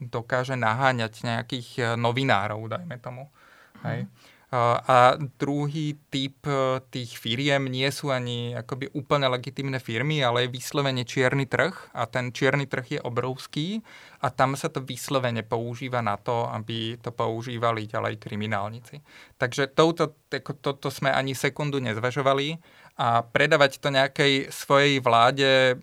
dokáže 0.00 0.56
naháňať 0.56 1.20
nejakých 1.20 1.68
e, 1.76 1.82
novinárov, 2.00 2.64
dajme 2.64 2.96
tomu. 2.96 3.28
Hej. 3.84 4.08
Hmm. 4.08 4.29
A 4.50 5.14
druhý 5.38 5.94
typ 6.10 6.42
e, 6.42 6.82
tých 6.90 7.22
firiem 7.22 7.70
nie 7.70 7.86
sú 7.94 8.10
ani 8.10 8.50
akoby 8.58 8.90
úplne 8.98 9.30
legitimné 9.30 9.78
firmy, 9.78 10.26
ale 10.26 10.42
je 10.42 10.58
vyslovene 10.58 11.06
čierny 11.06 11.46
trh 11.46 11.70
a 11.94 12.10
ten 12.10 12.34
čierny 12.34 12.66
trh 12.66 12.98
je 12.98 13.00
obrovský 13.00 13.78
a 14.18 14.26
tam 14.34 14.58
sa 14.58 14.66
to 14.66 14.82
vyslovene 14.82 15.46
používa 15.46 16.02
na 16.02 16.18
to, 16.18 16.50
aby 16.50 16.98
to 16.98 17.14
používali 17.14 17.86
ďalej 17.86 18.18
kriminálnici. 18.18 18.98
Takže 19.38 19.70
touto, 19.70 20.18
toto 20.58 20.90
sme 20.90 21.14
ani 21.14 21.38
sekundu 21.38 21.78
nezvažovali 21.78 22.58
a 22.98 23.22
predávať 23.22 23.78
to 23.78 23.94
nejakej 23.94 24.50
svojej 24.50 24.98
vláde 24.98 25.78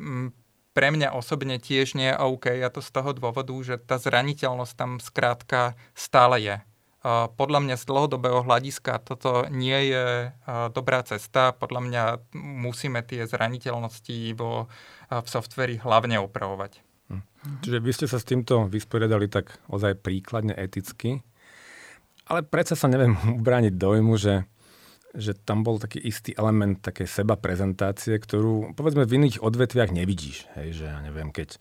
pre 0.76 0.92
mňa 0.92 1.16
osobne 1.16 1.56
tiež 1.56 1.96
nie 1.96 2.12
je 2.12 2.20
OK 2.20 2.52
a 2.52 2.68
to 2.68 2.84
z 2.84 2.92
toho 2.92 3.16
dôvodu, 3.16 3.56
že 3.64 3.80
tá 3.80 3.96
zraniteľnosť 3.96 4.74
tam 4.76 5.00
skrátka 5.00 5.80
stále 5.96 6.38
je. 6.44 6.56
Podľa 7.40 7.60
mňa 7.64 7.76
z 7.80 7.84
dlhodobého 7.88 8.44
hľadiska 8.44 9.00
toto 9.00 9.48
nie 9.48 9.96
je 9.96 10.34
dobrá 10.76 11.00
cesta. 11.08 11.56
Podľa 11.56 11.82
mňa 11.88 12.04
musíme 12.36 13.00
tie 13.08 13.24
zraniteľnosti 13.24 14.36
vo, 14.36 14.68
v 15.08 15.28
softveri 15.28 15.80
hlavne 15.80 16.20
opravovať. 16.20 16.84
Hm. 17.08 17.24
Čiže 17.64 17.80
vy 17.80 17.92
ste 17.96 18.08
sa 18.12 18.20
s 18.20 18.28
týmto 18.28 18.68
vysporiadali 18.68 19.32
tak 19.32 19.56
ozaj 19.72 20.04
príkladne 20.04 20.52
eticky, 20.52 21.24
ale 22.28 22.44
predsa 22.44 22.76
sa 22.76 22.92
neviem 22.92 23.16
ubrániť 23.40 23.74
dojmu, 23.80 24.14
že, 24.20 24.44
že 25.16 25.32
tam 25.32 25.64
bol 25.64 25.80
taký 25.80 26.04
istý 26.04 26.36
element 26.36 26.84
takej 26.84 27.08
seba 27.08 27.40
prezentácie, 27.40 28.20
ktorú 28.20 28.76
povedzme 28.76 29.08
v 29.08 29.16
iných 29.24 29.40
odvetviach 29.40 29.96
nevidíš. 29.96 30.46
Hej, 30.60 30.84
že 30.84 30.86
ja 30.92 31.00
neviem, 31.00 31.32
keď 31.32 31.56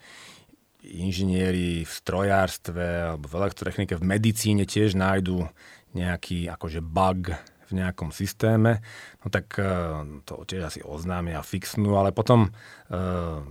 inžinieri 0.86 1.82
v 1.82 1.92
strojárstve 1.92 3.14
alebo 3.14 3.26
v 3.26 3.36
elektrotechnike, 3.42 3.98
v 3.98 4.08
medicíne 4.08 4.64
tiež 4.64 4.94
nájdu 4.94 5.50
nejaký 5.96 6.46
akože 6.52 6.84
bug 6.84 7.34
v 7.66 7.72
nejakom 7.74 8.14
systéme, 8.14 8.78
no 9.22 9.26
tak 9.26 9.58
uh, 9.58 10.06
to 10.22 10.46
tiež 10.46 10.70
asi 10.70 10.80
oznámia 10.86 11.42
a 11.42 11.46
fixnú, 11.46 11.98
ale 11.98 12.14
potom 12.14 12.46
uh, 12.46 13.42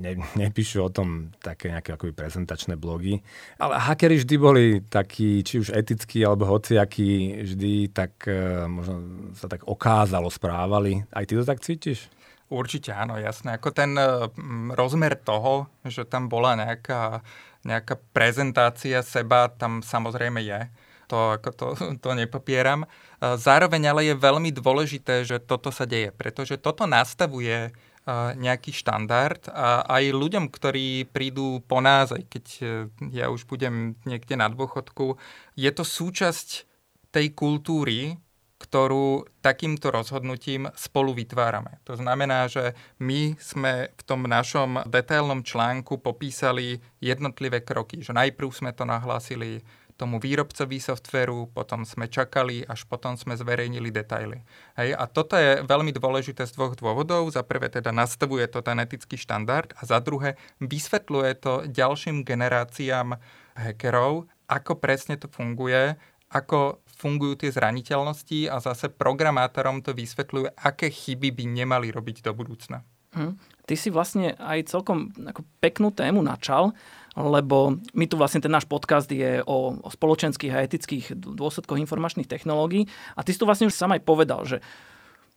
ne, 0.00 0.12
nepíšu 0.32 0.80
o 0.80 0.88
tom 0.88 1.28
také 1.44 1.68
nejaké 1.68 1.92
akoby 1.92 2.16
prezentačné 2.16 2.80
blogy. 2.80 3.20
Ale 3.60 3.76
hackeri 3.76 4.16
vždy 4.16 4.36
boli 4.40 4.64
takí, 4.88 5.44
či 5.44 5.60
už 5.60 5.76
etickí 5.76 6.24
alebo 6.24 6.48
hociakí, 6.48 7.44
vždy 7.44 7.92
tak 7.92 8.16
uh, 8.24 8.64
možno 8.64 9.28
sa 9.36 9.44
tak 9.44 9.68
okázalo 9.68 10.32
správali. 10.32 11.04
Aj 11.12 11.28
ty 11.28 11.36
to 11.36 11.44
tak 11.44 11.60
cítiš? 11.60 12.08
Určite 12.54 12.94
áno, 12.94 13.18
jasné. 13.18 13.58
Ako 13.58 13.74
ten 13.74 13.98
uh, 13.98 14.30
rozmer 14.78 15.18
toho, 15.18 15.66
že 15.82 16.06
tam 16.06 16.30
bola 16.30 16.54
nejaká, 16.54 17.18
nejaká 17.66 17.98
prezentácia 18.14 19.02
seba, 19.02 19.50
tam 19.50 19.82
samozrejme 19.82 20.38
je. 20.38 20.70
To, 21.10 21.34
ako 21.34 21.50
to, 21.50 21.66
to 22.04 22.10
nepopieram. 22.14 22.86
Uh, 23.18 23.34
zároveň 23.34 23.90
ale 23.90 24.06
je 24.06 24.14
veľmi 24.14 24.54
dôležité, 24.54 25.26
že 25.26 25.42
toto 25.42 25.74
sa 25.74 25.82
deje, 25.82 26.14
pretože 26.14 26.54
toto 26.62 26.86
nastavuje 26.86 27.74
uh, 27.74 28.30
nejaký 28.38 28.70
štandard 28.70 29.50
a 29.50 29.82
aj 29.90 30.14
ľuďom, 30.14 30.46
ktorí 30.46 31.10
prídu 31.10 31.58
po 31.66 31.82
nás, 31.82 32.14
aj 32.14 32.22
keď 32.30 32.44
ja 33.10 33.34
už 33.34 33.50
budem 33.50 33.98
niekde 34.06 34.38
na 34.38 34.46
dôchodku, 34.46 35.18
je 35.58 35.70
to 35.74 35.82
súčasť 35.82 36.70
tej 37.10 37.34
kultúry, 37.34 38.18
ktorú 38.74 39.22
takýmto 39.38 39.94
rozhodnutím 39.94 40.66
spolu 40.74 41.14
vytvárame. 41.14 41.78
To 41.86 41.94
znamená, 41.94 42.50
že 42.50 42.74
my 42.98 43.38
sme 43.38 43.94
v 43.94 44.02
tom 44.02 44.26
našom 44.26 44.82
detailnom 44.90 45.46
článku 45.46 46.02
popísali 46.02 46.82
jednotlivé 46.98 47.62
kroky, 47.62 48.02
že 48.02 48.10
najprv 48.10 48.50
sme 48.50 48.74
to 48.74 48.82
nahlásili 48.82 49.62
tomu 49.94 50.18
výrobcovi 50.18 50.82
softveru, 50.82 51.54
potom 51.54 51.86
sme 51.86 52.10
čakali, 52.10 52.66
až 52.66 52.82
potom 52.90 53.14
sme 53.14 53.38
zverejnili 53.38 53.94
detaily. 53.94 54.42
Hej, 54.74 54.98
a 54.98 55.06
toto 55.06 55.38
je 55.38 55.62
veľmi 55.62 55.94
dôležité 55.94 56.42
z 56.42 56.58
dvoch 56.58 56.74
dôvodov. 56.74 57.30
Za 57.30 57.46
prvé 57.46 57.70
teda 57.70 57.94
nastavuje 57.94 58.42
to 58.50 58.58
ten 58.58 58.82
etický 58.82 59.14
štandard 59.14 59.70
a 59.78 59.86
za 59.86 60.02
druhé 60.02 60.34
vysvetľuje 60.58 61.30
to 61.38 61.70
ďalším 61.70 62.26
generáciám 62.26 63.22
hackerov, 63.54 64.26
ako 64.50 64.82
presne 64.82 65.14
to 65.14 65.30
funguje, 65.30 65.94
ako 66.34 66.82
fungujú 67.04 67.44
tie 67.44 67.52
zraniteľnosti 67.52 68.48
a 68.48 68.56
zase 68.64 68.88
programátorom 68.88 69.84
to 69.84 69.92
vysvetľuje, 69.92 70.56
aké 70.56 70.88
chyby 70.88 71.36
by 71.36 71.44
nemali 71.44 71.92
robiť 71.92 72.24
do 72.24 72.32
budúcna. 72.32 72.80
Hm. 73.12 73.36
Ty 73.68 73.74
si 73.76 73.92
vlastne 73.92 74.32
aj 74.40 74.72
celkom 74.72 75.12
ako 75.12 75.44
peknú 75.60 75.92
tému 75.92 76.24
načal, 76.24 76.72
lebo 77.14 77.78
my 77.94 78.04
tu 78.08 78.18
vlastne 78.18 78.42
ten 78.42 78.50
náš 78.50 78.66
podcast 78.66 79.06
je 79.06 79.44
o, 79.44 79.78
o 79.78 79.88
spoločenských 79.92 80.52
a 80.52 80.64
etických 80.64 81.04
dôsledkoch 81.14 81.78
informačných 81.78 82.26
technológií 82.26 82.90
a 83.14 83.22
ty 83.22 83.30
si 83.30 83.38
tu 83.38 83.46
vlastne 83.46 83.70
už 83.70 83.76
sám 83.76 83.94
aj 83.94 84.02
povedal, 84.02 84.42
že 84.48 84.58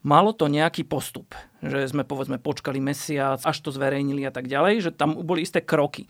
malo 0.01 0.33
to 0.33 0.49
nejaký 0.49 0.87
postup, 0.89 1.37
že 1.61 1.85
sme 1.91 2.01
povedzme 2.01 2.41
počkali 2.41 2.81
mesiac, 2.81 3.43
až 3.45 3.57
to 3.61 3.69
zverejnili 3.69 4.25
a 4.25 4.33
tak 4.33 4.49
ďalej, 4.49 4.89
že 4.89 4.91
tam 4.95 5.13
boli 5.21 5.45
isté 5.45 5.61
kroky 5.61 6.09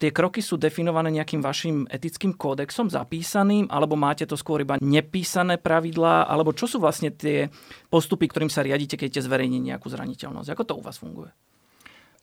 tie 0.00 0.10
kroky 0.10 0.40
sú 0.40 0.56
definované 0.56 1.12
nejakým 1.12 1.44
vašim 1.44 1.84
etickým 1.92 2.32
kódexom 2.32 2.88
zapísaným, 2.88 3.68
alebo 3.68 4.00
máte 4.00 4.24
to 4.24 4.32
skôr 4.32 4.64
iba 4.64 4.80
nepísané 4.80 5.60
pravidlá, 5.60 6.24
alebo 6.24 6.56
čo 6.56 6.64
sú 6.64 6.80
vlastne 6.80 7.12
tie 7.12 7.52
postupy, 7.92 8.32
ktorým 8.32 8.48
sa 8.48 8.64
riadite, 8.64 8.96
keď 8.96 9.08
ste 9.12 9.26
zverejní 9.28 9.60
nejakú 9.60 9.92
zraniteľnosť? 9.92 10.48
Ako 10.56 10.64
to 10.64 10.78
u 10.80 10.82
vás 10.82 10.96
funguje? 10.96 11.28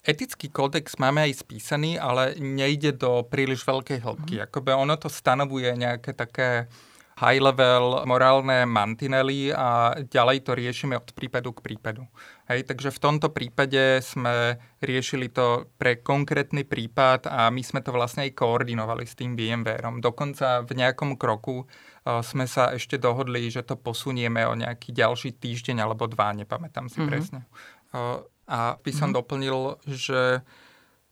Etický 0.05 0.53
kódex 0.53 1.01
máme 1.01 1.25
aj 1.25 1.41
spísaný, 1.41 1.97
ale 1.97 2.38
nejde 2.38 2.93
do 2.93 3.25
príliš 3.25 3.65
veľkej 3.65 4.05
hĺbky. 4.05 4.38
Mm. 4.38 4.43
Akoby 4.45 4.69
ono 4.77 4.95
to 5.01 5.10
stanovuje 5.10 5.73
nejaké 5.73 6.13
také 6.13 6.69
high 7.15 7.39
level 7.39 8.04
morálne 8.04 8.67
mantinely 8.67 9.47
a 9.47 9.95
ďalej 10.04 10.43
to 10.43 10.51
riešime 10.51 10.99
od 10.99 11.15
prípadu 11.15 11.56
k 11.56 11.63
prípadu. 11.63 12.04
Hej, 12.51 12.67
takže 12.67 12.91
v 12.91 12.99
tomto 12.99 13.32
prípade 13.32 14.04
sme 14.04 14.60
riešili 14.84 15.32
to 15.32 15.71
pre 15.80 16.04
konkrétny 16.04 16.67
prípad 16.67 17.32
a 17.32 17.47
my 17.47 17.63
sme 17.63 17.80
to 17.80 17.95
vlastne 17.95 18.28
aj 18.28 18.36
koordinovali 18.36 19.08
s 19.08 19.15
tým 19.15 19.39
VMwareom. 19.39 20.04
Dokonca 20.04 20.67
v 20.67 20.75
nejakom 20.75 21.15
kroku 21.15 21.63
uh, 21.63 22.19
sme 22.19 22.51
sa 22.51 22.75
ešte 22.75 22.99
dohodli, 22.99 23.47
že 23.47 23.63
to 23.63 23.80
posunieme 23.80 24.43
o 24.43 24.54
nejaký 24.54 24.91
ďalší 24.91 25.39
týždeň 25.39 25.88
alebo 25.88 26.12
dva, 26.12 26.36
nepamätám 26.36 26.91
si 26.91 26.99
mm-hmm. 26.99 27.10
presne. 27.10 27.47
Uh, 27.95 28.28
a 28.45 28.75
by 28.75 28.91
som 28.91 29.15
mm-hmm. 29.15 29.17
doplnil, 29.23 29.58
že 29.88 30.43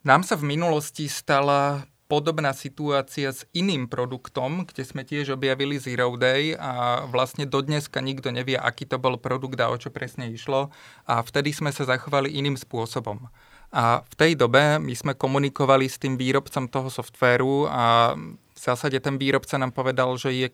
nám 0.04 0.28
sa 0.28 0.36
v 0.36 0.52
minulosti 0.52 1.08
stala 1.08 1.88
podobná 2.08 2.52
situácia 2.54 3.32
s 3.32 3.48
iným 3.56 3.88
produktom, 3.89 4.68
kde 4.68 4.84
sme 4.84 5.02
tiež 5.08 5.34
objavili 5.34 5.80
Zero 5.80 6.13
Day 6.20 6.54
a 6.54 7.04
vlastne 7.10 7.48
dodneska 7.48 8.04
nikto 8.04 8.30
nevie, 8.30 8.60
aký 8.60 8.86
to 8.86 9.00
bol 9.00 9.18
produkt 9.18 9.58
a 9.63 9.72
o 9.72 9.78
čo 9.80 9.89
presne 9.89 10.30
išlo. 10.30 10.70
A 11.08 11.24
vtedy 11.24 11.56
sme 11.56 11.72
sa 11.72 11.88
zachovali 11.88 12.34
iným 12.34 12.60
spôsobom. 12.60 13.32
A 13.74 14.06
v 14.06 14.13
tej 14.13 14.32
dobe 14.38 14.78
my 14.78 14.94
sme 14.94 15.18
komunikovali 15.18 15.89
s 15.89 15.98
tým 15.98 16.13
výrobcom 16.13 16.70
toho 16.70 16.94
softvéru 16.94 17.66
a 17.66 18.13
v 18.54 18.60
zásade 18.60 19.02
ten 19.02 19.18
výrobca 19.18 19.58
nám 19.58 19.74
povedal, 19.74 20.13
že 20.13 20.30
je 20.30 20.48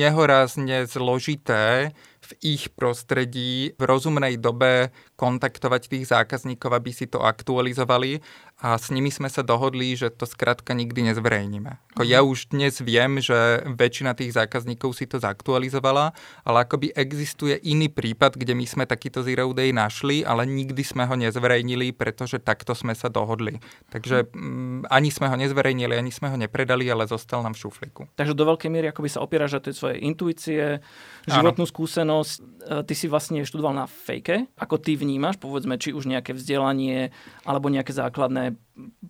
nehorázne 0.00 0.88
zložité 0.88 1.92
v 2.22 2.30
ich 2.56 2.70
prostredí 2.72 3.74
v 3.76 3.82
rozumnej 3.82 4.38
dobe 4.38 4.94
kontaktovať 5.18 5.92
tých 5.92 6.04
zákazníkov, 6.08 6.70
aby 6.72 6.90
si 6.94 7.10
to 7.10 7.20
aktualizovali 7.20 8.22
a 8.62 8.78
s 8.78 8.94
nimi 8.94 9.10
sme 9.10 9.26
sa 9.26 9.42
dohodli, 9.42 9.98
že 9.98 10.14
to 10.14 10.22
skrátka 10.22 10.70
nikdy 10.70 11.10
nezverejníme. 11.10 11.82
Ako 11.98 12.06
ja 12.06 12.22
už 12.22 12.54
dnes 12.54 12.78
viem, 12.78 13.18
že 13.18 13.66
väčšina 13.66 14.14
tých 14.14 14.38
zákazníkov 14.38 14.94
si 14.94 15.10
to 15.10 15.18
zaktualizovala, 15.18 16.14
ale 16.46 16.56
akoby 16.62 16.94
existuje 16.94 17.58
iný 17.66 17.90
prípad, 17.90 18.38
kde 18.38 18.54
my 18.54 18.62
sme 18.62 18.84
takýto 18.86 19.26
Zero 19.26 19.50
Day 19.50 19.74
našli, 19.74 20.22
ale 20.22 20.46
nikdy 20.46 20.78
sme 20.86 21.10
ho 21.10 21.18
nezverejnili, 21.18 21.90
pretože 21.90 22.38
takto 22.38 22.78
sme 22.78 22.94
sa 22.94 23.10
dohodli. 23.10 23.58
Takže 23.90 24.30
mm, 24.30 24.86
ani 24.86 25.10
sme 25.10 25.26
ho 25.26 25.34
nezverejnili, 25.34 25.98
ani 25.98 26.14
sme 26.14 26.30
ho 26.30 26.38
nepredali, 26.38 26.86
ale 26.86 27.10
zostal 27.10 27.42
nám 27.42 27.58
v 27.58 27.66
šufliku. 27.66 28.06
Takže 28.14 28.38
do 28.38 28.46
veľkej 28.46 28.70
miery 28.70 28.94
akoby 28.94 29.10
sa 29.10 29.26
opieraš 29.26 29.58
o 29.58 29.60
tie 29.60 29.74
svoje 29.74 29.98
intuície, 30.06 30.78
životnú 31.26 31.66
Áno. 31.66 31.72
skúsenosť. 31.74 32.34
E, 32.38 32.42
ty 32.86 32.94
si 32.94 33.10
vlastne 33.10 33.42
študoval 33.42 33.74
na 33.74 33.90
fejke. 33.90 34.46
Ako 34.54 34.78
ty 34.78 34.94
vnímaš, 34.94 35.42
povedzme, 35.42 35.74
či 35.82 35.90
už 35.90 36.06
nejaké 36.06 36.30
vzdelanie 36.30 37.10
alebo 37.42 37.66
nejaké 37.66 37.90
základné 37.90 38.51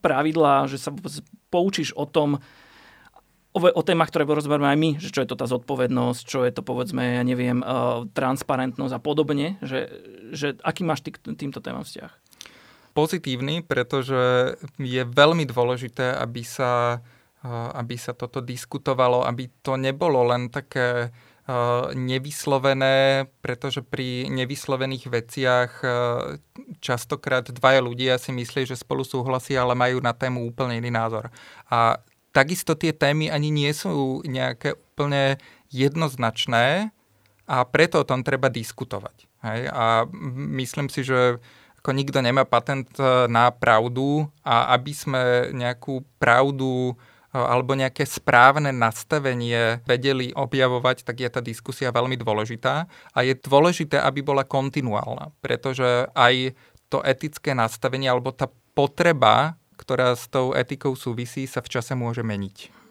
pravidlá, 0.02 0.66
že 0.66 0.78
sa 0.81 0.90
poučíš 1.48 1.94
o 1.94 2.05
tom, 2.09 2.42
o, 3.52 3.59
o 3.61 3.83
témach, 3.85 4.09
ktoré 4.09 4.24
rozberieme 4.24 4.68
aj 4.72 4.78
my, 4.78 4.90
že 4.98 5.12
čo 5.12 5.22
je 5.22 5.28
to 5.28 5.37
tá 5.38 5.46
zodpovednosť, 5.46 6.22
čo 6.24 6.42
je 6.42 6.52
to 6.52 6.62
povedzme, 6.64 7.00
ja 7.00 7.22
neviem, 7.22 7.61
uh, 7.61 8.09
transparentnosť 8.11 8.92
a 8.96 9.00
podobne, 9.00 9.61
že, 9.61 9.92
že 10.33 10.57
aký 10.64 10.83
máš 10.83 11.05
ty 11.05 11.12
k 11.12 11.20
týmto 11.37 11.61
témam 11.61 11.85
vzťah? 11.85 12.11
Pozitívny, 12.92 13.64
pretože 13.64 14.55
je 14.76 15.02
veľmi 15.05 15.48
dôležité, 15.48 16.12
aby 16.12 16.44
sa, 16.44 17.00
uh, 17.44 17.70
aby 17.76 17.96
sa 17.96 18.12
toto 18.12 18.40
diskutovalo, 18.44 19.24
aby 19.24 19.48
to 19.64 19.76
nebolo 19.76 20.24
len 20.28 20.52
také 20.52 21.12
nevyslovené, 21.92 23.26
pretože 23.42 23.83
pri 23.83 24.31
nevyslovených 24.31 25.05
veciach 25.11 25.70
častokrát 26.78 27.50
dvaja 27.50 27.83
ľudia 27.83 28.14
si 28.22 28.31
myslí, 28.31 28.62
že 28.62 28.78
spolu 28.78 29.02
súhlasia, 29.02 29.66
ale 29.66 29.74
majú 29.74 29.98
na 29.98 30.14
tému 30.14 30.46
úplne 30.46 30.78
iný 30.78 30.94
názor. 30.94 31.35
A 31.66 31.98
takisto 32.31 32.78
tie 32.78 32.94
témy 32.94 33.26
ani 33.26 33.50
nie 33.50 33.70
sú 33.74 34.22
nejaké 34.22 34.78
úplne 34.78 35.42
jednoznačné 35.74 36.94
a 37.50 37.57
preto 37.66 38.00
o 38.00 38.09
tom 38.09 38.22
treba 38.22 38.46
diskutovať. 38.46 39.26
Hej? 39.42 39.61
A 39.74 40.07
myslím 40.62 40.87
si, 40.87 41.02
že 41.02 41.42
ako 41.83 41.90
nikto 41.90 42.22
nemá 42.22 42.46
patent 42.46 42.87
e, 42.94 43.26
na 43.26 43.50
pravdu 43.50 44.31
a 44.46 44.70
aby 44.78 44.94
sme 44.94 45.50
nejakú 45.50 46.07
pravdu 46.22 46.94
alebo 47.33 47.73
nejaké 47.73 48.05
správne 48.05 48.77
nastavenie 48.77 49.81
vedeli 49.88 50.37
objavovať, 50.37 51.09
tak 51.09 51.25
je 51.25 51.29
tá 51.33 51.40
diskusia 51.40 51.88
veľmi 51.88 52.21
dôležitá. 52.21 52.85
A 53.16 53.18
je 53.25 53.33
dôležité, 53.33 53.97
aby 53.97 54.21
bola 54.21 54.45
kontinuálna, 54.45 55.33
pretože 55.40 56.12
aj 56.12 56.53
to 56.92 57.01
etické 57.01 57.57
nastavenie 57.57 58.12
alebo 58.12 58.37
tá 58.37 58.53
potreba, 58.77 59.57
ktorá 59.81 60.12
s 60.12 60.29
tou 60.29 60.53
etikou 60.53 60.92
súvisí, 60.92 61.49
sa 61.49 61.64
v 61.64 61.73
čase 61.73 61.97
môže 61.97 62.21
meniť. 62.21 62.85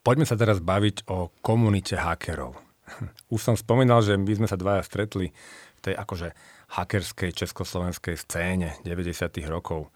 Poďme 0.00 0.26
sa 0.26 0.34
teraz 0.34 0.58
baviť 0.58 1.06
o 1.06 1.30
komunite 1.38 1.94
hackerov. 1.94 2.58
Už 3.34 3.38
som 3.38 3.54
spomínal, 3.54 4.02
že 4.02 4.18
my 4.18 4.42
sme 4.42 4.48
sa 4.50 4.58
dvaja 4.58 4.82
stretli 4.82 5.30
v 5.78 5.80
tej 5.80 5.94
akože 5.94 6.34
hackerskej 6.70 7.34
československej 7.34 8.14
scéne 8.14 8.78
90. 8.86 9.26
rokov. 9.50 9.90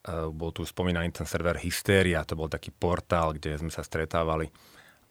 E, 0.00 0.28
bol 0.32 0.50
tu 0.52 0.64
spomínaný 0.64 1.12
ten 1.12 1.28
server 1.28 1.60
Hysteria, 1.60 2.24
to 2.24 2.36
bol 2.36 2.48
taký 2.48 2.72
portál, 2.72 3.36
kde 3.36 3.60
sme 3.60 3.68
sa 3.68 3.84
stretávali. 3.84 4.48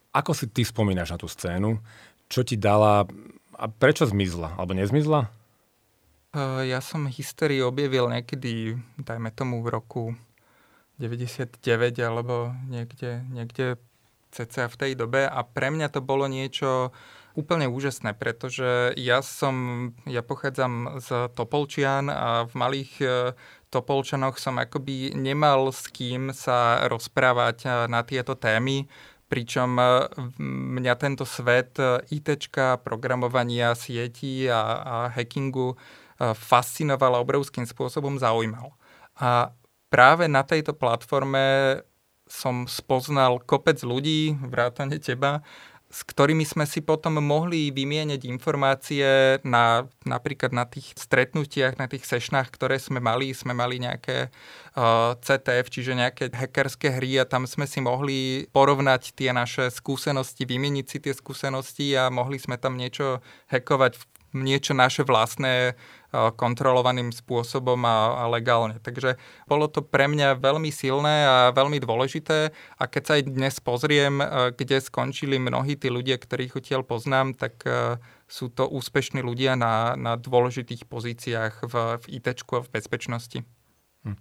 Ako 0.09 0.33
si 0.33 0.49
ty 0.49 0.65
spomínaš 0.65 1.13
na 1.13 1.21
tú 1.21 1.29
scénu? 1.29 1.77
Čo 2.25 2.41
ti 2.41 2.57
dala 2.57 3.05
a 3.53 3.65
prečo 3.69 4.09
zmizla? 4.09 4.57
Alebo 4.57 4.73
nezmizla? 4.73 5.29
E, 6.33 6.69
ja 6.73 6.81
som 6.81 7.05
Hysteriu 7.05 7.69
objavil 7.69 8.09
niekedy, 8.09 8.73
dajme 8.97 9.29
tomu 9.29 9.61
v 9.61 9.69
roku 9.69 10.03
99 10.97 11.61
alebo 12.01 12.51
niekde, 12.65 13.23
niekde 13.29 13.77
cca 14.29 14.69
v 14.69 14.75
tej 14.77 14.91
dobe 14.93 15.25
a 15.25 15.41
pre 15.41 15.73
mňa 15.73 15.89
to 15.89 16.01
bolo 16.05 16.29
niečo 16.29 16.93
úplne 17.39 17.71
úžasné, 17.71 18.19
pretože 18.19 18.91
ja 18.99 19.23
som, 19.23 19.89
ja 20.03 20.19
pochádzam 20.19 20.99
z 20.99 21.31
Topolčian 21.31 22.11
a 22.11 22.43
v 22.43 22.53
malých 22.59 22.91
e, 22.99 23.07
Topolčanoch 23.71 24.35
som 24.35 24.59
akoby 24.59 25.15
nemal 25.15 25.71
s 25.71 25.87
kým 25.87 26.35
sa 26.35 26.83
rozprávať 26.91 27.57
e, 27.63 27.67
na 27.87 28.03
tieto 28.03 28.35
témy, 28.35 28.91
pričom 29.31 29.79
e, 29.79 29.83
mňa 30.75 30.93
tento 30.99 31.23
svet 31.23 31.79
ITčka, 32.11 32.83
programovania 32.83 33.71
sietí 33.71 34.51
a, 34.51 34.61
a 34.83 34.95
hackingu 35.15 35.79
fascinoval 36.19 37.15
a 37.15 37.23
obrovským 37.23 37.63
spôsobom 37.63 38.19
zaujímal. 38.19 38.75
A 39.23 39.55
práve 39.87 40.27
na 40.27 40.43
tejto 40.43 40.75
platforme 40.75 41.79
som 42.29 42.69
spoznal 42.69 43.41
kopec 43.41 43.81
ľudí, 43.81 44.37
vrátane 44.37 45.01
teba, 45.01 45.41
s 45.89 46.05
ktorými 46.05 46.45
sme 46.45 46.69
si 46.69 46.85
potom 46.85 47.17
mohli 47.17 47.73
vymieňať 47.73 48.21
informácie 48.29 49.41
na, 49.41 49.89
napríklad 50.05 50.53
na 50.53 50.69
tých 50.69 50.93
stretnutiach, 50.93 51.81
na 51.81 51.89
tých 51.89 52.05
sešnách, 52.05 52.53
ktoré 52.53 52.77
sme 52.77 53.01
mali. 53.01 53.33
Sme 53.33 53.57
mali 53.57 53.81
nejaké 53.81 54.29
uh, 54.29 55.17
CTF, 55.17 55.65
čiže 55.73 55.97
nejaké 55.97 56.29
hackerské 56.29 56.93
hry 56.93 57.17
a 57.17 57.25
tam 57.25 57.49
sme 57.49 57.65
si 57.65 57.81
mohli 57.81 58.45
porovnať 58.53 59.17
tie 59.17 59.33
naše 59.33 59.73
skúsenosti, 59.73 60.45
vymieniť 60.45 60.85
si 60.85 60.97
tie 61.01 61.13
skúsenosti 61.17 61.97
a 61.97 62.13
mohli 62.13 62.37
sme 62.37 62.61
tam 62.61 62.77
niečo 62.77 63.25
hackovať, 63.49 63.97
niečo 64.37 64.77
naše 64.77 65.01
vlastné 65.01 65.73
kontrolovaným 66.11 67.13
spôsobom 67.13 67.77
a, 67.85 68.25
a 68.25 68.31
legálne. 68.31 68.81
Takže 68.81 69.21
bolo 69.45 69.69
to 69.69 69.85
pre 69.85 70.09
mňa 70.09 70.41
veľmi 70.41 70.73
silné 70.73 71.25
a 71.25 71.35
veľmi 71.53 71.77
dôležité 71.77 72.49
a 72.77 72.83
keď 72.89 73.03
sa 73.05 73.13
aj 73.21 73.23
dnes 73.29 73.55
pozriem, 73.61 74.17
kde 74.57 74.81
skončili 74.81 75.37
mnohí 75.37 75.77
tí 75.77 75.93
ľudia, 75.93 76.17
ktorých 76.17 76.57
odtiaľ 76.57 76.81
poznám, 76.81 77.37
tak 77.37 77.61
sú 78.29 78.53
to 78.53 78.69
úspešní 78.69 79.25
ľudia 79.25 79.57
na, 79.57 79.97
na 79.97 80.13
dôležitých 80.17 80.85
pozíciách 80.85 81.65
v, 81.65 81.73
v 82.01 82.05
IT 82.21 82.27
a 82.29 82.61
v 82.61 82.69
bezpečnosti. 82.69 83.39
Hm. 84.05 84.17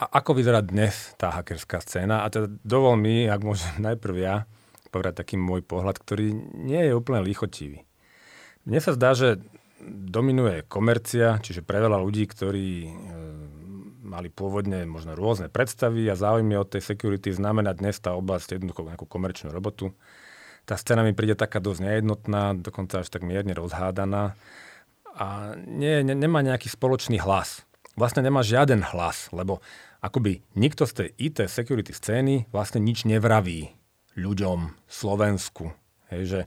A 0.00 0.02
ako 0.22 0.38
vyzerá 0.38 0.62
dnes 0.62 1.14
tá 1.18 1.34
hackerská 1.34 1.82
scéna? 1.82 2.22
A 2.22 2.30
teda 2.30 2.46
dovol 2.62 2.94
mi, 2.94 3.26
ak 3.26 3.40
môžem 3.42 3.70
najprv 3.88 4.16
ja, 4.18 4.36
povedať 4.90 5.22
taký 5.22 5.38
môj 5.38 5.62
pohľad, 5.62 5.98
ktorý 6.02 6.34
nie 6.58 6.82
je 6.90 6.92
úplne 6.94 7.22
lichotivý. 7.22 7.86
Mne 8.66 8.80
sa 8.82 8.92
zdá, 8.92 9.16
že 9.16 9.40
dominuje 9.88 10.68
komercia, 10.68 11.40
čiže 11.40 11.64
pre 11.64 11.80
veľa 11.80 11.98
ľudí, 12.00 12.28
ktorí 12.28 12.68
e, 12.86 12.90
mali 14.04 14.28
pôvodne 14.28 14.84
možno 14.84 15.14
rôzne 15.14 15.46
predstavy 15.48 16.04
a 16.10 16.18
záujmy 16.18 16.58
od 16.58 16.68
tej 16.68 16.82
security, 16.82 17.30
znamená 17.30 17.72
dnes 17.72 17.96
tá 18.02 18.12
oblasť 18.12 18.58
jednoducho 18.58 18.84
nejakú 18.84 19.06
komerčnú 19.06 19.54
robotu. 19.54 19.94
Tá 20.68 20.76
scéna 20.76 21.06
mi 21.06 21.16
príde 21.16 21.38
taká 21.38 21.58
dosť 21.62 21.80
nejednotná, 21.86 22.58
dokonca 22.58 23.00
až 23.00 23.08
tak 23.08 23.24
mierne 23.24 23.56
rozhádaná 23.56 24.36
a 25.16 25.56
nie, 25.66 26.04
ne, 26.06 26.14
nemá 26.14 26.44
nejaký 26.44 26.70
spoločný 26.70 27.18
hlas. 27.22 27.64
Vlastne 27.98 28.22
nemá 28.22 28.40
žiaden 28.40 28.80
hlas, 28.94 29.28
lebo 29.34 29.58
akoby 30.00 30.40
nikto 30.54 30.86
z 30.86 30.92
tej 30.92 31.08
IT 31.18 31.38
security 31.50 31.92
scény 31.92 32.48
vlastne 32.54 32.80
nič 32.80 33.04
nevraví 33.04 33.74
ľuďom 34.16 34.74
Slovensku. 34.86 35.74
Hej, 36.10 36.22
že 36.26 36.40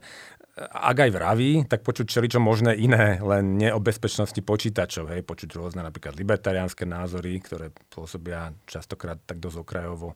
ak 0.58 0.96
aj 1.06 1.10
vraví, 1.10 1.66
tak 1.66 1.82
počuť 1.82 2.06
čo 2.06 2.38
možné 2.38 2.78
iné, 2.78 3.18
len 3.18 3.58
nie 3.58 3.74
o 3.74 3.82
bezpečnosti 3.82 4.38
počítačov. 4.38 5.10
Hej, 5.10 5.26
počuť 5.26 5.50
rôzne 5.58 5.82
napríklad 5.82 6.14
libertariánske 6.14 6.86
názory, 6.86 7.42
ktoré 7.42 7.74
pôsobia 7.90 8.54
častokrát 8.70 9.18
tak 9.26 9.42
dosť 9.42 9.58
okrajovo 9.58 10.14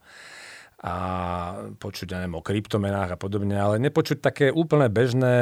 a 0.79 0.95
počuť, 1.75 2.07
ja 2.07 2.23
neviem, 2.23 2.39
o 2.39 2.47
kryptomenách 2.47 3.19
a 3.19 3.19
podobne, 3.19 3.59
ale 3.59 3.83
nepočuť 3.83 4.23
také 4.23 4.47
úplne 4.55 4.87
bežné, 4.87 5.35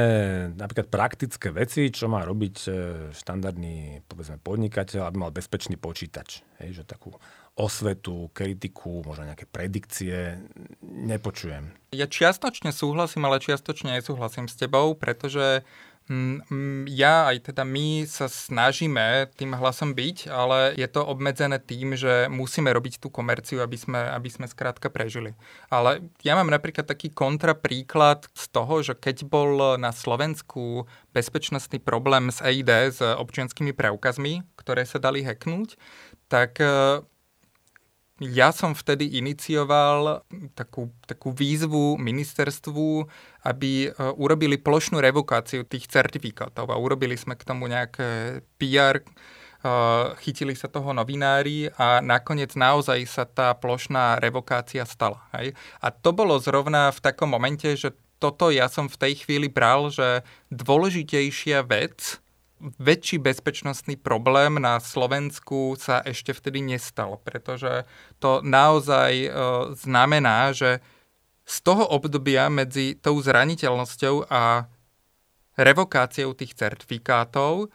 napríklad 0.57 0.89
praktické 0.89 1.53
veci, 1.53 1.93
čo 1.93 2.09
má 2.09 2.25
robiť 2.25 2.57
e, 2.65 2.69
štandardný, 3.13 4.01
povedzme, 4.09 4.41
podnikateľ, 4.41 5.05
aby 5.05 5.17
mal 5.21 5.37
bezpečný 5.37 5.77
počítač. 5.77 6.41
Hej, 6.65 6.81
že 6.81 6.83
takú 6.89 7.13
osvetu, 7.57 8.29
kritiku, 8.37 9.01
možno 9.01 9.33
nejaké 9.33 9.49
predikcie 9.49 10.45
nepočujem. 10.85 11.73
Ja 11.97 12.05
čiastočne 12.05 12.69
súhlasím, 12.69 13.25
ale 13.25 13.41
čiastočne 13.41 13.97
nesúhlasím 13.97 14.45
s 14.45 14.61
tebou, 14.61 14.93
pretože 14.93 15.65
Mm, 16.07 16.39
mm, 16.47 16.83
ja 16.87 17.27
aj 17.27 17.51
teda 17.51 17.67
my 17.67 18.07
sa 18.07 18.31
snažíme 18.31 19.27
tým 19.35 19.59
hlasom 19.59 19.91
byť, 19.91 20.31
ale 20.31 20.79
je 20.79 20.87
to 20.87 21.03
obmedzené 21.03 21.59
tým, 21.59 21.99
že 21.99 22.31
musíme 22.31 22.71
robiť 22.71 23.03
tú 23.03 23.11
komerciu, 23.11 23.59
aby 23.59 23.75
sme, 23.75 23.99
aby 24.15 24.31
sme 24.31 24.47
skrátka 24.47 24.87
prežili. 24.87 25.35
Ale 25.67 26.07
ja 26.23 26.39
mám 26.39 26.47
napríklad 26.47 26.87
taký 26.87 27.11
kontrapríklad 27.11 28.31
z 28.39 28.45
toho, 28.55 28.87
že 28.87 28.95
keď 28.95 29.27
bol 29.27 29.75
na 29.83 29.91
Slovensku 29.91 30.87
bezpečnostný 31.11 31.83
problém 31.83 32.31
s 32.31 32.39
EID, 32.39 32.71
s 32.95 33.03
občianskými 33.03 33.75
preukazmi, 33.75 34.47
ktoré 34.55 34.87
sa 34.87 35.03
dali 35.03 35.27
hacknúť, 35.27 35.75
tak 36.31 36.63
ja 38.17 38.49
som 38.49 38.73
vtedy 38.73 39.21
inicioval 39.21 40.25
takú, 40.57 40.89
takú 41.05 41.37
výzvu 41.37 42.01
ministerstvu, 42.01 43.05
aby 43.45 43.73
e, 43.87 43.89
urobili 44.17 44.57
plošnú 44.57 44.97
revokáciu 45.05 45.69
tých 45.69 45.85
certifikátov 45.93 46.73
a 46.73 46.81
urobili 46.81 47.13
sme 47.21 47.37
k 47.37 47.45
tomu 47.45 47.69
nejaké 47.69 48.41
PR, 48.57 49.05
e, 49.05 49.05
chytili 50.25 50.57
sa 50.57 50.73
toho 50.73 50.97
novinári 50.97 51.69
a 51.77 52.01
nakoniec 52.01 52.57
naozaj 52.57 53.05
sa 53.05 53.29
tá 53.29 53.53
plošná 53.53 54.17
revokácia 54.17 54.89
stala. 54.89 55.21
Hej? 55.37 55.53
A 55.85 55.93
to 55.93 56.17
bolo 56.17 56.41
zrovna 56.41 56.89
v 56.97 57.05
takom 57.05 57.29
momente, 57.29 57.69
že 57.77 57.93
toto 58.17 58.49
ja 58.49 58.73
som 58.73 58.89
v 58.89 58.97
tej 58.97 59.29
chvíli 59.29 59.53
bral, 59.53 59.93
že 59.93 60.25
dôležitejšia 60.49 61.61
vec, 61.69 62.17
väčší 62.61 63.21
bezpečnostný 63.21 64.01
problém 64.01 64.57
na 64.57 64.81
Slovensku 64.81 65.77
sa 65.77 66.01
ešte 66.01 66.33
vtedy 66.33 66.65
nestal, 66.65 67.21
pretože 67.21 67.85
to 68.17 68.41
naozaj 68.41 69.13
e, 69.13 69.29
znamená, 69.77 70.57
že 70.57 70.81
z 71.47 71.57
toho 71.63 71.85
obdobia 71.87 72.49
medzi 72.49 72.97
tou 72.99 73.21
zraniteľnosťou 73.21 74.33
a 74.33 74.67
revokáciou 75.57 76.33
tých 76.33 76.57
certifikátov 76.57 77.71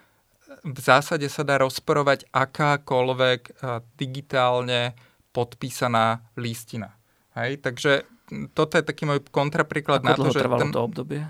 v 0.61 0.79
zásade 0.79 1.25
sa 1.31 1.47
dá 1.47 1.61
rozporovať 1.61 2.27
akákoľvek 2.29 3.41
e, 3.47 3.51
digitálne 3.95 4.97
podpísaná 5.31 6.25
listina. 6.35 6.99
Hej? 7.39 7.63
Takže 7.63 8.03
toto 8.51 8.75
je 8.75 8.83
taký 8.83 9.07
môj 9.07 9.23
kontrapríklad 9.31 10.03
Ako 10.03 10.07
na 10.07 10.15
to, 10.15 10.29
že... 10.35 10.41
Ten... 10.43 10.71
to 10.75 10.81
obdobie? 10.83 11.21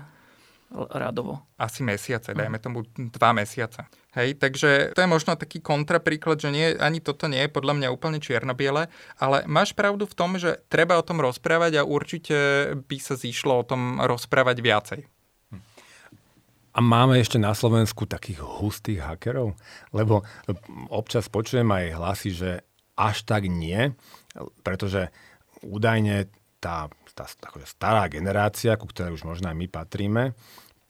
Radovo? 0.72 1.44
Asi 1.60 1.84
mesiace, 1.84 2.32
dajme 2.32 2.58
tomu 2.58 2.82
dva 2.96 3.36
mesiace. 3.36 3.84
Hej, 4.16 4.40
takže 4.40 4.92
to 4.92 5.00
je 5.00 5.08
možno 5.08 5.36
taký 5.36 5.60
kontrapríklad, 5.60 6.40
že 6.40 6.52
nie, 6.52 6.76
ani 6.76 7.00
toto 7.00 7.28
nie 7.28 7.44
je 7.44 7.52
podľa 7.52 7.76
mňa 7.80 7.88
úplne 7.92 8.20
čierno-biele, 8.20 8.88
ale 9.16 9.36
máš 9.48 9.72
pravdu 9.72 10.04
v 10.04 10.16
tom, 10.16 10.36
že 10.36 10.60
treba 10.68 11.00
o 11.00 11.06
tom 11.06 11.20
rozprávať 11.20 11.80
a 11.80 11.88
určite 11.88 12.36
by 12.88 12.96
sa 13.00 13.16
zišlo 13.16 13.64
o 13.64 13.68
tom 13.68 14.00
rozprávať 14.00 14.56
viacej. 14.60 15.00
A 16.72 16.80
máme 16.80 17.20
ešte 17.20 17.36
na 17.36 17.52
Slovensku 17.52 18.08
takých 18.08 18.40
hustých 18.40 19.04
hakerov? 19.04 19.52
Lebo 19.92 20.24
občas 20.88 21.28
počujem 21.28 21.68
aj 21.68 21.84
hlasy, 22.00 22.30
že 22.32 22.50
až 22.96 23.28
tak 23.28 23.44
nie, 23.44 23.92
pretože 24.64 25.12
údajne 25.60 26.32
tá, 26.64 26.88
tá 27.12 27.28
stará 27.68 28.08
generácia, 28.08 28.80
ku 28.80 28.88
ktorej 28.88 29.20
už 29.20 29.28
možno 29.28 29.52
aj 29.52 29.56
my 29.56 29.66
patríme, 29.68 30.24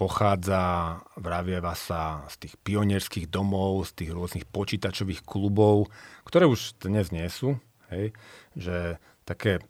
pochádza, 0.03 0.99
vravieva 1.15 1.79
sa 1.79 2.27
z 2.33 2.47
tých 2.47 2.55
pionierských 2.65 3.31
domov, 3.31 3.87
z 3.93 4.03
tých 4.03 4.11
rôznych 4.11 4.47
počítačových 4.51 5.23
klubov, 5.23 5.93
ktoré 6.27 6.51
už 6.51 6.75
dnes 6.83 7.15
nie 7.15 7.29
sú. 7.31 7.61
Hej? 7.93 8.17
Že 8.59 8.99
také 9.23 9.63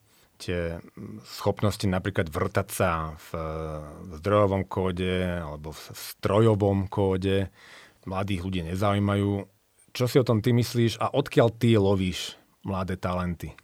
tie 0.42 0.82
schopnosti 1.22 1.86
napríklad 1.86 2.26
vrtať 2.26 2.68
sa 2.72 3.14
v, 3.14 3.28
v 4.08 4.10
zdrojovom 4.18 4.66
kóde 4.66 5.38
alebo 5.38 5.70
v 5.70 5.82
strojovom 5.94 6.90
kóde 6.90 7.52
mladých 8.08 8.42
ľudí 8.42 8.60
nezaujímajú. 8.66 9.46
Čo 9.92 10.04
si 10.08 10.16
o 10.18 10.26
tom 10.26 10.42
ty 10.42 10.50
myslíš 10.50 10.98
a 10.98 11.12
odkiaľ 11.14 11.48
ty 11.54 11.78
lovíš 11.78 12.34
mladé 12.66 12.98
talenty? 12.98 13.54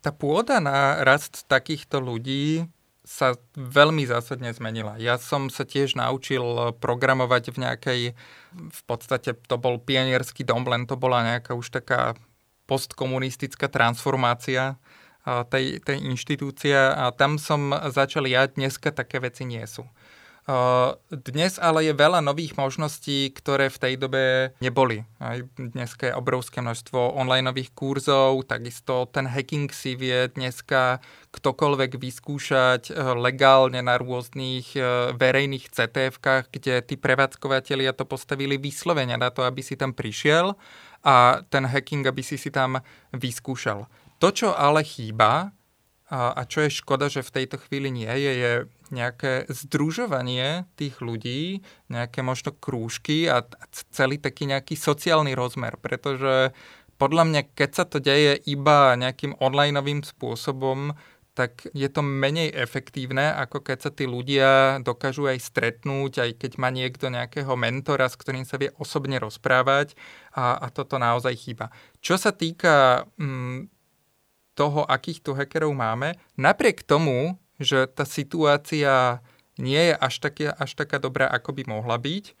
Tá 0.00 0.10
pôda 0.16 0.60
na 0.64 1.04
rast 1.04 1.44
takýchto 1.44 2.00
ľudí 2.00 2.64
sa 3.04 3.34
veľmi 3.58 4.06
zásadne 4.06 4.54
zmenila. 4.54 4.94
Ja 5.02 5.18
som 5.18 5.50
sa 5.50 5.66
tiež 5.66 5.98
naučil 5.98 6.40
programovať 6.78 7.44
v 7.50 7.56
nejakej, 7.58 8.00
v 8.54 8.82
podstate 8.86 9.34
to 9.34 9.56
bol 9.58 9.82
pionierský 9.82 10.46
dom, 10.46 10.62
len 10.68 10.86
to 10.86 10.94
bola 10.94 11.26
nejaká 11.26 11.58
už 11.58 11.74
taká 11.74 12.14
postkomunistická 12.70 13.66
transformácia 13.66 14.78
tej, 15.26 15.82
tej 15.82 15.98
inštitúcie 16.06 16.76
a 16.76 17.10
tam 17.10 17.36
som 17.36 17.74
začal 17.90 18.30
ja, 18.30 18.46
dneska 18.46 18.94
také 18.94 19.18
veci 19.18 19.42
nie 19.42 19.66
sú. 19.66 19.84
Dnes 21.14 21.62
ale 21.62 21.86
je 21.86 21.94
veľa 21.94 22.18
nových 22.26 22.58
možností, 22.58 23.30
ktoré 23.30 23.70
v 23.70 23.78
tej 23.78 23.94
dobe 23.94 24.22
neboli. 24.58 25.06
Aj 25.22 25.38
je 25.38 26.10
obrovské 26.10 26.58
množstvo 26.58 27.14
online 27.14 27.54
kurzov, 27.70 28.50
takisto 28.50 29.06
ten 29.14 29.30
hacking 29.30 29.70
si 29.70 29.94
vie 29.94 30.26
dneska 30.34 30.98
ktokoľvek 31.30 31.94
vyskúšať 31.94 32.90
legálne 33.14 33.78
na 33.78 33.94
rôznych 33.94 34.74
verejných 35.14 35.70
CTF-kách, 35.70 36.50
kde 36.50 36.82
tí 36.82 36.98
prevádzkovateľia 36.98 37.94
to 37.94 38.02
postavili 38.02 38.58
vyslovene 38.58 39.14
na 39.14 39.30
to, 39.30 39.46
aby 39.46 39.62
si 39.62 39.78
tam 39.78 39.94
prišiel 39.94 40.58
a 41.06 41.46
ten 41.46 41.62
hacking, 41.64 42.02
aby 42.02 42.26
si 42.26 42.34
si 42.34 42.50
tam 42.50 42.82
vyskúšal. 43.14 43.86
To, 44.18 44.28
čo 44.34 44.52
ale 44.52 44.82
chýba, 44.82 45.54
a, 46.10 46.34
a 46.34 46.42
čo 46.42 46.66
je 46.66 46.74
škoda, 46.74 47.06
že 47.06 47.22
v 47.22 47.34
tejto 47.40 47.62
chvíli 47.62 47.94
nie 47.94 48.10
je, 48.10 48.32
je 48.34 48.52
nejaké 48.90 49.46
združovanie 49.46 50.66
tých 50.74 50.98
ľudí, 50.98 51.62
nejaké 51.86 52.26
možno 52.26 52.50
krúžky 52.50 53.30
a 53.30 53.46
celý 53.94 54.18
taký 54.18 54.50
nejaký 54.50 54.74
sociálny 54.74 55.38
rozmer, 55.38 55.78
pretože 55.78 56.50
podľa 56.98 57.24
mňa, 57.30 57.40
keď 57.54 57.70
sa 57.70 57.84
to 57.86 58.02
deje 58.02 58.36
iba 58.44 58.98
nejakým 58.98 59.38
onlineovým 59.38 60.02
spôsobom, 60.02 60.98
tak 61.32 61.70
je 61.72 61.86
to 61.86 62.02
menej 62.02 62.52
efektívne, 62.52 63.30
ako 63.32 63.62
keď 63.62 63.78
sa 63.78 63.90
tí 63.94 64.04
ľudia 64.04 64.82
dokážu 64.82 65.30
aj 65.30 65.38
stretnúť, 65.40 66.12
aj 66.26 66.30
keď 66.42 66.52
má 66.58 66.68
niekto 66.74 67.06
nejakého 67.06 67.54
mentora, 67.54 68.10
s 68.10 68.18
ktorým 68.18 68.44
sa 68.44 68.58
vie 68.58 68.74
osobne 68.76 69.16
rozprávať 69.22 69.94
a, 70.34 70.58
a 70.58 70.66
toto 70.74 70.98
naozaj 70.98 71.32
chýba. 71.38 71.70
Čo 72.02 72.18
sa 72.18 72.34
týka 72.34 73.06
mm, 73.16 73.79
toho, 74.60 74.84
akých 74.84 75.24
tu 75.24 75.32
hackerov 75.32 75.72
máme, 75.72 76.20
napriek 76.36 76.84
tomu, 76.84 77.40
že 77.56 77.88
tá 77.88 78.04
situácia 78.04 79.24
nie 79.56 79.80
je 79.88 79.94
až, 79.96 80.14
také, 80.20 80.52
až 80.52 80.76
taká 80.76 81.00
dobrá, 81.00 81.32
ako 81.32 81.56
by 81.56 81.62
mohla 81.64 81.96
byť, 81.96 82.36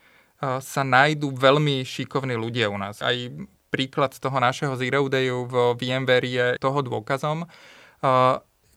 sa 0.60 0.82
nájdú 0.84 1.32
veľmi 1.36 1.84
šikovní 1.84 2.36
ľudia 2.36 2.68
u 2.68 2.76
nás. 2.76 3.00
Aj 3.00 3.12
príklad 3.68 4.16
z 4.16 4.20
toho 4.24 4.36
našeho 4.40 4.72
Zero 4.76 5.04
Dayu 5.08 5.44
v 5.44 5.76
VMware 5.76 6.28
je 6.28 6.46
toho 6.56 6.80
dôkazom. 6.80 7.44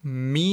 My 0.03 0.51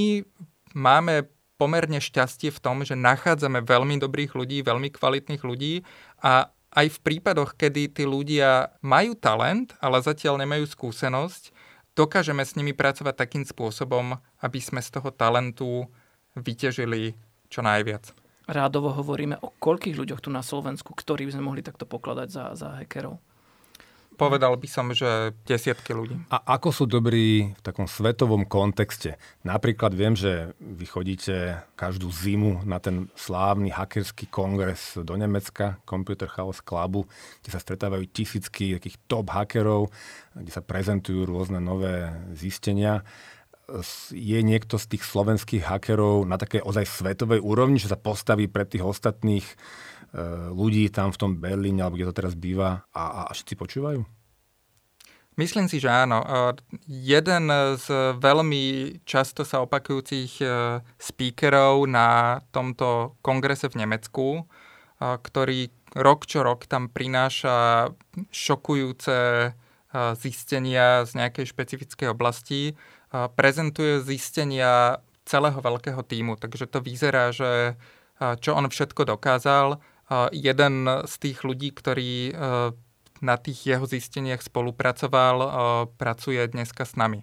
máme 0.70 1.26
pomerne 1.58 1.98
šťastie 1.98 2.54
v 2.54 2.62
tom, 2.62 2.86
že 2.86 2.94
nachádzame 2.94 3.60
veľmi 3.66 3.98
dobrých 3.98 4.38
ľudí, 4.38 4.62
veľmi 4.62 4.88
kvalitných 4.94 5.42
ľudí 5.42 5.82
a 6.22 6.48
aj 6.70 6.86
v 6.86 6.98
prípadoch, 7.02 7.58
kedy 7.58 7.90
tí 7.90 8.06
ľudia 8.06 8.70
majú 8.80 9.18
talent, 9.18 9.74
ale 9.82 9.98
zatiaľ 9.98 10.38
nemajú 10.38 10.70
skúsenosť, 10.70 11.50
dokážeme 12.00 12.40
s 12.40 12.56
nimi 12.56 12.72
pracovať 12.72 13.12
takým 13.12 13.44
spôsobom, 13.44 14.16
aby 14.40 14.58
sme 14.64 14.80
z 14.80 14.88
toho 14.96 15.12
talentu 15.12 15.84
vyťažili 16.32 17.12
čo 17.52 17.60
najviac. 17.60 18.16
Rádovo 18.48 18.90
hovoríme 18.96 19.36
o 19.44 19.52
koľkých 19.52 19.94
ľuďoch 20.00 20.24
tu 20.24 20.32
na 20.32 20.40
Slovensku, 20.40 20.96
ktorí 20.96 21.28
by 21.28 21.32
sme 21.36 21.46
mohli 21.46 21.62
takto 21.62 21.84
pokladať 21.84 22.28
za, 22.32 22.44
za 22.56 22.68
hackerov? 22.80 23.20
Povedal 24.20 24.52
by 24.60 24.68
som, 24.68 24.92
že 24.92 25.32
desiatky 25.48 25.96
ľudí. 25.96 26.12
A 26.28 26.60
ako 26.60 26.68
sú 26.76 26.84
dobrí 26.84 27.56
v 27.56 27.60
takom 27.64 27.88
svetovom 27.88 28.44
kontexte? 28.44 29.16
Napríklad 29.48 29.96
viem, 29.96 30.12
že 30.12 30.52
vy 30.60 30.84
chodíte 30.84 31.64
každú 31.72 32.12
zimu 32.12 32.60
na 32.68 32.76
ten 32.76 33.08
slávny 33.16 33.72
hackerský 33.72 34.28
kongres 34.28 35.00
do 35.00 35.16
Nemecka, 35.16 35.80
Computer 35.88 36.28
House 36.36 36.60
Clubu, 36.60 37.08
kde 37.40 37.48
sa 37.48 37.64
stretávajú 37.64 38.04
tisícky 38.12 38.76
takých 38.76 39.00
top 39.08 39.32
hackerov, 39.32 39.88
kde 40.36 40.52
sa 40.52 40.60
prezentujú 40.60 41.24
rôzne 41.24 41.56
nové 41.56 42.12
zistenia. 42.36 43.00
je 44.12 44.38
niekto 44.42 44.76
z 44.76 44.84
tých 44.96 45.06
slovenských 45.06 45.64
hakerov 45.64 46.28
na 46.28 46.36
také 46.36 46.60
ozaj 46.60 46.84
svetovej 46.84 47.40
úrovni, 47.40 47.80
že 47.80 47.88
sa 47.88 47.96
postaví 47.96 48.50
pred 48.50 48.68
tých 48.68 48.84
ostatných 48.84 49.46
ľudí 50.50 50.90
tam 50.90 51.14
v 51.14 51.20
tom 51.20 51.32
Berlíne, 51.38 51.86
alebo 51.86 51.94
kde 51.94 52.08
to 52.10 52.18
teraz 52.18 52.34
býva 52.34 52.82
a, 52.90 53.26
a 53.26 53.32
všetci 53.34 53.54
počúvajú? 53.54 54.02
Myslím 55.38 55.70
si, 55.70 55.80
že 55.80 55.88
áno. 55.88 56.20
Jeden 56.84 57.48
z 57.80 57.86
veľmi 58.18 58.98
často 59.08 59.46
sa 59.46 59.64
opakujúcich 59.64 60.42
speakerov 61.00 61.88
na 61.88 62.42
tomto 62.52 63.16
kongrese 63.24 63.72
v 63.72 63.86
Nemecku, 63.86 64.44
ktorý 65.00 65.72
rok 65.96 66.28
čo 66.28 66.44
rok 66.44 66.68
tam 66.68 66.92
prináša 66.92 67.88
šokujúce 68.28 69.50
zistenia 70.20 71.08
z 71.08 71.10
nejakej 71.16 71.46
špecifickej 71.48 72.08
oblasti, 72.12 72.76
prezentuje 73.38 74.02
zistenia 74.04 75.00
celého 75.24 75.56
veľkého 75.56 76.04
týmu. 76.04 76.36
Takže 76.36 76.68
to 76.68 76.84
vyzerá, 76.84 77.32
že 77.32 77.80
čo 78.44 78.52
on 78.52 78.68
všetko 78.68 79.08
dokázal. 79.08 79.80
Jeden 80.34 80.74
z 81.06 81.14
tých 81.22 81.46
ľudí, 81.46 81.70
ktorý 81.70 82.34
na 83.20 83.36
tých 83.38 83.76
jeho 83.76 83.86
zisteniach 83.86 84.42
spolupracoval, 84.42 85.36
pracuje 85.94 86.42
dneska 86.50 86.82
s 86.82 86.98
nami. 86.98 87.22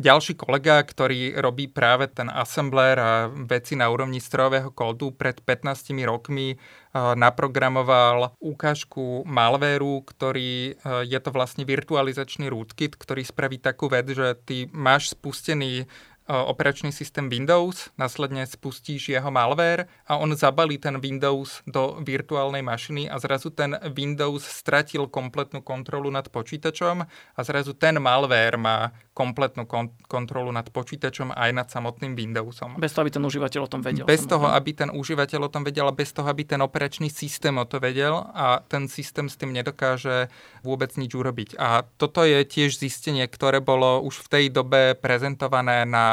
Ďalší 0.00 0.40
kolega, 0.40 0.80
ktorý 0.82 1.36
robí 1.36 1.68
práve 1.68 2.08
ten 2.08 2.26
assembler 2.26 2.96
a 2.98 3.28
veci 3.28 3.76
na 3.76 3.92
úrovni 3.92 4.24
strojového 4.24 4.72
kódu, 4.72 5.12
pred 5.12 5.38
15 5.44 5.92
rokmi 6.08 6.56
naprogramoval 6.96 8.34
ukážku 8.40 9.22
malvéru, 9.28 10.02
ktorý 10.02 10.80
je 11.06 11.18
to 11.22 11.30
vlastne 11.30 11.68
virtualizačný 11.68 12.48
rootkit, 12.48 12.96
ktorý 12.96 13.22
spraví 13.22 13.60
takú 13.60 13.92
vec, 13.92 14.08
že 14.10 14.34
ty 14.42 14.66
máš 14.72 15.12
spustený 15.12 15.86
operačný 16.28 16.94
systém 16.94 17.26
Windows, 17.26 17.90
následne 17.98 18.46
spustíš 18.46 19.10
jeho 19.10 19.30
malware 19.34 19.90
a 20.06 20.16
on 20.22 20.30
zabalí 20.38 20.78
ten 20.78 21.02
Windows 21.02 21.66
do 21.66 21.98
virtuálnej 21.98 22.62
mašiny 22.62 23.10
a 23.10 23.18
zrazu 23.18 23.50
ten 23.50 23.74
Windows 23.90 24.46
stratil 24.46 25.10
kompletnú 25.10 25.66
kontrolu 25.66 26.14
nad 26.14 26.30
počítačom 26.30 26.96
a 27.08 27.40
zrazu 27.42 27.74
ten 27.74 27.98
malware 27.98 28.54
má 28.54 28.94
kompletnú 29.12 29.66
kon- 29.68 29.92
kontrolu 30.08 30.48
nad 30.54 30.64
počítačom 30.70 31.34
aj 31.34 31.50
nad 31.52 31.68
samotným 31.68 32.16
Windowsom. 32.16 32.80
Bez 32.80 32.96
toho, 32.96 33.04
aby 33.04 33.12
ten 33.12 33.24
užívateľ 33.26 33.60
o 33.66 33.70
tom 33.70 33.82
vedel. 33.84 34.04
Bez 34.08 34.24
toho, 34.24 34.46
aby 34.48 34.70
ten 34.72 34.88
užívateľ 34.88 35.40
o 35.48 35.52
tom 35.52 35.66
vedel 35.66 35.84
a 35.84 35.92
bez 35.92 36.14
toho, 36.14 36.28
aby 36.30 36.46
ten 36.48 36.62
operačný 36.64 37.12
systém 37.12 37.52
o 37.58 37.66
to 37.68 37.76
vedel 37.82 38.30
a 38.32 38.64
ten 38.64 38.88
systém 38.88 39.28
s 39.28 39.36
tým 39.36 39.52
nedokáže 39.52 40.32
vôbec 40.64 40.94
nič 40.96 41.12
urobiť. 41.12 41.60
A 41.60 41.84
toto 42.00 42.24
je 42.24 42.40
tiež 42.46 42.78
zistenie, 42.78 43.28
ktoré 43.28 43.60
bolo 43.60 44.00
už 44.00 44.24
v 44.24 44.30
tej 44.30 44.44
dobe 44.48 44.96
prezentované 44.96 45.84
na 45.84 46.11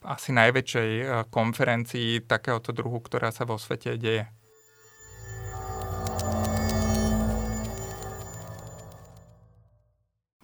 asi 0.00 0.30
najväčšej 0.32 0.90
eh, 1.00 1.06
konferencii 1.28 2.24
takéhoto 2.24 2.72
druhu, 2.72 2.98
ktorá 3.04 3.30
sa 3.34 3.44
vo 3.44 3.60
svete 3.60 3.96
deje. 3.96 4.28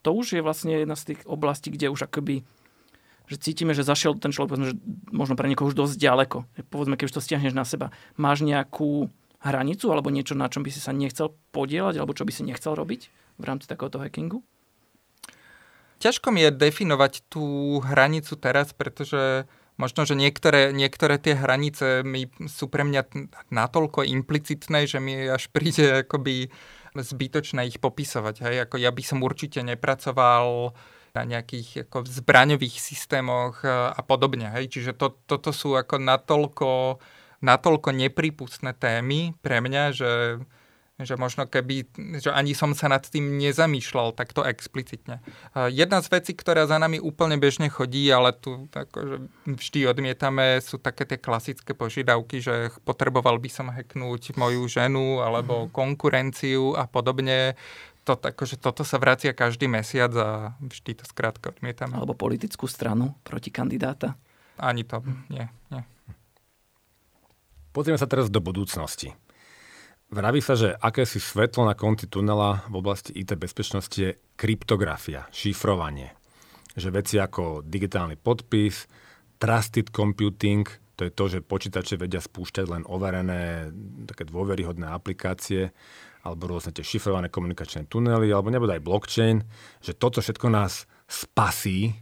to 0.06 0.14
už 0.14 0.38
je 0.38 0.46
vlastne 0.46 0.70
jedna 0.70 0.94
z 0.94 1.10
tých 1.10 1.20
oblastí, 1.26 1.74
kde 1.74 1.90
už 1.90 2.06
akoby 2.06 2.46
že 3.26 3.42
cítime, 3.42 3.74
že 3.74 3.82
zašiel 3.82 4.14
ten 4.22 4.30
človek, 4.30 4.54
povedzme, 4.54 4.70
že 4.70 4.78
možno 5.10 5.34
pre 5.34 5.50
niekoho 5.50 5.66
už 5.66 5.74
dosť 5.74 5.98
ďaleko. 5.98 6.46
Povedzme, 6.70 6.94
keď 6.94 7.10
už 7.10 7.14
to 7.18 7.24
stiahneš 7.26 7.58
na 7.58 7.66
seba. 7.66 7.90
Máš 8.14 8.46
nejakú 8.46 9.10
hranicu 9.42 9.90
alebo 9.90 10.14
niečo, 10.14 10.38
na 10.38 10.46
čom 10.46 10.62
by 10.62 10.70
si 10.70 10.78
sa 10.78 10.94
nechcel 10.94 11.34
podielať 11.50 11.98
alebo 11.98 12.14
čo 12.14 12.22
by 12.22 12.30
si 12.30 12.46
nechcel 12.46 12.78
robiť 12.78 13.10
v 13.10 13.42
rámci 13.42 13.66
takéhoto 13.66 13.98
hackingu? 13.98 14.46
Ťažko 15.96 16.28
mi 16.28 16.44
je 16.44 16.50
definovať 16.52 17.24
tú 17.32 17.78
hranicu 17.80 18.36
teraz, 18.36 18.76
pretože 18.76 19.48
možno, 19.80 20.04
že 20.04 20.12
niektoré, 20.16 20.72
niektoré 20.72 21.16
tie 21.16 21.36
hranice 21.36 22.04
mi 22.04 22.28
sú 22.48 22.68
pre 22.68 22.84
mňa 22.84 23.32
natoľko 23.48 24.04
implicitné, 24.04 24.84
že 24.88 25.00
mi 25.00 25.16
až 25.28 25.48
príde 25.52 26.04
akoby 26.04 26.52
zbytočné 26.96 27.68
ich 27.68 27.78
popisovať. 27.80 28.34
Hej? 28.44 28.56
Ako 28.68 28.76
ja 28.80 28.92
by 28.92 29.02
som 29.04 29.20
určite 29.20 29.60
nepracoval 29.60 30.72
na 31.16 31.22
nejakých 31.24 31.88
ako 31.88 32.04
zbraňových 32.04 32.76
systémoch 32.76 33.64
e, 33.64 33.68
a 33.72 34.00
podobne. 34.04 34.52
Hej? 34.52 34.76
Čiže 34.76 34.92
to, 34.96 35.16
toto 35.24 35.52
sú 35.52 35.76
ako 35.76 35.96
natoľko, 35.96 37.00
natoľko 37.40 37.88
nepripustné 37.96 38.76
témy 38.76 39.32
pre 39.40 39.64
mňa, 39.64 39.84
že 39.96 40.10
že 40.96 41.20
možno 41.20 41.44
keby, 41.44 41.92
že 42.24 42.32
ani 42.32 42.56
som 42.56 42.72
sa 42.72 42.88
nad 42.88 43.04
tým 43.04 43.36
nezamýšľal 43.36 44.16
takto 44.16 44.40
explicitne. 44.48 45.20
Jedna 45.52 46.00
z 46.00 46.08
vecí, 46.08 46.32
ktorá 46.32 46.64
za 46.64 46.80
nami 46.80 46.96
úplne 46.96 47.36
bežne 47.36 47.68
chodí, 47.68 48.08
ale 48.08 48.32
tu 48.32 48.64
akože 48.72 49.28
vždy 49.44 49.92
odmietame, 49.92 50.56
sú 50.64 50.80
také 50.80 51.04
tie 51.04 51.20
klasické 51.20 51.76
požiadavky, 51.76 52.40
že 52.40 52.72
potreboval 52.88 53.36
by 53.36 53.50
som 53.52 53.68
hacknúť 53.68 54.40
moju 54.40 54.64
ženu 54.72 55.20
alebo 55.20 55.68
mhm. 55.68 55.76
konkurenciu 55.76 56.72
a 56.72 56.88
podobne. 56.88 57.60
To, 58.08 58.14
akože 58.16 58.56
toto 58.62 58.86
sa 58.86 59.02
vracia 59.02 59.34
každý 59.34 59.66
mesiac 59.66 60.14
a 60.14 60.54
vždy 60.62 61.02
to 61.02 61.04
skrátka 61.04 61.50
odmietame. 61.50 61.98
Alebo 61.98 62.14
politickú 62.14 62.70
stranu 62.70 63.18
proti 63.26 63.50
kandidáta? 63.50 64.14
Ani 64.56 64.86
to, 64.86 65.02
nie, 65.28 65.44
nie. 65.74 65.82
Pozrieme 67.74 68.00
sa 68.00 68.08
teraz 68.08 68.32
do 68.32 68.40
budúcnosti. 68.40 69.12
Vraví 70.06 70.38
sa, 70.38 70.54
že 70.54 70.70
akési 70.70 71.18
svetlo 71.18 71.66
na 71.66 71.74
konci 71.74 72.06
tunela 72.06 72.62
v 72.70 72.78
oblasti 72.78 73.10
IT 73.18 73.34
bezpečnosti 73.34 73.98
je 73.98 74.14
kryptografia, 74.38 75.26
šifrovanie. 75.34 76.14
Že 76.78 76.88
veci 76.94 77.14
ako 77.18 77.66
digitálny 77.66 78.14
podpis, 78.14 78.86
trusted 79.42 79.90
computing, 79.90 80.62
to 80.94 81.10
je 81.10 81.12
to, 81.12 81.24
že 81.26 81.38
počítače 81.42 81.98
vedia 81.98 82.22
spúšťať 82.22 82.66
len 82.70 82.82
overené, 82.86 83.74
také 84.06 84.30
dôveryhodné 84.30 84.86
aplikácie, 84.86 85.74
alebo 86.22 86.54
rôzne 86.54 86.70
tie 86.70 86.86
šifrované 86.86 87.26
komunikačné 87.26 87.90
tunely, 87.90 88.30
alebo 88.30 88.54
nebude 88.54 88.78
aj 88.78 88.86
blockchain, 88.86 89.42
že 89.82 89.98
toto 89.98 90.22
všetko 90.22 90.46
nás 90.54 90.86
spasí 91.10 91.98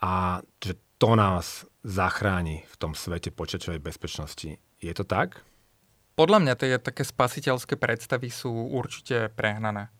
a 0.00 0.40
že 0.64 0.80
to 0.96 1.12
nás 1.12 1.68
zachráni 1.84 2.64
v 2.72 2.74
tom 2.80 2.96
svete 2.96 3.28
počítačovej 3.36 3.84
bezpečnosti. 3.84 4.56
Je 4.80 4.92
to 4.96 5.04
tak? 5.04 5.44
Podľa 6.14 6.38
mňa 6.46 6.54
tie 6.54 6.78
také 6.78 7.02
spasiteľské 7.02 7.74
predstavy 7.74 8.30
sú 8.30 8.50
určite 8.70 9.34
prehnané. 9.34 9.90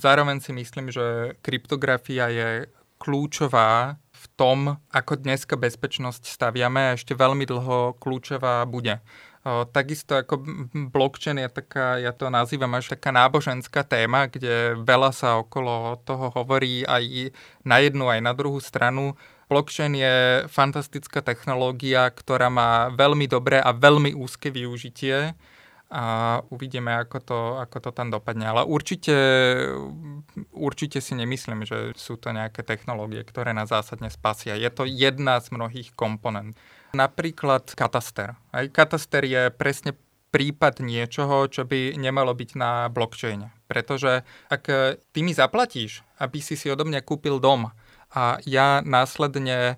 Zároveň 0.00 0.40
si 0.40 0.56
myslím, 0.56 0.88
že 0.88 1.36
kryptografia 1.44 2.32
je 2.32 2.48
kľúčová 2.96 4.00
v 4.00 4.24
tom, 4.40 4.80
ako 4.88 5.20
dneska 5.20 5.60
bezpečnosť 5.60 6.24
staviame 6.24 6.80
a 6.90 6.96
ešte 6.96 7.12
veľmi 7.12 7.44
dlho 7.44 8.00
kľúčová 8.00 8.64
bude. 8.64 9.04
Takisto 9.44 10.16
ako 10.16 10.40
blockchain 10.88 11.36
je 11.36 11.52
taká, 11.52 12.00
ja 12.00 12.16
to 12.16 12.32
nazývam 12.32 12.72
až 12.80 12.96
taká 12.96 13.12
náboženská 13.12 13.84
téma, 13.84 14.32
kde 14.32 14.80
veľa 14.80 15.12
sa 15.12 15.36
okolo 15.36 16.00
toho 16.08 16.32
hovorí 16.32 16.88
aj 16.88 17.36
na 17.68 17.84
jednu, 17.84 18.08
aj 18.08 18.24
na 18.24 18.32
druhú 18.32 18.56
stranu. 18.64 19.20
Blockchain 19.48 19.92
je 19.94 20.14
fantastická 20.48 21.20
technológia, 21.20 22.08
ktorá 22.08 22.48
má 22.48 22.88
veľmi 22.92 23.28
dobré 23.28 23.60
a 23.60 23.76
veľmi 23.76 24.16
úzke 24.16 24.48
využitie 24.48 25.36
a 25.94 26.04
uvidíme, 26.50 26.90
ako 26.90 27.18
to, 27.22 27.38
ako 27.62 27.78
to 27.78 27.90
tam 27.94 28.10
dopadne. 28.10 28.50
Ale 28.50 28.66
určite, 28.66 29.14
určite 30.50 30.98
si 30.98 31.14
nemyslím, 31.14 31.62
že 31.62 31.94
sú 31.94 32.18
to 32.18 32.34
nejaké 32.34 32.66
technológie, 32.66 33.22
ktoré 33.22 33.54
nás 33.54 33.70
zásadne 33.70 34.10
spasia. 34.10 34.58
Je 34.58 34.66
to 34.74 34.88
jedna 34.88 35.38
z 35.38 35.54
mnohých 35.54 35.94
komponent. 35.94 36.58
Napríklad 36.98 37.78
kataster. 37.78 38.34
Aj 38.50 38.66
kataster 38.72 39.22
je 39.22 39.54
presne 39.54 39.94
prípad 40.34 40.82
niečoho, 40.82 41.46
čo 41.46 41.62
by 41.62 41.94
nemalo 41.94 42.34
byť 42.34 42.50
na 42.58 42.90
blockchaine. 42.90 43.54
Pretože 43.70 44.26
ak 44.50 44.66
ty 45.14 45.20
mi 45.22 45.30
zaplatíš, 45.30 46.02
aby 46.18 46.42
si 46.42 46.58
si 46.58 46.66
odo 46.66 46.82
mňa 46.82 47.06
kúpil 47.06 47.38
dom, 47.38 47.70
a 48.14 48.38
ja 48.46 48.78
následne 48.86 49.74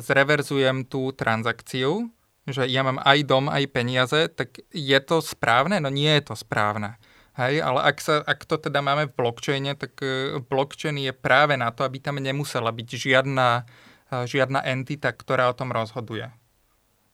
zreverzujem 0.00 0.88
tú 0.88 1.12
transakciu, 1.12 2.08
že 2.46 2.64
ja 2.70 2.86
mám 2.86 3.02
aj 3.02 3.18
dom, 3.26 3.50
aj 3.50 3.64
peniaze, 3.68 4.30
tak 4.32 4.62
je 4.70 4.98
to 5.02 5.18
správne? 5.18 5.82
No 5.82 5.90
nie 5.90 6.08
je 6.16 6.32
to 6.32 6.34
správne. 6.38 6.96
Hej, 7.36 7.60
ale 7.60 7.84
ak, 7.84 7.96
sa, 8.00 8.24
ak 8.24 8.48
to 8.48 8.56
teda 8.56 8.80
máme 8.80 9.12
v 9.12 9.16
blockchaine, 9.18 9.76
tak 9.76 10.00
e, 10.00 10.40
blockchain 10.40 10.96
je 10.96 11.12
práve 11.12 11.52
na 11.60 11.68
to, 11.68 11.84
aby 11.84 12.00
tam 12.00 12.16
nemusela 12.16 12.72
byť 12.72 12.88
žiadna, 12.96 13.68
žiadna 14.08 14.64
entita, 14.64 15.12
ktorá 15.12 15.52
o 15.52 15.58
tom 15.58 15.68
rozhoduje. 15.68 16.32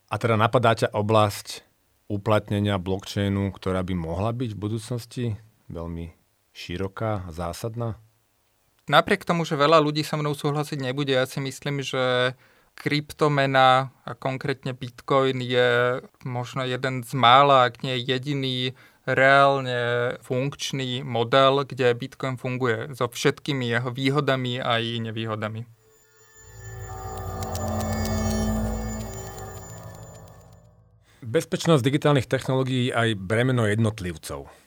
A 0.07 0.15
teda 0.15 0.39
napadá 0.39 0.79
ťa 0.79 0.95
oblasť 0.95 1.67
uplatnenia 2.07 2.79
blockchainu, 2.79 3.51
ktorá 3.51 3.83
by 3.83 3.93
mohla 3.99 4.31
byť 4.31 4.55
v 4.55 4.61
budúcnosti 4.61 5.25
veľmi 5.67 6.15
široká 6.55 7.27
a 7.27 7.29
zásadná? 7.35 7.99
Napriek 8.83 9.23
tomu, 9.23 9.47
že 9.47 9.55
veľa 9.55 9.79
ľudí 9.79 10.03
so 10.03 10.19
mnou 10.19 10.35
súhlasiť 10.35 10.75
nebude, 10.75 11.15
ja 11.15 11.23
si 11.23 11.39
myslím, 11.39 11.79
že 11.79 12.35
kryptomena 12.75 13.95
a 14.03 14.11
konkrétne 14.11 14.75
Bitcoin 14.75 15.39
je 15.39 16.03
možno 16.27 16.67
jeden 16.67 16.99
z 16.99 17.15
mála, 17.15 17.63
ak 17.71 17.79
nie 17.79 17.95
jediný 17.95 18.75
reálne 19.07 20.19
funkčný 20.19 20.99
model, 20.99 21.63
kde 21.63 21.95
Bitcoin 21.95 22.35
funguje 22.35 22.91
so 22.91 23.07
všetkými 23.07 23.71
jeho 23.71 23.87
výhodami 23.87 24.59
a 24.59 24.83
aj 24.83 24.99
nevýhodami. 24.99 25.63
Bezpečnosť 31.23 31.87
digitálnych 31.87 32.27
technológií 32.27 32.91
aj 32.91 33.15
bremeno 33.15 33.63
jednotlivcov. 33.63 34.62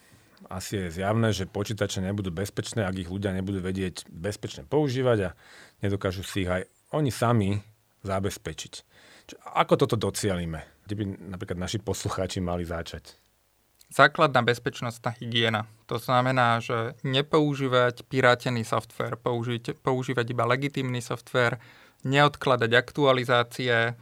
Asi 0.47 0.79
je 0.79 1.03
zjavné, 1.03 1.35
že 1.35 1.51
počítače 1.51 1.99
nebudú 1.99 2.31
bezpečné, 2.31 2.87
ak 2.87 3.03
ich 3.03 3.11
ľudia 3.11 3.35
nebudú 3.35 3.59
vedieť 3.59 4.07
bezpečne 4.07 4.63
používať 4.63 5.19
a 5.27 5.35
nedokážu 5.83 6.23
si 6.23 6.47
ich 6.47 6.51
aj 6.51 6.63
oni 6.95 7.11
sami 7.11 7.59
zabezpečiť. 8.07 8.73
Čo, 9.27 9.35
ako 9.59 9.75
toto 9.75 9.99
docielime? 9.99 10.87
Kde 10.87 10.95
by 10.95 11.05
napríklad 11.35 11.59
naši 11.59 11.83
poslucháči 11.83 12.39
mali 12.39 12.63
začať? 12.63 13.19
Základná 13.91 14.43
bezpečnostná 14.43 15.15
hygiena. 15.19 15.67
To 15.87 15.99
znamená, 15.99 16.59
že 16.59 16.99
nepoužívať 17.07 18.07
pirátený 18.07 18.67
software, 18.67 19.15
použiť, 19.19 19.79
používať 19.83 20.27
iba 20.31 20.43
legitímny 20.47 20.99
software, 20.99 21.59
neodkladať 22.03 22.71
aktualizácie, 22.75 23.95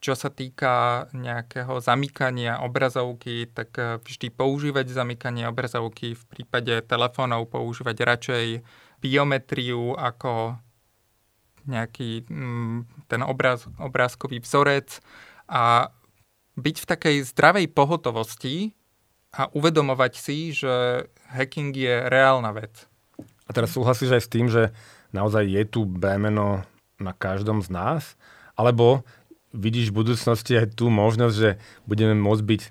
čo 0.00 0.16
sa 0.16 0.32
týka 0.32 1.06
nejakého 1.12 1.78
zamykania 1.78 2.64
obrazovky, 2.64 3.48
tak 3.52 3.70
eh, 3.76 4.00
vždy 4.00 4.32
používať 4.32 4.90
zamykanie 4.90 5.46
obrazovky, 5.46 6.16
v 6.16 6.24
prípade 6.28 6.80
telefónov 6.88 7.52
používať 7.52 7.96
radšej 8.00 8.46
biometriu 9.00 9.96
ako 9.96 10.56
nejaký 11.68 12.24
mm, 12.24 13.06
ten 13.06 13.20
obraz, 13.20 13.68
obrázkový 13.76 14.40
vzorec 14.40 15.04
a 15.46 15.92
byť 16.56 16.76
v 16.80 16.88
takej 16.88 17.16
zdravej 17.28 17.68
pohotovosti, 17.70 18.72
a 19.30 19.46
uvedomovať 19.54 20.12
si, 20.18 20.50
že 20.50 21.06
hacking 21.30 21.70
je 21.70 21.94
reálna 22.10 22.50
vec. 22.50 22.90
A 23.46 23.50
teraz 23.54 23.74
súhlasíš 23.74 24.14
aj 24.14 24.22
s 24.26 24.32
tým, 24.32 24.46
že 24.50 24.74
naozaj 25.14 25.46
je 25.46 25.62
tu 25.66 25.86
bémeno 25.86 26.66
na 26.98 27.12
každom 27.14 27.62
z 27.62 27.70
nás? 27.70 28.18
Alebo 28.58 29.06
vidíš 29.50 29.90
v 29.90 29.98
budúcnosti 30.04 30.58
aj 30.58 30.78
tú 30.78 30.90
možnosť, 30.90 31.34
že 31.34 31.50
budeme 31.86 32.14
môcť 32.18 32.42
byť, 32.44 32.62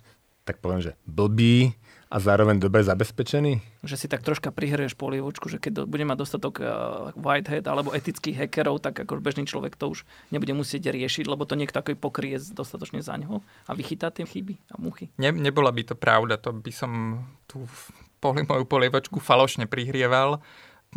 tak 0.47 0.63
poviem, 0.63 0.81
že 0.81 0.91
blbí, 1.05 1.79
a 2.09 2.17
zároveň 2.17 2.57
dobre 2.57 2.81
zabezpečený? 2.81 3.85
Že 3.85 3.95
si 3.95 4.07
tak 4.09 4.25
troška 4.25 4.49
prihrieš 4.49 4.97
polievočku, 4.97 5.45
že 5.45 5.61
keď 5.61 5.85
bude 5.85 6.01
mať 6.09 6.17
dostatok 6.17 6.53
uh, 6.57 6.65
whitehead 7.13 7.69
alebo 7.69 7.93
etických 7.93 8.45
hackerov, 8.45 8.81
tak 8.81 8.97
ako 9.05 9.21
bežný 9.21 9.45
človek 9.45 9.77
to 9.77 9.93
už 9.93 10.09
nebude 10.33 10.49
musieť 10.57 10.89
riešiť, 10.89 11.29
lebo 11.29 11.45
to 11.45 11.53
niekto 11.53 11.77
ako 11.77 11.93
pokrie 12.01 12.41
dostatočne 12.41 13.05
za 13.05 13.13
ňoho 13.13 13.45
a 13.45 13.71
vychytá 13.77 14.09
tie 14.09 14.25
chyby 14.25 14.57
a 14.73 14.81
muchy. 14.81 15.13
Ne, 15.21 15.29
nebola 15.29 15.69
by 15.69 15.93
to 15.93 15.95
pravda, 15.95 16.41
to 16.41 16.49
by 16.49 16.73
som 16.73 17.21
tú 17.45 17.69
poli, 18.17 18.41
moju 18.41 18.65
polievočku 18.65 19.21
falošne 19.21 19.69
prihrieval 19.69 20.41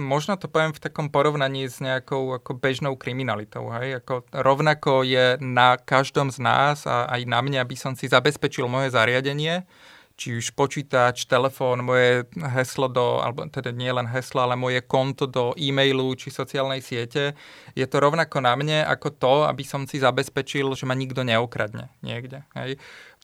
možno 0.00 0.40
to 0.40 0.48
poviem 0.48 0.72
v 0.72 0.80
takom 0.80 1.12
porovnaní 1.12 1.68
s 1.68 1.80
nejakou 1.82 2.36
ako 2.40 2.56
bežnou 2.56 2.96
kriminalitou. 2.96 3.68
Hej? 3.76 4.00
Ako 4.04 4.24
rovnako 4.32 5.04
je 5.04 5.36
na 5.40 5.76
každom 5.76 6.32
z 6.32 6.40
nás 6.40 6.88
a 6.88 7.08
aj 7.12 7.28
na 7.28 7.40
mňa, 7.44 7.58
aby 7.60 7.76
som 7.76 7.92
si 7.92 8.08
zabezpečil 8.08 8.64
moje 8.68 8.92
zariadenie, 8.92 9.68
či 10.16 10.38
už 10.38 10.52
počítač, 10.52 11.24
telefón, 11.24 11.82
moje 11.82 12.28
heslo 12.36 12.86
do, 12.86 13.18
alebo 13.24 13.48
teda 13.48 13.72
nie 13.72 13.90
len 13.90 14.06
heslo, 14.06 14.44
ale 14.44 14.54
moje 14.54 14.84
konto 14.84 15.24
do 15.26 15.56
e-mailu 15.56 16.14
či 16.14 16.28
sociálnej 16.28 16.84
siete, 16.84 17.32
je 17.72 17.86
to 17.88 17.96
rovnako 17.98 18.44
na 18.44 18.52
mne 18.54 18.84
ako 18.84 19.08
to, 19.16 19.34
aby 19.48 19.64
som 19.64 19.88
si 19.88 19.98
zabezpečil, 19.98 20.68
že 20.76 20.84
ma 20.84 20.92
nikto 20.92 21.24
neokradne 21.24 21.90
niekde. 22.04 22.44
Hej. 22.54 22.76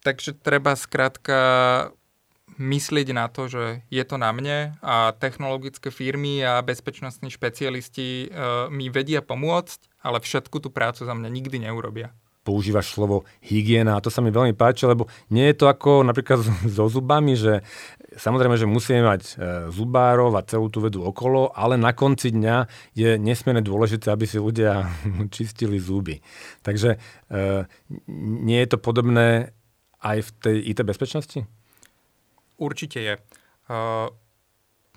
Takže 0.02 0.38
treba 0.38 0.78
skrátka 0.78 1.38
myslieť 2.58 3.08
na 3.14 3.30
to, 3.30 3.46
že 3.46 3.86
je 3.88 4.04
to 4.04 4.18
na 4.18 4.34
mne 4.34 4.74
a 4.82 5.14
technologické 5.16 5.88
firmy 5.88 6.42
a 6.42 6.60
bezpečnostní 6.60 7.30
špecialisti 7.30 8.26
e, 8.26 8.28
mi 8.68 8.90
vedia 8.90 9.22
pomôcť, 9.22 10.02
ale 10.02 10.18
všetku 10.18 10.58
tú 10.58 10.68
prácu 10.68 11.06
za 11.06 11.14
mňa 11.14 11.28
nikdy 11.30 11.62
neurobia 11.62 12.12
používaš 12.48 12.96
slovo 12.96 13.28
hygiena 13.44 14.00
a 14.00 14.00
to 14.00 14.08
sa 14.08 14.24
mi 14.24 14.32
veľmi 14.32 14.56
páči, 14.56 14.88
lebo 14.88 15.04
nie 15.28 15.52
je 15.52 15.60
to 15.60 15.68
ako 15.68 16.00
napríklad 16.00 16.40
so 16.80 16.88
zubami, 16.88 17.36
že 17.36 17.60
samozrejme, 18.16 18.56
že 18.56 18.64
musíme 18.64 19.04
mať 19.04 19.20
e, 19.20 19.32
zubárov 19.68 20.32
a 20.32 20.46
celú 20.48 20.72
tú 20.72 20.80
vedu 20.80 21.04
okolo, 21.04 21.52
ale 21.52 21.76
na 21.76 21.92
konci 21.92 22.32
dňa 22.32 22.64
je 22.96 23.20
nesmierne 23.20 23.60
dôležité, 23.60 24.08
aby 24.08 24.24
si 24.24 24.40
ľudia 24.40 24.88
čistili 25.36 25.76
zuby. 25.76 26.24
Takže 26.64 26.96
e, 26.96 26.98
nie 28.48 28.58
je 28.64 28.68
to 28.72 28.80
podobné 28.80 29.52
aj 30.00 30.24
v 30.24 30.30
tej 30.40 30.56
IT 30.72 30.80
bezpečnosti? 30.88 31.57
Určite 32.58 32.98
je. 32.98 33.14
Uh, 33.70 34.10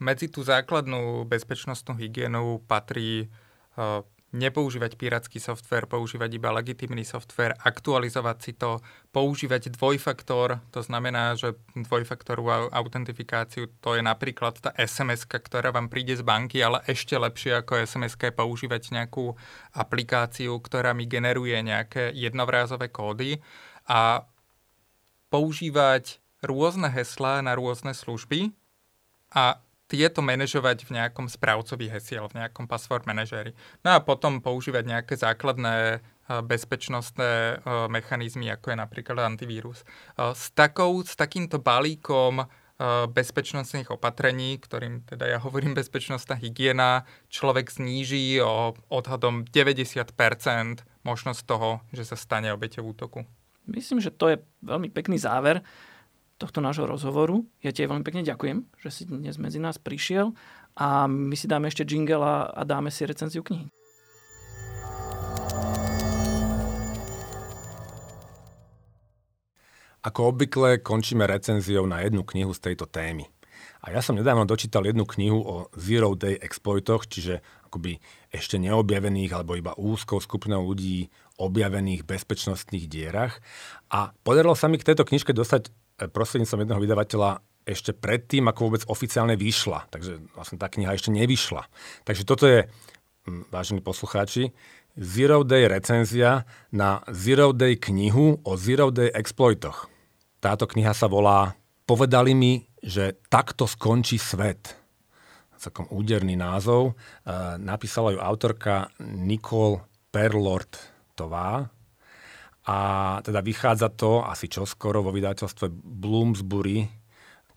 medzi 0.01 0.27
tú 0.33 0.41
základnú 0.41 1.29
bezpečnostnú 1.29 1.93
hygienu 1.93 2.59
patrí 2.65 3.29
uh, 3.77 4.01
nepoužívať 4.31 4.95
pirátsky 4.95 5.43
software, 5.43 5.91
používať 5.91 6.39
iba 6.39 6.55
legitímny 6.55 7.03
software, 7.03 7.51
aktualizovať 7.59 8.37
si 8.39 8.55
to, 8.55 8.79
používať 9.11 9.75
dvojfaktor, 9.75 10.63
to 10.71 10.79
znamená, 10.79 11.35
že 11.35 11.59
dvojfaktorovú 11.75 12.71
autentifikáciu, 12.71 13.67
to 13.83 13.99
je 13.99 14.01
napríklad 14.03 14.55
tá 14.63 14.71
sms 14.79 15.27
ktorá 15.27 15.75
vám 15.75 15.91
príde 15.91 16.15
z 16.15 16.23
banky, 16.23 16.63
ale 16.63 16.79
ešte 16.87 17.19
lepšie 17.19 17.59
ako 17.59 17.83
sms 17.83 18.15
je 18.15 18.31
používať 18.31 18.81
nejakú 18.95 19.35
aplikáciu, 19.75 20.55
ktorá 20.63 20.95
mi 20.95 21.11
generuje 21.11 21.59
nejaké 21.59 22.15
jednovrázové 22.15 22.87
kódy 22.87 23.43
a 23.91 24.23
používať 25.27 26.20
rôzne 26.41 26.89
heslá 26.89 27.39
na 27.45 27.53
rôzne 27.53 27.93
služby 27.93 28.53
a 29.31 29.61
tieto 29.91 30.23
manažovať 30.23 30.87
v 30.87 30.95
nejakom 30.95 31.27
správcovi 31.27 31.91
hesiel, 31.91 32.31
v 32.31 32.39
nejakom 32.39 32.63
password 32.63 33.03
manažéri. 33.03 33.51
No 33.83 33.91
a 33.91 33.99
potom 33.99 34.39
používať 34.39 34.87
nejaké 34.87 35.13
základné 35.19 35.75
eh, 35.75 36.01
bezpečnostné 36.39 37.31
eh, 37.31 37.61
mechanizmy, 37.91 38.47
ako 38.55 38.71
je 38.71 38.77
napríklad 38.79 39.19
antivírus. 39.19 39.83
Eh, 39.83 40.31
s, 40.31 40.55
takou, 40.55 41.03
s 41.03 41.19
takýmto 41.19 41.59
balíkom 41.59 42.47
bezpečnostných 43.13 43.93
opatrení, 43.93 44.57
ktorým 44.57 45.05
teda 45.05 45.29
ja 45.29 45.37
hovorím 45.37 45.77
bezpečnostná 45.77 46.33
hygiena, 46.33 47.05
človek 47.29 47.69
zníži 47.69 48.41
o 48.41 48.73
odhadom 48.89 49.45
90% 49.45 50.17
možnosť 51.05 51.41
toho, 51.45 51.85
že 51.93 52.09
sa 52.09 52.17
stane 52.17 52.49
obeťou 52.49 52.89
útoku. 52.89 53.21
Myslím, 53.69 54.01
že 54.01 54.09
to 54.09 54.33
je 54.33 54.41
veľmi 54.65 54.89
pekný 54.89 55.21
záver 55.21 55.61
tohto 56.41 56.57
nášho 56.57 56.89
rozhovoru. 56.89 57.45
Ja 57.61 57.69
ti 57.69 57.85
veľmi 57.85 58.01
pekne 58.01 58.25
ďakujem, 58.25 58.65
že 58.81 58.89
si 58.89 59.05
dnes 59.05 59.37
medzi 59.37 59.61
nás 59.61 59.77
prišiel 59.77 60.33
a 60.73 61.05
my 61.05 61.37
si 61.37 61.45
dáme 61.45 61.69
ešte 61.69 61.85
jingle 61.85 62.25
a, 62.25 62.65
dáme 62.65 62.89
si 62.89 63.05
recenziu 63.05 63.45
knihy. 63.45 63.69
Ako 70.01 70.33
obvykle 70.33 70.81
končíme 70.81 71.29
recenziou 71.29 71.85
na 71.85 72.01
jednu 72.01 72.25
knihu 72.25 72.49
z 72.57 72.73
tejto 72.73 72.89
témy. 72.89 73.29
A 73.85 73.93
ja 73.93 74.01
som 74.01 74.17
nedávno 74.17 74.49
dočítal 74.49 74.81
jednu 74.89 75.05
knihu 75.05 75.37
o 75.41 75.55
Zero 75.77 76.17
Day 76.17 76.41
exploitoch, 76.41 77.05
čiže 77.05 77.45
akoby 77.69 78.01
ešte 78.33 78.57
neobjavených 78.57 79.29
alebo 79.29 79.53
iba 79.53 79.77
úzkou 79.77 80.17
skupinou 80.17 80.65
ľudí 80.65 81.13
objavených 81.37 82.01
bezpečnostných 82.05 82.89
dierach. 82.89 83.37
A 83.93 84.13
podarilo 84.25 84.57
sa 84.57 84.65
mi 84.69 84.81
k 84.81 84.89
tejto 84.89 85.05
knižke 85.05 85.37
dostať 85.37 85.69
prostredníctvom 86.09 86.65
jedného 86.65 86.81
vydavateľa 86.81 87.31
ešte 87.61 87.93
predtým, 87.93 88.49
ako 88.49 88.73
vôbec 88.73 88.83
oficiálne 88.89 89.37
vyšla. 89.37 89.85
Takže 89.93 90.33
vlastne 90.33 90.57
tá 90.57 90.65
kniha 90.65 90.97
ešte 90.97 91.13
nevyšla. 91.13 91.69
Takže 92.07 92.23
toto 92.25 92.49
je, 92.49 92.65
vážení 93.53 93.85
poslucháči, 93.85 94.49
Zero 94.97 95.45
Day 95.45 95.69
recenzia 95.69 96.43
na 96.73 96.99
Zero 97.13 97.53
Day 97.55 97.77
knihu 97.79 98.41
o 98.43 98.51
Zero 98.57 98.89
Day 98.89 99.13
exploitoch. 99.13 99.87
Táto 100.41 100.65
kniha 100.65 100.91
sa 100.91 101.05
volá 101.05 101.55
Povedali 101.91 102.31
mi, 102.31 102.63
že 102.79 103.19
takto 103.27 103.67
skončí 103.67 104.15
svet. 104.15 104.79
Takom 105.59 105.91
úderný 105.91 106.39
názov. 106.39 106.95
E, 106.95 107.59
napísala 107.59 108.15
ju 108.15 108.19
autorka 108.23 108.87
Nicole 109.03 109.83
Perlortová 110.07 111.67
a 112.65 112.77
teda 113.25 113.41
vychádza 113.41 113.89
to 113.97 114.21
asi 114.21 114.45
čoskoro 114.45 115.01
vo 115.01 115.09
vydateľstve 115.09 115.73
Bloomsbury. 115.73 116.85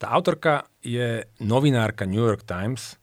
Tá 0.00 0.08
autorka 0.16 0.64
je 0.80 1.28
novinárka 1.44 2.08
New 2.08 2.24
York 2.24 2.48
Times, 2.48 2.96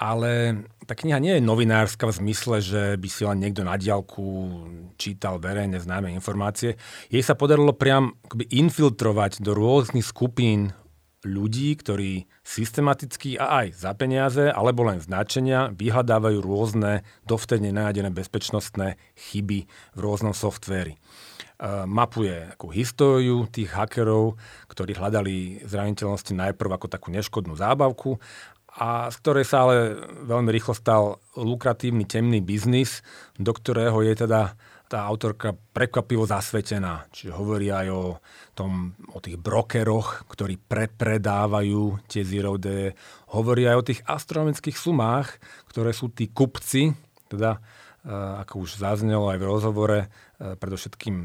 ale 0.00 0.64
tá 0.86 0.96
kniha 0.96 1.20
nie 1.20 1.36
je 1.36 1.44
novinárska 1.44 2.08
v 2.08 2.16
zmysle, 2.24 2.56
že 2.64 2.82
by 2.96 3.08
si 3.10 3.22
len 3.26 3.42
niekto 3.42 3.66
na 3.66 3.76
diálku 3.76 4.24
čítal 4.96 5.36
verejne 5.36 5.76
známe 5.76 6.08
informácie. 6.14 6.80
Jej 7.12 7.26
sa 7.26 7.36
podarilo 7.36 7.76
priam 7.76 8.16
akoby 8.24 8.48
infiltrovať 8.48 9.44
do 9.44 9.52
rôznych 9.52 10.06
skupín 10.06 10.72
ľudí, 11.20 11.76
ktorí 11.76 12.32
systematicky 12.40 13.36
a 13.36 13.60
aj 13.60 13.76
za 13.76 13.92
peniaze 13.92 14.48
alebo 14.48 14.88
len 14.88 15.04
značenia 15.04 15.68
vyhľadávajú 15.76 16.38
rôzne 16.40 17.04
dovtedy 17.28 17.68
nenájdené 17.68 18.08
bezpečnostné 18.08 18.96
chyby 19.28 19.68
v 19.68 19.98
rôznom 20.00 20.32
softvéri 20.32 20.96
mapuje 21.84 22.56
akú 22.56 22.72
históriu 22.72 23.44
tých 23.52 23.68
hackerov, 23.76 24.40
ktorí 24.72 24.96
hľadali 24.96 25.60
zraniteľnosti 25.68 26.32
najprv 26.32 26.70
ako 26.72 26.86
takú 26.88 27.12
neškodnú 27.12 27.52
zábavku 27.52 28.16
a 28.80 29.10
z 29.10 29.16
ktorej 29.20 29.44
sa 29.44 29.66
ale 29.66 29.98
veľmi 30.24 30.50
rýchlo 30.54 30.72
stal 30.72 31.18
lukratívny 31.34 32.06
temný 32.06 32.38
biznis, 32.38 33.02
do 33.34 33.50
ktorého 33.50 33.98
je 34.06 34.24
teda 34.24 34.54
tá 34.90 35.06
autorka 35.06 35.54
prekvapivo 35.70 36.26
zasvetená. 36.26 37.06
Čiže 37.14 37.30
hovorí 37.30 37.70
aj 37.70 37.86
o, 37.94 38.18
tom, 38.58 38.98
o 39.14 39.22
tých 39.22 39.38
brokeroch, 39.38 40.26
ktorí 40.26 40.58
prepredávajú 40.58 42.10
tie 42.10 42.26
zero 42.26 42.58
day. 42.58 42.90
Hovorí 43.30 43.70
aj 43.70 43.76
o 43.78 43.86
tých 43.86 44.00
astronomických 44.02 44.74
sumách, 44.74 45.38
ktoré 45.70 45.94
sú 45.94 46.10
tí 46.10 46.26
kupci, 46.26 46.90
teda 47.30 47.62
e, 48.02 48.10
ako 48.42 48.66
už 48.66 48.82
zaznelo 48.82 49.30
aj 49.30 49.38
v 49.38 49.46
rozhovore, 49.46 50.00
e, 50.02 50.08
predovšetkým 50.40 51.16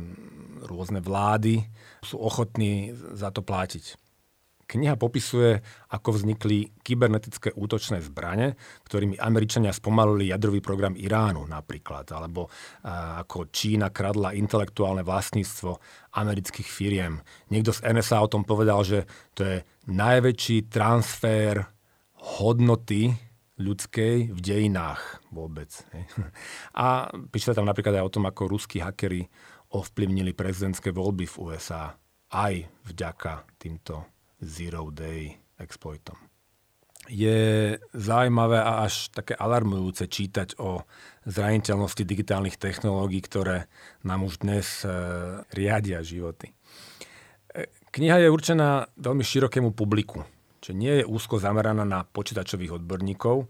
rôzne 0.67 0.99
vlády 0.99 1.63
sú 2.03 2.19
ochotní 2.19 2.91
za 2.93 3.31
to 3.31 3.39
platiť. 3.39 3.95
Kniha 4.65 4.97
popisuje, 4.97 5.61
ako 5.93 6.17
vznikli 6.17 6.73
kybernetické 6.81 7.53
útočné 7.53 8.01
zbrane, 8.01 8.57
ktorými 8.89 9.13
Američania 9.21 9.69
spomalili 9.69 10.33
jadrový 10.33 10.57
program 10.57 10.97
Iránu 10.97 11.45
napríklad, 11.45 12.09
alebo 12.09 12.49
ako 13.21 13.53
Čína 13.53 13.93
kradla 13.93 14.33
intelektuálne 14.33 15.05
vlastníctvo 15.05 15.69
amerických 16.17 16.65
firiem. 16.65 17.21
Niekto 17.53 17.77
z 17.77 17.85
NSA 17.93 18.25
o 18.25 18.31
tom 18.31 18.41
povedal, 18.41 18.81
že 18.81 19.05
to 19.37 19.45
je 19.45 19.61
najväčší 19.85 20.65
transfer 20.73 21.61
hodnoty 22.41 23.13
ľudskej 23.55 24.35
v 24.35 24.39
dejinách 24.39 25.23
vôbec. 25.31 25.71
A 26.75 27.07
píše 27.31 27.55
tam 27.55 27.67
napríklad 27.67 27.99
aj 27.99 28.05
o 28.07 28.13
tom, 28.13 28.27
ako 28.27 28.51
ruskí 28.51 28.83
hakery 28.83 29.27
ovplyvnili 29.71 30.35
prezidentské 30.35 30.91
voľby 30.91 31.25
v 31.27 31.35
USA 31.39 31.95
aj 32.31 32.67
vďaka 32.87 33.47
týmto 33.55 34.07
zero 34.43 34.91
day 34.91 35.31
exploitom. 35.59 36.15
Je 37.05 37.77
zaujímavé 37.93 38.57
a 38.57 38.81
až 38.81 39.13
také 39.13 39.37
alarmujúce 39.37 40.09
čítať 40.09 40.57
o 40.57 40.81
zraniteľnosti 41.29 42.01
digitálnych 42.01 42.57
technológií, 42.57 43.21
ktoré 43.21 43.69
nám 44.01 44.25
už 44.25 44.41
dnes 44.41 44.81
e, 44.81 44.89
riadia 45.53 46.01
životy. 46.01 46.49
E, 47.53 47.69
kniha 47.93 48.25
je 48.25 48.33
určená 48.33 48.89
veľmi 48.97 49.21
širokému 49.21 49.77
publiku, 49.77 50.25
čo 50.65 50.73
nie 50.73 51.01
je 51.01 51.05
úzko 51.05 51.37
zameraná 51.37 51.85
na 51.85 52.01
počítačových 52.01 52.81
odborníkov, 52.81 53.45
e, 53.45 53.47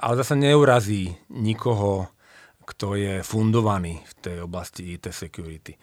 ale 0.00 0.14
zase 0.16 0.40
neurazí 0.40 1.12
nikoho, 1.28 2.08
kto 2.64 2.96
je 2.96 3.20
fundovaný 3.20 4.00
v 4.00 4.12
tej 4.24 4.36
oblasti 4.48 4.96
IT 4.96 5.12
security 5.12 5.76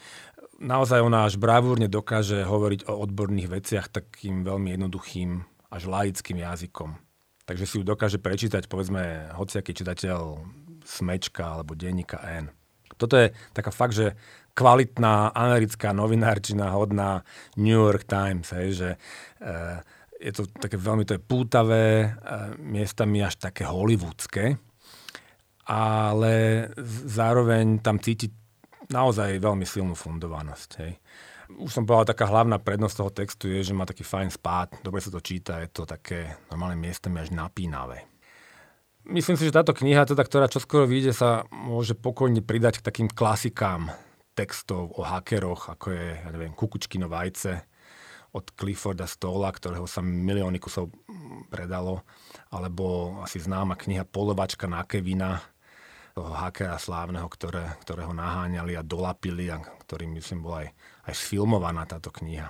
naozaj 0.57 1.05
ona 1.05 1.25
až 1.29 1.37
bravúrne 1.37 1.85
dokáže 1.85 2.41
hovoriť 2.41 2.89
o 2.89 2.97
odborných 2.97 3.49
veciach 3.49 3.93
takým 3.93 4.41
veľmi 4.41 4.73
jednoduchým 4.73 5.45
až 5.69 5.83
laickým 5.85 6.41
jazykom. 6.41 6.97
Takže 7.47 7.63
si 7.63 7.75
ju 7.79 7.83
dokáže 7.87 8.19
prečítať, 8.19 8.67
povedzme, 8.67 9.31
hociaký 9.37 9.71
čitateľ 9.71 10.43
Smečka 10.83 11.59
alebo 11.59 11.75
denníka 11.75 12.19
N. 12.23 12.51
Toto 12.97 13.19
je 13.19 13.31
taká 13.53 13.71
fakt, 13.71 13.95
že 13.95 14.17
kvalitná 14.57 15.35
americká 15.35 15.93
novinárčina 15.93 16.73
hodná 16.73 17.21
New 17.59 17.77
York 17.77 18.09
Times, 18.09 18.49
hej, 18.57 18.69
že 18.73 18.89
e, 18.89 18.97
je 20.17 20.31
to 20.33 20.49
také 20.49 20.77
veľmi 20.77 21.05
to 21.05 21.17
je 21.17 21.21
pútavé, 21.21 21.85
e, 22.03 22.07
miestami 22.61 23.21
až 23.21 23.37
také 23.37 23.69
hollywoodske, 23.69 24.57
ale 25.67 26.33
zároveň 27.05 27.83
tam 27.83 28.01
cítiť 28.01 28.31
naozaj 28.89 29.37
veľmi 29.43 29.67
silnú 29.67 29.93
fundovanosť. 29.93 30.69
Hej. 30.81 30.93
Už 31.59 31.71
som 31.71 31.83
povedal, 31.87 32.15
taká 32.15 32.27
hlavná 32.27 32.59
prednosť 32.59 32.95
toho 32.95 33.11
textu 33.11 33.45
je, 33.51 33.71
že 33.71 33.75
má 33.75 33.87
taký 33.87 34.03
fajn 34.03 34.29
spát, 34.31 34.69
dobre 34.83 34.99
sa 34.99 35.11
to 35.11 35.23
číta, 35.23 35.63
je 35.63 35.69
to 35.71 35.87
také 35.87 36.35
normálne 36.51 36.79
miestami 36.79 37.23
až 37.23 37.31
napínavé. 37.31 38.03
Myslím 39.07 39.39
si, 39.39 39.47
že 39.47 39.55
táto 39.55 39.71
kniha, 39.71 40.03
teda, 40.03 40.19
ktorá 40.27 40.51
čoskoro 40.51 40.83
vyjde, 40.83 41.15
sa 41.15 41.47
môže 41.47 41.95
pokojne 41.95 42.43
pridať 42.43 42.83
k 42.83 42.87
takým 42.91 43.07
klasikám 43.07 43.87
textov 44.35 44.91
o 44.99 45.07
hakeroch, 45.07 45.71
ako 45.71 45.95
je, 45.95 46.07
ja 46.19 46.29
neviem, 46.35 46.51
Kukučkino 46.51 47.07
vajce 47.07 47.63
od 48.35 48.45
Clifforda 48.55 49.07
Stola, 49.07 49.51
ktorého 49.51 49.87
sa 49.87 50.03
milióny 50.03 50.59
kusov 50.59 50.91
predalo, 51.47 52.03
alebo 52.51 53.17
asi 53.23 53.39
známa 53.39 53.79
kniha 53.79 54.03
Polovačka 54.03 54.67
na 54.67 54.83
Kevina, 54.83 55.39
toho 56.17 56.33
hakera 56.33 56.81
slávneho, 56.81 57.29
ktoré, 57.29 57.77
ktorého 57.85 58.09
naháňali 58.09 58.73
a 58.73 58.81
dolapili 58.81 59.53
a 59.53 59.61
ktorý 59.61 60.09
myslím 60.17 60.41
bol 60.41 60.65
aj, 60.65 60.73
aj 61.05 61.13
sfilmovaná 61.13 61.85
táto 61.85 62.09
kniha. 62.09 62.49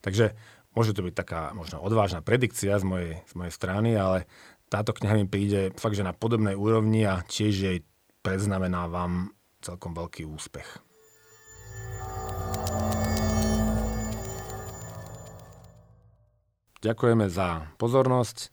Takže 0.00 0.32
môže 0.72 0.96
to 0.96 1.04
byť 1.04 1.14
taká 1.14 1.52
možno 1.52 1.84
odvážna 1.84 2.24
predikcia 2.24 2.80
z 2.80 2.84
mojej, 2.88 3.12
z 3.28 3.32
mojej 3.36 3.52
strany, 3.52 3.92
ale 4.00 4.24
táto 4.72 4.96
kniha 4.96 5.20
mi 5.20 5.28
príde 5.28 5.76
fakt, 5.76 5.92
že 5.92 6.08
na 6.08 6.16
podobnej 6.16 6.56
úrovni 6.56 7.04
a 7.04 7.20
tiež 7.20 7.52
jej 7.52 7.78
predznamená 8.24 8.88
vám 8.88 9.36
celkom 9.60 9.92
veľký 9.92 10.24
úspech. 10.24 10.91
Ďakujeme 16.82 17.30
za 17.30 17.70
pozornosť. 17.78 18.50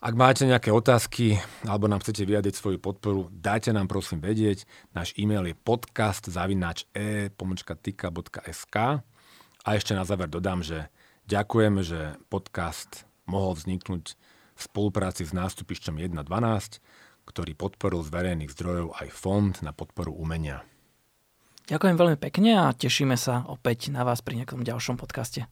Ak 0.00 0.16
máte 0.16 0.48
nejaké 0.48 0.72
otázky 0.72 1.36
alebo 1.68 1.84
nám 1.84 2.00
chcete 2.00 2.24
vyjadriť 2.24 2.56
svoju 2.56 2.80
podporu, 2.80 3.28
dajte 3.28 3.76
nám 3.76 3.92
prosím 3.92 4.24
vedieť. 4.24 4.64
Náš 4.96 5.12
e-mail 5.20 5.52
je 5.52 5.56
podcast 5.56 6.24
e.tika.sk 6.32 7.36
a 9.66 9.68
ešte 9.68 9.92
na 9.92 10.08
záver 10.08 10.32
dodám, 10.32 10.64
že 10.64 10.88
ďakujeme, 11.28 11.84
že 11.84 12.16
podcast 12.32 13.04
mohol 13.28 13.52
vzniknúť 13.52 14.16
v 14.56 14.60
spolupráci 14.60 15.28
s 15.28 15.36
nástupišťom 15.36 16.00
1.12, 16.00 16.24
ktorý 17.28 17.52
podporil 17.52 18.00
z 18.00 18.10
verejných 18.16 18.54
zdrojov 18.54 18.96
aj 18.96 19.12
Fond 19.12 19.52
na 19.60 19.76
podporu 19.76 20.14
umenia. 20.14 20.64
Ďakujem 21.66 21.98
veľmi 21.98 22.16
pekne 22.16 22.62
a 22.62 22.72
tešíme 22.72 23.18
sa 23.18 23.44
opäť 23.50 23.92
na 23.92 24.06
vás 24.06 24.22
pri 24.22 24.40
nejakom 24.40 24.62
ďalšom 24.62 24.96
podcaste. 24.96 25.50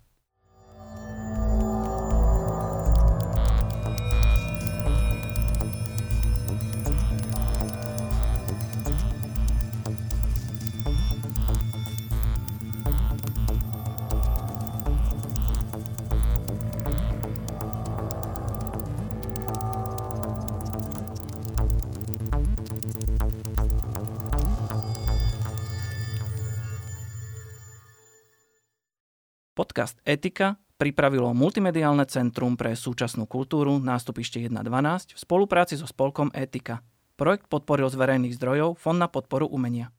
Podcast 29.74 29.98
Etika 30.06 30.54
pripravilo 30.78 31.34
Multimediálne 31.34 32.06
centrum 32.06 32.54
pre 32.54 32.78
súčasnú 32.78 33.26
kultúru 33.26 33.82
nástupište 33.82 34.38
1.12 34.38 34.62
v 34.62 35.18
spolupráci 35.18 35.74
so 35.74 35.90
spolkom 35.90 36.30
Etika. 36.30 36.78
Projekt 37.18 37.50
podporil 37.50 37.90
z 37.90 37.98
verejných 37.98 38.38
zdrojov 38.38 38.78
Fond 38.78 39.02
na 39.02 39.10
podporu 39.10 39.50
umenia. 39.50 39.90